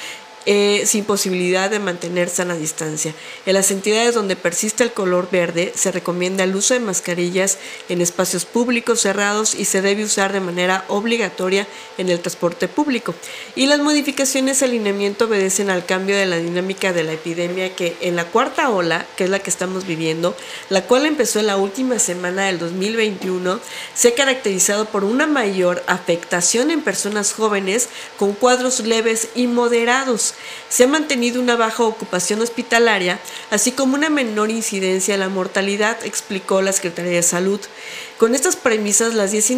eh, 0.47 0.85
sin 0.87 1.05
posibilidad 1.05 1.69
de 1.69 1.79
mantener 1.79 2.31
sana 2.31 2.55
distancia. 2.55 3.15
En 3.45 3.55
las 3.55 3.71
entidades 3.71 4.15
donde 4.15 4.37
persiste 4.37 4.83
el 4.83 4.93
color 4.93 5.29
verde 5.31 5.73
se 5.77 5.93
recomienda 5.93 6.45
el 6.45 6.57
uso 6.57 6.73
de 6.73 6.81
mascarillas 6.81 7.59
en 7.91 8.01
espacios 8.01 8.47
públicos 8.47 9.01
cerrados 9.03 9.55
y 9.55 9.67
se 9.67 9.83
debe 9.83 10.05
usar 10.05 10.33
de 10.33 10.41
manera 10.41 10.85
obligatoria 10.89 11.67
en 11.99 12.09
el 12.09 12.21
transporte 12.21 12.69
público. 12.69 13.15
Y 13.55 13.67
las 13.67 13.81
modificaciones 13.81 14.61
de 14.61 14.67
alineamiento 14.67 15.27
obedecen 15.27 15.69
al 15.69 15.85
cambio 15.85 16.17
de 16.17 16.25
la 16.25 16.39
dinámica 16.39 16.95
de 16.95 17.05
la 17.05 17.13
epidemia 17.13 17.77
que 17.77 17.97
en 18.01 18.17
la 18.17 18.25
cuarta 18.25 18.71
ola, 18.71 19.07
que 19.17 19.25
es 19.25 19.31
la 19.31 19.41
que 19.41 19.51
estamos 19.51 19.87
viviendo, 19.87 20.35
la 20.71 20.83
cual 20.85 21.05
empezó 21.05 21.41
en 21.41 21.49
la 21.49 21.59
última 21.59 21.99
semana 21.99 22.47
del 22.47 22.59
2021, 22.59 23.61
se 23.95 24.09
ha 24.09 24.15
caracterizado 24.15 24.87
por 24.87 25.05
una 25.05 25.27
mayor 25.27 25.83
afectación 25.87 26.71
en 26.71 26.81
personas 26.81 27.35
jóvenes 27.35 27.91
con 28.19 28.33
cuadros 28.33 28.81
leves 28.81 29.29
y 29.35 29.47
moderados 29.47 30.30
se 30.69 30.85
ha 30.85 30.87
mantenido 30.87 31.41
una 31.41 31.57
baja 31.57 31.83
ocupación 31.83 32.41
hospitalaria, 32.41 33.19
así 33.51 33.73
como 33.73 33.95
una 33.95 34.11
menor 34.11 34.51
incidencia 34.51 35.15
en 35.15 35.21
la 35.21 35.29
mortalidad, 35.29 36.05
explicó 36.05 36.63
la 36.63 36.73
Secretaría 36.73 37.13
de 37.13 37.23
Salud. 37.23 37.61
Con 38.19 38.35
estas 38.35 38.57
premisas, 38.57 39.15
los 39.15 39.31
10 39.33 39.51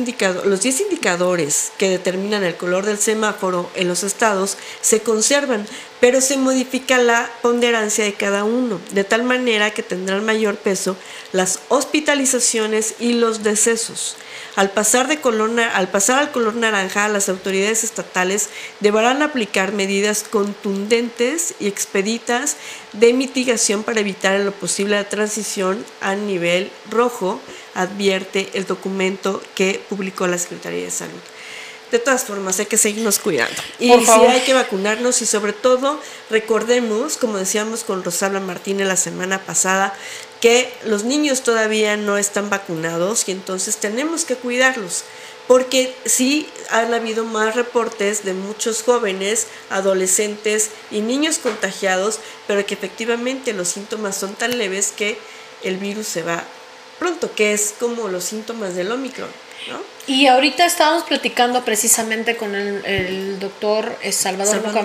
indicadores 0.81 1.73
que 1.79 1.89
determinan 1.89 2.45
el 2.45 2.57
color 2.57 2.87
del 2.87 2.99
semáforo 2.99 3.70
en 3.75 3.89
los 3.89 4.05
estados 4.05 4.57
se 4.81 5.01
conservan, 5.01 5.66
pero 6.01 6.20
se 6.20 6.37
modifica 6.37 6.99
la 6.99 7.31
ponderancia 7.43 8.05
de 8.05 8.14
cada 8.14 8.45
uno, 8.45 8.81
de 8.93 9.05
tal 9.05 9.23
manera 9.23 9.73
que 9.73 9.83
tendrán 9.83 10.25
mayor 10.25 10.57
peso 10.57 10.97
las 11.33 11.61
hospitalizaciones 11.68 12.95
y 12.99 13.14
los 13.14 13.43
decesos. 13.43 14.16
Al 14.55 14.70
pasar, 14.70 15.09
de 15.09 15.20
color, 15.20 15.59
al 15.59 15.88
pasar 15.88 16.18
al 16.18 16.30
color 16.30 16.55
naranja, 16.57 17.09
las 17.09 17.30
autoridades 17.30 17.84
estatales 17.84 18.50
deberán 18.80 19.22
aplicar 19.22 19.72
medidas 19.72 20.24
contundentes 20.24 21.55
y 21.59 21.68
expeditas 21.68 22.57
de 22.92 23.14
mitigación 23.14 23.82
para 23.82 24.00
evitar 24.00 24.34
en 24.36 24.44
lo 24.44 24.53
posible 24.53 24.96
la 24.96 25.09
transición 25.09 25.82
a 26.03 26.14
nivel 26.14 26.70
rojo, 26.90 27.40
advierte 27.74 28.50
el 28.53 28.66
documento 28.66 29.42
que 29.55 29.82
publicó 29.88 30.26
la 30.26 30.36
Secretaría 30.36 30.84
de 30.84 30.90
Salud. 30.90 31.20
De 31.90 31.98
todas 31.98 32.24
formas, 32.24 32.59
hay 32.59 32.66
que 32.66 32.78
seguirnos 32.78 33.18
cuidando. 33.18 33.62
Y 33.78 33.90
sí 33.90 34.11
hay 34.11 34.40
que 34.40 34.55
vacunarnos 34.55 35.20
y 35.20 35.26
sobre 35.26 35.53
todo 35.53 36.00
recordemos, 36.30 37.18
como 37.18 37.36
decíamos 37.36 37.84
con 37.84 38.03
Rosalba 38.03 38.40
Martínez 38.40 38.86
la 38.86 38.96
semana 38.96 39.38
pasada, 39.38 39.94
que 40.43 40.74
los 40.84 41.05
niños 41.05 41.45
todavía 41.45 41.97
no 41.97 42.18
están 42.18 42.51
vacunados 42.51 43.28
y 43.28 43.30
entonces 43.30 43.76
tenemos 43.76 44.24
que 44.24 44.34
cuidarlos. 44.34 45.05
Porque 45.47 45.95
sí 46.05 46.49
han 46.68 46.93
habido 46.93 47.24
más 47.24 47.55
reportes 47.55 48.24
de 48.24 48.34
muchos 48.34 48.82
jóvenes, 48.82 49.47
adolescentes 49.70 50.70
y 50.90 51.01
niños 51.01 51.38
contagiados, 51.38 52.18
pero 52.49 52.66
que 52.66 52.74
efectivamente 52.74 53.53
los 53.53 53.68
síntomas 53.68 54.16
son 54.16 54.34
tan 54.34 54.59
leves 54.59 54.93
que 54.93 55.16
el 55.62 55.76
virus 55.76 56.09
se 56.09 56.22
va 56.22 56.45
pronto, 56.99 57.32
que 57.34 57.53
es 57.53 57.74
como 57.78 58.09
los 58.09 58.24
síntomas 58.24 58.74
del 58.74 58.90
Omicron. 58.90 59.30
Y 60.09 60.26
ahorita 60.26 60.66
estábamos 60.66 61.05
platicando 61.05 61.64
precisamente 61.64 62.36
con 62.36 62.57
el, 62.57 63.38
doctor 63.38 63.96
eh, 64.03 64.11
Salvador, 64.11 64.62
Salvador 64.62 64.84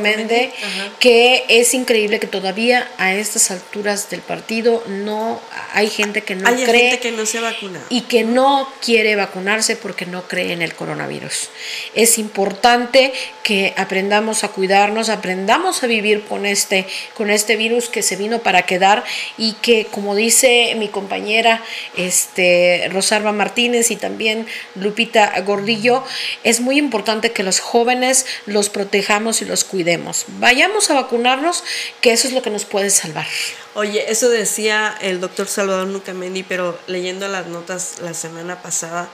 que 1.00 1.44
es 1.50 1.74
increíble 1.74 2.20
que 2.20 2.28
todavía 2.28 2.88
a 2.98 3.14
estas 3.16 3.50
alturas 3.50 4.12
del 4.12 4.22
partido 4.22 4.84
no 4.88 5.42
hay 5.74 5.90
gente 5.90 6.22
que 6.22 6.36
no 6.36 6.48
hay 6.48 6.64
cree 6.64 6.92
gente 6.92 7.00
que 7.00 7.12
no 7.12 7.26
se 7.26 7.40
vacuna 7.40 7.80
y 7.90 8.02
que 8.02 8.24
no 8.24 8.72
quiere 8.84 9.16
vacunarse 9.16 9.76
porque 9.76 10.06
no 10.06 10.28
cree 10.28 10.54
en 10.54 10.62
el 10.62 10.76
coronavirus. 10.76 11.50
Es 11.96 12.20
importante 12.20 13.12
que 13.44 13.74
aprendamos 13.76 14.44
a 14.44 14.50
cuidarnos, 14.50 15.10
aprendamos 15.10 15.84
a 15.84 15.88
vivir 15.88 16.26
con 16.26 16.46
este 16.46 16.86
con 17.16 17.32
este 17.32 17.56
virus 17.56 17.90
que 17.90 18.04
se 18.04 18.18
vino 18.18 18.40
para 18.40 18.64
quedar 18.64 19.04
y 19.38 19.54
que 19.54 19.86
como 19.90 20.16
dice 20.16 20.76
mi 20.78 20.90
compañera 20.90 21.64
este 21.96 22.88
Rosalba 22.92 23.32
Martínez 23.32 23.90
y 23.90 23.96
también 23.96 24.46
Lupita 24.76 25.07
Gordillo, 25.46 26.04
es 26.44 26.60
muy 26.60 26.78
importante 26.78 27.32
que 27.32 27.44
los 27.44 27.60
jóvenes 27.60 28.26
los 28.46 28.70
protejamos 28.70 29.42
y 29.42 29.46
los 29.46 29.64
cuidemos. 29.64 30.26
Vayamos 30.40 30.90
a 30.90 30.96
vacunarnos, 30.96 31.64
que 32.02 32.12
eso 32.12 32.28
es 32.28 32.34
lo 32.34 32.42
que 32.42 32.50
nos 32.50 32.66
puede 32.66 32.90
salvar. 32.90 33.28
Oye, 33.76 34.12
eso 34.12 34.30
decía 34.30 34.98
el 35.02 35.20
doctor 35.20 35.48
Salvador 35.48 35.88
Nucamendi, 35.88 36.44
pero 36.44 36.78
leyendo 36.88 37.28
las 37.28 37.48
notas 37.48 37.96
la 38.02 38.14
semana 38.14 38.62
pasada, 38.62 39.10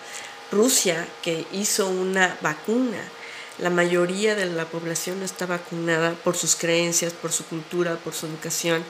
Rusia, 0.51 1.05
que 1.21 1.45
hizo 1.51 1.87
una 1.87 2.37
vacuna, 2.41 2.99
la 3.59 3.69
mayoría 3.69 4.35
de 4.35 4.45
la 4.45 4.65
población 4.65 5.19
no 5.19 5.25
está 5.25 5.45
vacunada 5.45 6.13
por 6.23 6.37
sus 6.37 6.55
creencias, 6.55 7.13
por 7.13 7.31
su 7.31 7.45
cultura, 7.45 7.95
por 8.03 8.13
su 8.13 8.25
educación, 8.25 8.83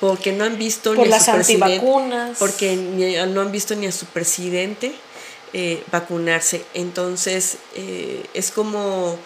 porque 0.00 0.32
no 0.32 0.44
han 0.44 0.58
visto 0.58 0.94
por 0.94 1.06
ni 1.06 1.12
a 1.12 1.16
las 1.16 1.26
su 1.26 1.30
antivacunas. 1.30 2.36
porque 2.38 2.74
no 2.76 3.40
han 3.40 3.52
visto 3.52 3.76
ni 3.76 3.86
a 3.86 3.92
su 3.92 4.06
presidente 4.06 4.92
eh, 5.52 5.84
vacunarse. 5.90 6.64
Entonces, 6.74 7.58
eh, 7.74 8.24
es 8.34 8.50
como 8.50 9.18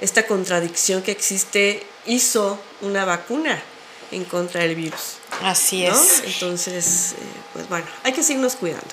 esta 0.00 0.26
contradicción 0.26 1.02
que 1.02 1.12
existe, 1.12 1.86
hizo 2.06 2.58
una 2.80 3.04
vacuna 3.04 3.62
en 4.10 4.24
contra 4.24 4.62
del 4.62 4.74
virus. 4.74 5.16
Así 5.42 5.84
es. 5.84 6.22
Entonces, 6.24 7.12
eh, 7.12 7.16
pues 7.52 7.68
bueno, 7.68 7.86
hay 8.02 8.12
que 8.12 8.22
seguirnos 8.22 8.56
cuidando. 8.56 8.88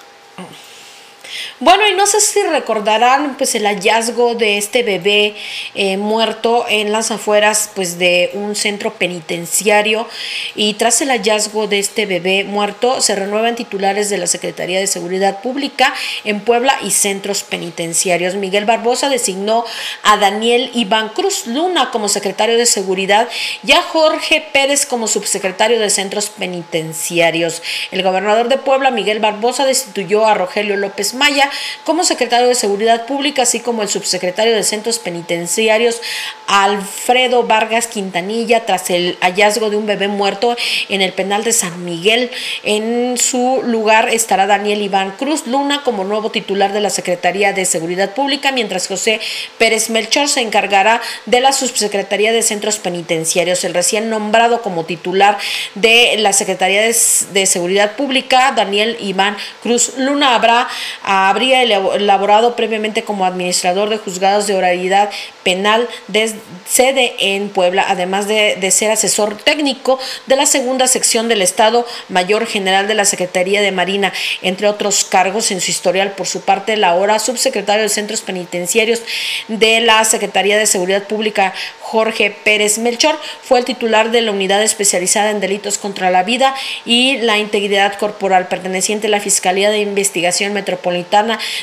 Bueno, 1.60 1.88
y 1.88 1.94
no 1.96 2.06
sé 2.08 2.22
si 2.22 2.42
recordarán 2.44 3.36
pues 3.38 3.56
el 3.56 3.66
hallazgo 3.66 4.36
de 4.36 4.58
este 4.58 4.84
bebé 4.84 5.36
eh, 5.76 5.98
muerto 5.98 6.66
en 6.70 6.92
las 6.92 7.12
afueras 7.12 7.72
pues 7.76 7.98
de 8.00 8.32
un 8.34 8.56
centro 8.56 8.94
penitenciario 8.94 10.08
y 10.56 10.74
tras 10.76 11.02
el 11.02 11.10
hallazgo 11.10 11.68
de 11.68 11.80
este 11.80 12.06
bebé 12.06 12.44
muerto 12.44 13.02
se 13.02 13.16
renuevan 13.16 13.56
titulares 13.56 14.10
de 14.10 14.18
la 14.18 14.28
Secretaría 14.28 14.80
de 14.80 14.88
Seguridad 14.88 15.42
Pública 15.42 15.94
en 16.24 16.42
Puebla 16.42 16.78
y 16.84 16.92
centros 16.92 17.44
penitenciarios. 17.44 18.36
Miguel 18.36 18.66
Barbosa 18.66 19.10
designó 19.10 19.66
a 20.04 20.18
Daniel 20.18 20.72
Iván 20.74 21.10
Cruz 21.10 21.48
Luna 21.48 21.90
como 21.92 22.10
secretario 22.10 22.58
de 22.58 22.66
Seguridad 22.66 23.28
y 23.66 23.72
a 23.72 23.82
Jorge 23.82 24.46
Pérez 24.54 24.86
como 24.86 25.08
subsecretario 25.08 25.80
de 25.80 25.90
Centros 25.90 26.30
Penitenciarios. 26.30 27.62
El 27.92 28.04
gobernador 28.04 28.48
de 28.50 28.58
Puebla, 28.58 28.92
Miguel 28.92 29.20
Barbosa, 29.20 29.66
destituyó 29.66 30.26
a 30.26 30.34
Rogelio 30.34 30.78
López 30.78 31.14
Maya 31.18 31.50
como 31.84 32.04
secretario 32.04 32.48
de 32.48 32.56
Seguridad 32.56 33.06
Pública, 33.06 33.44
así 33.44 33.60
como 33.60 33.82
el 33.82 33.90
subsecretario 33.90 34.54
de 34.54 34.64
Centros 34.64 35.00
Penitenciarios 35.00 36.02
Alfredo 36.48 37.44
Vargas 37.44 37.88
Quintanilla 37.88 38.66
tras 38.66 38.90
el 38.90 39.18
hallazgo 39.22 39.70
de 39.70 39.76
un 39.76 39.86
bebé 39.86 40.08
muerto 40.08 40.56
en 40.90 41.02
el 41.02 41.14
penal 41.14 41.44
de 41.44 41.52
San 41.52 41.84
Miguel. 41.84 42.32
En 42.64 43.18
su 43.18 43.62
lugar 43.64 44.10
estará 44.10 44.48
Daniel 44.48 44.82
Iván 44.82 45.12
Cruz 45.18 45.46
Luna 45.48 45.84
como 45.84 46.04
nuevo 46.04 46.32
titular 46.32 46.72
de 46.72 46.80
la 46.80 46.90
Secretaría 46.90 47.54
de 47.54 47.66
Seguridad 47.66 48.14
Pública, 48.14 48.52
mientras 48.52 48.88
José 48.88 49.20
Pérez 49.58 49.90
Melchor 49.90 50.30
se 50.30 50.42
encargará 50.42 51.02
de 51.26 51.42
la 51.42 51.52
subsecretaría 51.52 52.32
de 52.32 52.42
Centros 52.42 52.78
Penitenciarios. 52.78 53.64
El 53.64 53.74
recién 53.74 54.10
nombrado 54.10 54.62
como 54.62 54.86
titular 54.86 55.38
de 55.76 56.16
la 56.18 56.34
Secretaría 56.34 56.82
de, 56.82 57.46
Seguridad 57.46 57.96
Pública, 57.96 58.54
Daniel 58.56 58.98
Iván 59.00 59.38
Cruz 59.62 59.94
Luna, 59.98 60.36
habrá, 60.36 60.68
habría 61.10 61.64
elaborado 61.64 62.58
previamente 62.58 63.04
como 63.04 63.26
administrador 63.26 63.90
de 63.90 63.98
juzgados 63.98 64.46
de 64.46 64.56
oralidad 64.56 65.10
penal 65.42 65.88
de 66.10 66.36
sede 66.68 67.16
en 67.20 67.48
Puebla, 67.48 67.86
además 67.88 68.28
de, 68.28 68.58
de, 68.60 68.72
ser 68.72 68.92
asesor 68.92 69.38
técnico 69.38 70.00
de 70.26 70.36
la 70.36 70.46
segunda 70.46 70.86
sección 70.86 71.30
del 71.30 71.42
Estado 71.42 71.88
Mayor 72.10 72.46
General 72.46 72.90
de 72.90 72.94
la 72.94 73.06
Secretaría 73.06 73.62
de 73.62 73.72
Marina, 73.72 74.12
entre 74.42 74.68
otros 74.68 75.06
cargos 75.06 75.50
en 75.52 75.62
su 75.62 75.72
historial. 75.72 76.12
Por 76.12 76.28
su 76.28 76.42
parte, 76.42 76.76
la 76.76 76.96
hora 76.96 77.20
subsecretario 77.20 77.84
de 77.84 77.90
Centros 77.90 78.20
Penitenciarios 78.20 79.02
de 79.48 79.80
la 79.80 80.04
Secretaría 80.04 80.58
de 80.58 80.66
Seguridad 80.66 81.04
Pública, 81.04 81.54
Jorge 81.80 82.36
Pérez 82.44 82.80
Melchor, 82.80 83.18
fue 83.42 83.60
el 83.60 83.66
titular 83.66 84.12
de 84.12 84.20
la 84.20 84.32
unidad 84.32 84.62
especializada 84.62 85.32
en 85.32 85.40
delitos 85.40 85.78
contra 85.78 86.12
la 86.12 86.24
vida 86.24 86.54
y 86.86 87.16
la 87.20 87.38
integridad 87.38 87.94
corporal, 87.98 88.50
perteneciente 88.50 89.08
a 89.08 89.12
la 89.12 89.22
Fiscalía 89.22 89.70
de 89.70 89.80
Investigación 89.80 90.52
Metropolitana 90.52 90.97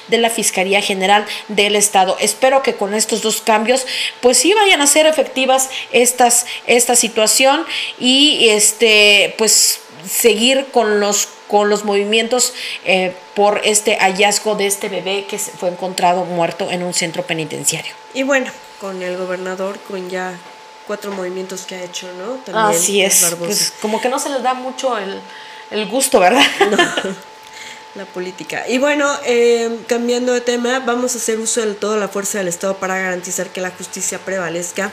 de 0.09 0.19
la 0.19 0.31
Fiscalía 0.31 0.81
General 0.81 1.27
del 1.49 1.77
Estado. 1.77 2.17
Espero 2.21 2.63
que 2.63 2.75
con 2.75 2.95
estos 2.95 3.23
dos 3.23 3.41
cambios, 3.41 3.87
pues 4.21 4.39
sí 4.39 4.53
vayan 4.55 4.81
a 4.81 4.87
ser 4.87 5.07
efectivas 5.07 5.71
estas, 5.93 6.47
esta 6.67 6.97
situación 6.97 7.65
y 7.99 8.49
este, 8.51 9.35
pues 9.39 9.81
seguir 10.09 10.67
con 10.73 11.01
los 11.01 11.29
con 11.49 11.69
los 11.69 11.85
movimientos 11.85 12.53
eh, 12.85 13.15
por 13.35 13.61
este 13.65 13.97
hallazgo 13.97 14.55
de 14.57 14.67
este 14.67 14.89
bebé 14.89 15.27
que 15.29 15.39
fue 15.39 15.69
encontrado 15.69 16.25
muerto 16.25 16.71
en 16.71 16.83
un 16.83 16.95
centro 16.95 17.23
penitenciario. 17.23 17.93
Y 18.13 18.23
bueno, 18.23 18.51
con 18.81 19.03
el 19.03 19.17
gobernador, 19.17 19.79
con 19.87 20.09
ya 20.11 20.35
cuatro 20.87 21.13
movimientos 21.13 21.63
que 21.63 21.77
ha 21.77 21.85
hecho, 21.85 22.09
¿no? 22.19 22.35
También 22.45 22.81
Así 22.81 23.03
es. 23.03 23.35
Pues 23.39 23.73
como 23.81 24.01
que 24.01 24.09
no 24.09 24.19
se 24.19 24.31
les 24.31 24.43
da 24.43 24.55
mucho 24.55 24.99
el, 24.99 25.21
el 25.71 25.87
gusto, 25.87 26.19
¿verdad? 26.19 26.45
No. 26.71 27.13
La 27.95 28.07
política. 28.07 28.69
Y 28.69 28.79
bueno, 28.79 29.09
eh, 29.25 29.79
cambiando 29.87 30.33
de 30.33 30.41
tema, 30.41 30.81
vamos 30.81 31.15
a 31.15 31.19
hacer 31.19 31.39
uso 31.39 31.65
de 31.65 31.75
toda 31.75 31.97
la 31.97 32.09
fuerza 32.09 32.39
del 32.39 32.49
Estado 32.49 32.77
para 32.79 32.99
garantizar 32.99 33.51
que 33.51 33.61
la 33.61 33.71
justicia 33.71 34.19
prevalezca, 34.19 34.91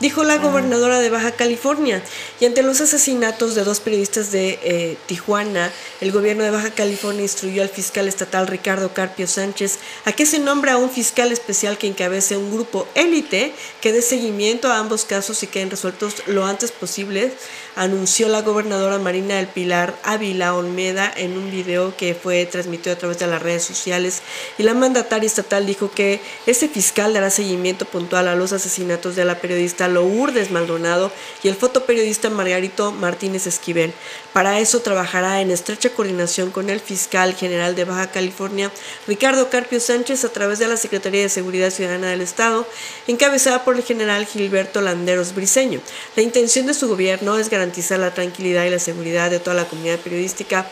dijo 0.00 0.22
la 0.22 0.36
gobernadora 0.36 0.98
de 0.98 1.08
Baja 1.08 1.32
California. 1.32 2.02
Y 2.40 2.44
ante 2.44 2.62
los 2.62 2.82
asesinatos 2.82 3.54
de 3.54 3.64
dos 3.64 3.80
periodistas 3.80 4.32
de 4.32 4.58
eh, 4.62 4.98
Tijuana, 5.06 5.72
el 6.02 6.12
gobierno 6.12 6.44
de 6.44 6.50
Baja 6.50 6.70
California 6.72 7.22
instruyó 7.22 7.62
al 7.62 7.70
fiscal 7.70 8.06
estatal 8.06 8.46
Ricardo 8.46 8.92
Carpio 8.92 9.26
Sánchez 9.26 9.78
a 10.04 10.12
que 10.12 10.26
se 10.26 10.38
nombre 10.38 10.72
a 10.72 10.76
un 10.76 10.90
fiscal 10.90 11.32
especial 11.32 11.78
que 11.78 11.86
encabece 11.86 12.36
un 12.36 12.52
grupo 12.52 12.86
élite 12.94 13.54
que 13.80 13.92
dé 13.92 14.02
seguimiento 14.02 14.70
a 14.70 14.78
ambos 14.78 15.06
casos 15.06 15.42
y 15.42 15.46
queden 15.46 15.70
resueltos 15.70 16.16
lo 16.26 16.44
antes 16.44 16.70
posible, 16.70 17.32
anunció 17.74 18.28
la 18.28 18.42
gobernadora 18.42 18.98
Marina 18.98 19.36
del 19.36 19.46
Pilar 19.46 19.94
Ávila 20.02 20.54
Olmeda 20.54 21.12
en 21.16 21.36
un 21.38 21.50
video 21.50 21.96
que 21.96 22.14
fue 22.14 22.44
transmitió 22.46 22.92
a 22.92 22.96
través 22.96 23.18
de 23.18 23.26
las 23.26 23.40
redes 23.40 23.64
sociales 23.64 24.22
y 24.58 24.62
la 24.62 24.74
mandataria 24.74 25.26
estatal 25.26 25.64
dijo 25.66 25.90
que 25.90 26.20
ese 26.46 26.68
fiscal 26.68 27.14
dará 27.14 27.30
seguimiento 27.30 27.86
puntual 27.86 28.28
a 28.28 28.36
los 28.36 28.52
asesinatos 28.52 29.16
de 29.16 29.24
la 29.24 29.38
periodista 29.38 29.88
Lourdes 29.88 30.50
Maldonado 30.50 31.10
y 31.42 31.48
el 31.48 31.54
fotoperiodista 31.54 32.28
Margarito 32.30 32.92
Martínez 32.92 33.46
Esquivel. 33.46 33.92
Para 34.32 34.60
eso 34.60 34.80
trabajará 34.80 35.40
en 35.40 35.50
estrecha 35.50 35.90
coordinación 35.90 36.50
con 36.50 36.70
el 36.70 36.80
fiscal 36.80 37.34
general 37.34 37.74
de 37.74 37.84
Baja 37.84 38.10
California, 38.10 38.70
Ricardo 39.06 39.50
Carpio 39.50 39.80
Sánchez, 39.80 40.24
a 40.24 40.30
través 40.30 40.58
de 40.58 40.68
la 40.68 40.76
Secretaría 40.76 41.22
de 41.22 41.28
Seguridad 41.28 41.70
Ciudadana 41.70 42.10
del 42.10 42.20
Estado, 42.20 42.66
encabezada 43.06 43.64
por 43.64 43.76
el 43.76 43.82
general 43.82 44.26
Gilberto 44.26 44.80
Landeros 44.80 45.34
Briceño. 45.34 45.80
La 46.16 46.22
intención 46.22 46.66
de 46.66 46.74
su 46.74 46.88
gobierno 46.88 47.38
es 47.38 47.48
garantizar 47.48 47.61
la 47.98 48.14
tranquilidad 48.14 48.64
y 48.64 48.70
la 48.70 48.78
seguridad 48.78 49.30
de 49.30 49.38
toda 49.38 49.54
la 49.54 49.68
comunidad 49.68 49.98
periodística 49.98 50.66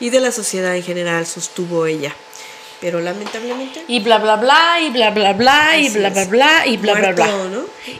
y 0.00 0.10
de 0.10 0.20
la 0.20 0.32
sociedad 0.32 0.76
en 0.76 0.82
general, 0.82 1.26
sostuvo 1.26 1.86
ella 1.86 2.14
pero 2.80 3.00
lamentablemente. 3.00 3.82
Y 3.88 4.00
bla, 4.00 4.18
bla, 4.18 4.36
bla, 4.36 4.78
y 4.80 4.90
bla, 4.90 5.10
bla, 5.10 5.32
bla, 5.32 5.78
y 5.78 5.88
bla, 5.88 6.10
bla, 6.10 6.24
bla, 6.24 6.66
y 6.66 6.76
bla, 6.76 6.94
bla, 6.94 7.12
bla. 7.12 7.28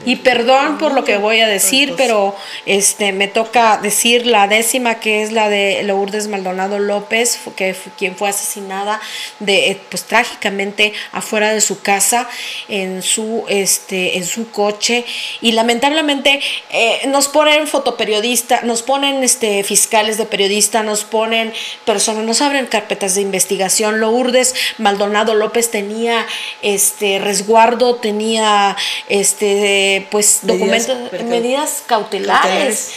Y 0.05 0.17
perdón 0.17 0.77
por 0.77 0.93
lo 0.93 1.03
que 1.03 1.17
voy 1.17 1.39
a 1.39 1.47
decir, 1.47 1.93
pero 1.97 2.35
este 2.65 3.13
me 3.13 3.27
toca 3.27 3.77
decir 3.77 4.25
la 4.25 4.47
décima, 4.47 4.99
que 4.99 5.23
es 5.23 5.31
la 5.31 5.49
de 5.49 5.81
Lourdes 5.83 6.27
Maldonado 6.27 6.79
López, 6.79 7.39
que 7.55 7.75
quien 7.97 8.15
fue 8.15 8.29
asesinada 8.29 8.99
de, 9.39 9.71
eh, 9.71 9.81
pues 9.89 10.03
trágicamente 10.03 10.93
afuera 11.11 11.53
de 11.53 11.61
su 11.61 11.81
casa, 11.81 12.27
en 12.67 13.01
su, 13.01 13.45
este, 13.47 14.17
en 14.17 14.25
su 14.25 14.51
coche. 14.51 15.05
Y 15.41 15.53
lamentablemente 15.53 16.41
eh, 16.69 17.01
nos 17.07 17.27
ponen 17.27 17.67
fotoperiodistas, 17.67 18.63
nos 18.63 18.83
ponen 18.83 19.23
este, 19.23 19.63
fiscales 19.63 20.17
de 20.17 20.25
periodista, 20.25 20.83
nos 20.83 21.03
ponen 21.03 21.53
personas, 21.85 22.25
nos 22.25 22.41
abren 22.41 22.65
carpetas 22.65 23.15
de 23.15 23.21
investigación. 23.21 23.99
Lourdes 23.99 24.53
Maldonado 24.77 25.35
López 25.35 25.71
tenía 25.71 26.25
este 26.61 27.19
resguardo, 27.19 27.95
tenía 27.95 28.75
este 29.09 30.07
pues 30.11 30.39
documentos, 30.43 30.97
medidas 31.25 31.83
cautelares, 31.85 32.93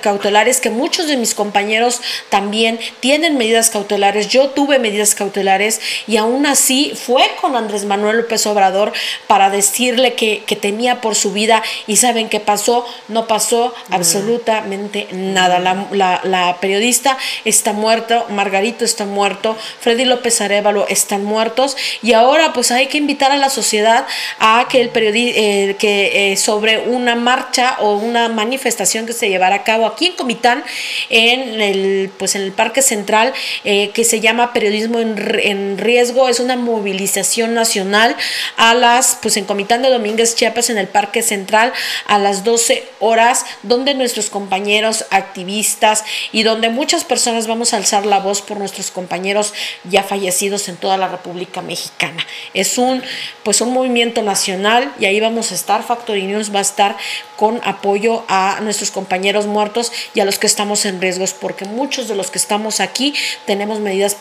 cautelares, 0.00 0.60
que 0.60 0.70
muchos 0.70 1.06
de 1.06 1.16
mis 1.16 1.34
compañeros 1.34 2.00
también 2.28 2.78
tienen 3.00 3.36
medidas 3.36 3.70
cautelares. 3.70 4.28
Yo 4.28 4.50
tuve 4.50 4.78
medidas 4.78 5.14
cautelares 5.14 5.80
y 6.06 6.16
aún 6.16 6.46
así 6.46 6.92
fue 6.94 7.30
con 7.40 7.56
Andrés 7.56 7.84
Manuel 7.84 8.18
López 8.18 8.46
Obrador 8.46 8.92
para 9.26 9.50
decirle 9.50 10.14
que, 10.14 10.44
que 10.46 10.56
temía 10.56 11.00
por 11.00 11.14
su 11.14 11.32
vida 11.32 11.62
y 11.86 11.96
saben 11.96 12.28
qué 12.28 12.40
pasó, 12.40 12.86
no 13.08 13.26
pasó 13.26 13.74
absolutamente 13.90 15.08
nada. 15.12 15.58
La, 15.58 16.20
la 16.24 16.56
periodista 16.60 17.18
está 17.44 17.72
muerta, 17.72 18.26
Margarito 18.30 18.84
está 18.84 19.04
muerto, 19.04 19.56
Freddy 19.80 20.04
López 20.04 20.40
Arevalo 20.40 20.81
están 20.88 21.24
muertos. 21.24 21.76
Y 22.02 22.12
ahora 22.12 22.52
pues 22.52 22.70
hay 22.70 22.86
que 22.86 22.98
invitar 22.98 23.32
a 23.32 23.36
la 23.36 23.50
sociedad 23.50 24.06
a 24.38 24.66
que 24.68 24.80
el 24.80 24.88
periodista 24.88 25.38
eh, 25.40 25.76
que 25.78 26.32
eh, 26.32 26.36
sobre 26.36 26.78
una 26.78 27.14
marcha 27.14 27.76
o 27.80 27.96
una 27.96 28.28
manifestación 28.28 29.06
que 29.06 29.12
se 29.12 29.28
llevará 29.28 29.56
a 29.56 29.64
cabo 29.64 29.86
aquí 29.86 30.06
en 30.06 30.12
Comitán 30.14 30.64
en 31.10 31.60
el 31.60 32.10
pues 32.18 32.34
en 32.34 32.42
el 32.42 32.52
Parque 32.52 32.82
Central 32.82 33.32
eh, 33.64 33.90
que 33.90 34.04
se 34.04 34.20
llama 34.20 34.52
periodismo 34.52 34.98
en, 34.98 35.16
en, 35.42 35.78
riesgo. 35.78 36.28
Es 36.28 36.40
una 36.40 36.56
movilización 36.56 37.54
nacional 37.54 38.16
a 38.56 38.74
las 38.74 39.18
pues 39.20 39.36
en 39.36 39.44
Comitán 39.44 39.82
de 39.82 39.90
Domínguez 39.90 40.34
Chiapas 40.34 40.70
en 40.70 40.78
el 40.78 40.88
Parque 40.88 41.22
Central 41.22 41.72
a 42.06 42.18
las 42.18 42.44
12 42.44 42.84
horas 43.00 43.44
donde 43.62 43.94
nuestros 43.94 44.30
compañeros 44.30 45.06
activistas 45.10 46.04
y 46.32 46.42
donde 46.42 46.68
muchas 46.68 47.04
personas 47.04 47.46
vamos 47.46 47.72
a 47.72 47.76
alzar 47.76 48.06
la 48.06 48.20
voz 48.20 48.42
por 48.42 48.58
nuestros 48.58 48.90
compañeros 48.90 49.52
ya 49.84 50.02
fallecidos 50.02 50.68
en 50.68 50.71
toda 50.76 50.96
la 50.96 51.08
República 51.08 51.62
Mexicana. 51.62 52.26
Es 52.54 52.78
un, 52.78 53.02
pues 53.42 53.60
un 53.60 53.72
movimiento 53.72 54.22
nacional 54.22 54.92
y 54.98 55.06
ahí 55.06 55.20
vamos 55.20 55.52
a 55.52 55.54
estar. 55.54 55.82
Factory 55.82 56.24
News 56.24 56.54
va 56.54 56.58
a 56.58 56.62
estar 56.62 56.96
con 57.36 57.60
apoyo 57.64 58.24
a 58.28 58.60
nuestros 58.62 58.90
compañeros 58.90 59.46
muertos 59.46 59.92
y 60.14 60.20
a 60.20 60.24
los 60.24 60.38
que 60.38 60.46
estamos 60.46 60.84
en 60.84 61.00
riesgos, 61.00 61.32
porque 61.34 61.64
muchos 61.64 62.08
de 62.08 62.14
los 62.14 62.30
que 62.30 62.38
estamos 62.38 62.80
aquí 62.80 63.14
tenemos 63.46 63.80
medidas 63.80 64.16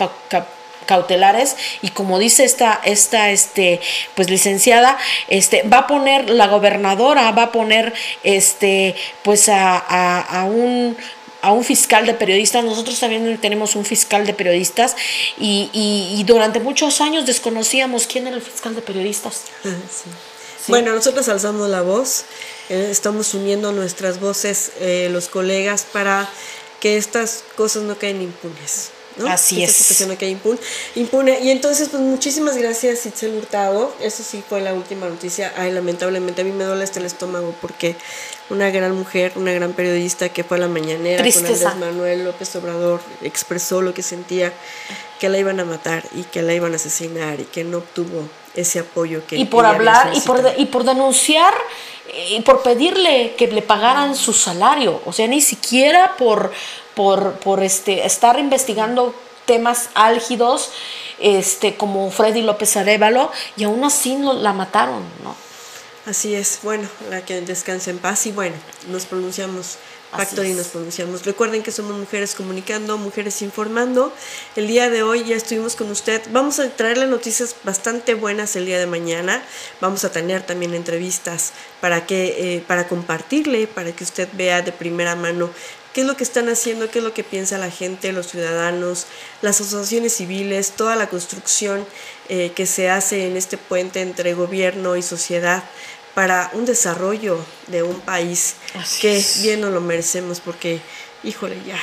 cautelares 0.86 1.56
y 1.82 1.89
como 1.89 2.20
dice 2.20 2.43
esta 2.43 2.82
esta 2.84 3.30
este 3.30 3.80
pues 4.16 4.30
licenciada 4.30 4.97
este 5.30 5.64
va 5.64 5.80
a 5.80 5.88
poner 5.88 6.30
la 6.30 6.47
gobernadora 6.47 7.32
va 7.32 7.43
a 7.43 7.52
poner 7.52 7.93
este 8.24 8.95
pues 9.24 9.47
a, 9.47 9.78
a 9.78 10.43
un 10.45 10.97
a 11.42 11.52
un 11.52 11.64
fiscal 11.64 12.06
de 12.06 12.14
periodistas. 12.14 12.64
Nosotros 12.64 13.00
también 13.00 13.38
tenemos 13.39 13.76
un 13.76 13.86
fiscal 13.86 14.26
de 14.26 14.34
periodistas 14.34 14.96
y, 15.38 16.24
durante 16.26 16.60
muchos 16.60 17.02
años 17.02 17.26
desconocíamos 17.26 18.08
quién 18.08 18.28
era 18.28 18.36
el 18.36 18.42
fiscal 18.42 18.76
de 18.76 18.82
periodistas. 18.82 19.44
Bueno, 20.68 20.94
nosotros 20.94 21.28
alzamos 21.28 21.70
la 21.70 21.82
voz, 21.82 22.26
eh, 22.70 22.89
estamos 22.92 23.34
uniendo 23.34 23.72
nuestras 23.72 24.20
voces, 24.20 24.72
eh, 24.80 25.10
los 25.12 25.28
colegas, 25.28 25.88
para 25.92 26.30
que 26.80 26.98
estas 26.98 27.44
cosas 27.56 27.84
no 27.84 27.98
queden 27.98 28.22
impunes. 28.22 28.92
¿No? 29.18 29.28
Así 29.28 29.57
que 29.57 29.64
es. 29.64 29.72
Esta 29.72 29.84
situación 29.84 30.18
que 30.18 30.30
impune, 30.30 30.59
impune. 30.95 31.39
Y 31.41 31.51
entonces, 31.51 31.89
pues 31.89 32.01
muchísimas 32.01 32.57
gracias, 32.57 33.05
Itzel 33.05 33.36
Hurtado. 33.36 33.93
Eso 34.01 34.24
sí 34.24 34.43
fue 34.47 34.62
la 34.62 34.74
última 34.74 35.07
noticia. 35.07 35.53
Ay, 35.57 35.72
lamentablemente, 35.72 36.41
a 36.41 36.45
mí 36.45 36.51
me 36.51 36.64
duele 36.64 36.84
hasta 36.84 36.99
el 36.99 37.05
estómago 37.05 37.55
porque 37.62 37.95
una 38.49 38.70
gran 38.70 38.95
mujer, 38.95 39.34
una 39.36 39.53
gran 39.53 39.74
periodista 39.74 40.30
que 40.30 40.43
fue 40.43 40.57
a 40.57 40.62
la 40.62 40.68
mañanera 40.68 41.22
Tristeza. 41.22 41.72
con 41.72 41.74
Andrés 41.74 41.93
Manuel 41.93 42.26
López 42.26 42.55
Obrador, 42.55 43.01
expresó 43.22 43.82
lo 43.82 43.93
que 43.93 44.03
sentía, 44.03 44.53
que 45.20 45.30
la 45.30 45.38
iban 45.38 45.59
a 45.59 45.66
matar 45.66 46.03
y 46.16 46.24
que 46.24 46.41
la 46.41 46.53
iban 46.53 46.74
a 46.74 46.76
asesinar 46.76 47.39
y 47.39 47.45
que 47.45 47.64
no 47.64 47.80
obtuvo 47.80 48.28
ese 48.55 48.80
apoyo 48.80 49.26
que 49.26 49.38
y 49.38 49.45
por 49.45 49.66
hablar 49.66 50.12
y 50.14 50.20
por, 50.22 50.43
y 50.57 50.66
por 50.66 50.84
denunciar 50.84 51.53
eh, 52.14 52.36
y 52.38 52.41
por 52.41 52.62
pedirle 52.64 53.36
que 53.38 53.47
le 53.47 53.62
pagaran 53.62 54.16
su 54.16 54.34
salario, 54.34 55.01
o 55.05 55.14
sea, 55.14 55.28
ni 55.28 55.39
siquiera 55.39 56.18
por, 56.18 56.51
por, 56.96 57.34
por 57.34 57.64
este, 57.64 58.06
estar 58.06 58.39
investigando 58.39 59.16
temas 59.46 59.89
álgidos 59.96 60.72
este, 61.20 61.76
como 61.76 62.10
Freddy 62.12 62.42
López 62.42 62.78
Arevalo 62.78 63.32
y 63.58 63.64
aún 63.64 63.84
así 63.84 64.16
no, 64.16 64.34
la 64.34 64.54
mataron, 64.54 65.04
¿no? 65.24 65.36
Así 66.06 66.34
es, 66.34 66.60
bueno, 66.64 66.89
la 67.10 67.24
que 67.24 67.42
descanse 67.42 67.92
en 67.92 68.00
paz. 68.00 68.26
Y 68.26 68.32
bueno, 68.32 68.56
nos 68.88 69.06
pronunciamos, 69.06 69.78
Factory 70.12 70.51
es. 70.51 70.57
nos 70.57 70.68
pronunciamos. 70.68 71.26
Recuerden 71.26 71.64
que 71.64 71.72
somos 71.72 71.97
mujeres 71.97 72.36
comunicando, 72.36 72.97
mujeres 72.97 73.41
informando. 73.41 74.14
El 74.55 74.68
día 74.68 74.89
de 74.89 75.03
hoy 75.03 75.24
ya 75.24 75.36
estuvimos 75.36 75.76
con 75.76 75.89
usted. 75.89 76.22
Vamos 76.32 76.59
a 76.59 76.70
traerle 76.70 77.07
noticias 77.07 77.55
bastante 77.64 78.14
buenas 78.14 78.55
el 78.55 78.66
día 78.66 78.80
de 78.80 78.88
mañana. 78.88 79.43
Vamos 79.80 80.03
a 80.03 80.12
tener 80.12 80.43
también 80.43 80.74
entrevistas 80.74 81.53
para 81.80 82.05
que, 82.05 82.55
eh, 82.55 82.64
para 82.68 82.88
compartirle, 82.88 83.68
para 83.68 83.91
que 83.93 84.03
usted 84.03 84.28
vea 84.34 84.62
de 84.62 84.72
primera 84.72 85.16
mano 85.16 85.49
qué 85.93 86.01
es 86.01 86.07
lo 86.07 86.16
que 86.16 86.24
están 86.24 86.49
haciendo, 86.49 86.89
qué 86.89 86.99
es 86.99 87.05
lo 87.05 87.14
que 87.14 87.24
piensa 87.24 87.57
la 87.57 87.70
gente, 87.70 88.12
los 88.12 88.28
ciudadanos, 88.28 89.07
las 89.41 89.59
asociaciones 89.59 90.14
civiles, 90.14 90.72
toda 90.72 90.95
la 90.95 91.09
construcción 91.09 91.86
eh, 92.30 92.51
que 92.55 92.66
se 92.66 92.89
hace 92.89 93.28
en 93.28 93.36
este 93.36 93.57
puente 93.57 94.01
entre 94.01 94.34
gobierno 94.34 94.95
y 94.95 95.01
sociedad 95.01 95.64
para 96.14 96.49
un 96.53 96.66
desarrollo 96.66 97.39
de 97.68 97.84
un 97.84 97.99
país 98.01 98.55
Así 98.76 99.01
que 99.01 99.18
es. 99.18 99.41
bien 99.41 99.62
nos 99.62 99.72
lo 99.72 99.82
merecemos 99.82 100.39
porque, 100.39 100.82
híjole, 101.24 101.57
ya, 101.66 101.80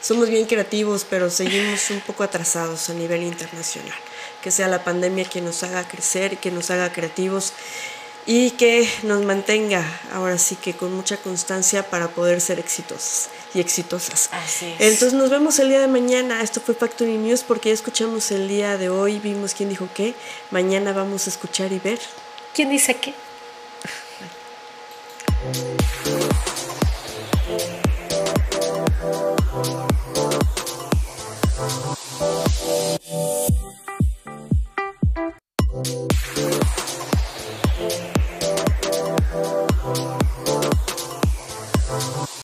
somos 0.00 0.28
bien 0.28 0.46
creativos, 0.46 1.06
pero 1.08 1.30
seguimos 1.30 1.90
un 1.90 2.00
poco 2.00 2.22
atrasados 2.22 2.88
a 2.90 2.94
nivel 2.94 3.22
internacional. 3.22 3.94
Que 4.42 4.50
sea 4.50 4.68
la 4.68 4.84
pandemia 4.84 5.24
quien 5.24 5.44
nos 5.44 5.62
haga 5.62 5.86
crecer, 5.86 6.38
que 6.38 6.50
nos 6.50 6.70
haga 6.70 6.92
creativos 6.92 7.52
y 8.24 8.52
que 8.52 8.88
nos 9.04 9.24
mantenga 9.24 9.82
ahora 10.12 10.38
sí 10.38 10.54
que 10.54 10.74
con 10.74 10.92
mucha 10.92 11.16
constancia 11.16 11.88
para 11.88 12.08
poder 12.08 12.40
ser 12.40 12.58
exitosos 12.58 13.28
y 13.54 13.60
exitosas. 13.60 14.28
Así 14.32 14.66
es. 14.78 14.92
Entonces 14.92 15.14
nos 15.14 15.30
vemos 15.30 15.58
el 15.58 15.70
día 15.70 15.80
de 15.80 15.88
mañana. 15.88 16.42
Esto 16.42 16.60
fue 16.60 16.74
Factory 16.74 17.16
News 17.16 17.42
porque 17.42 17.70
ya 17.70 17.74
escuchamos 17.74 18.30
el 18.30 18.46
día 18.46 18.76
de 18.76 18.90
hoy, 18.90 19.18
vimos 19.18 19.54
quién 19.54 19.70
dijo 19.70 19.88
qué. 19.94 20.14
Mañana 20.50 20.92
vamos 20.92 21.26
a 21.26 21.30
escuchar 21.30 21.72
y 21.72 21.78
ver. 21.78 21.98
¿Quién 22.54 22.70
dice 22.70 22.94
qué? 22.96 23.14
Thank 25.40 25.78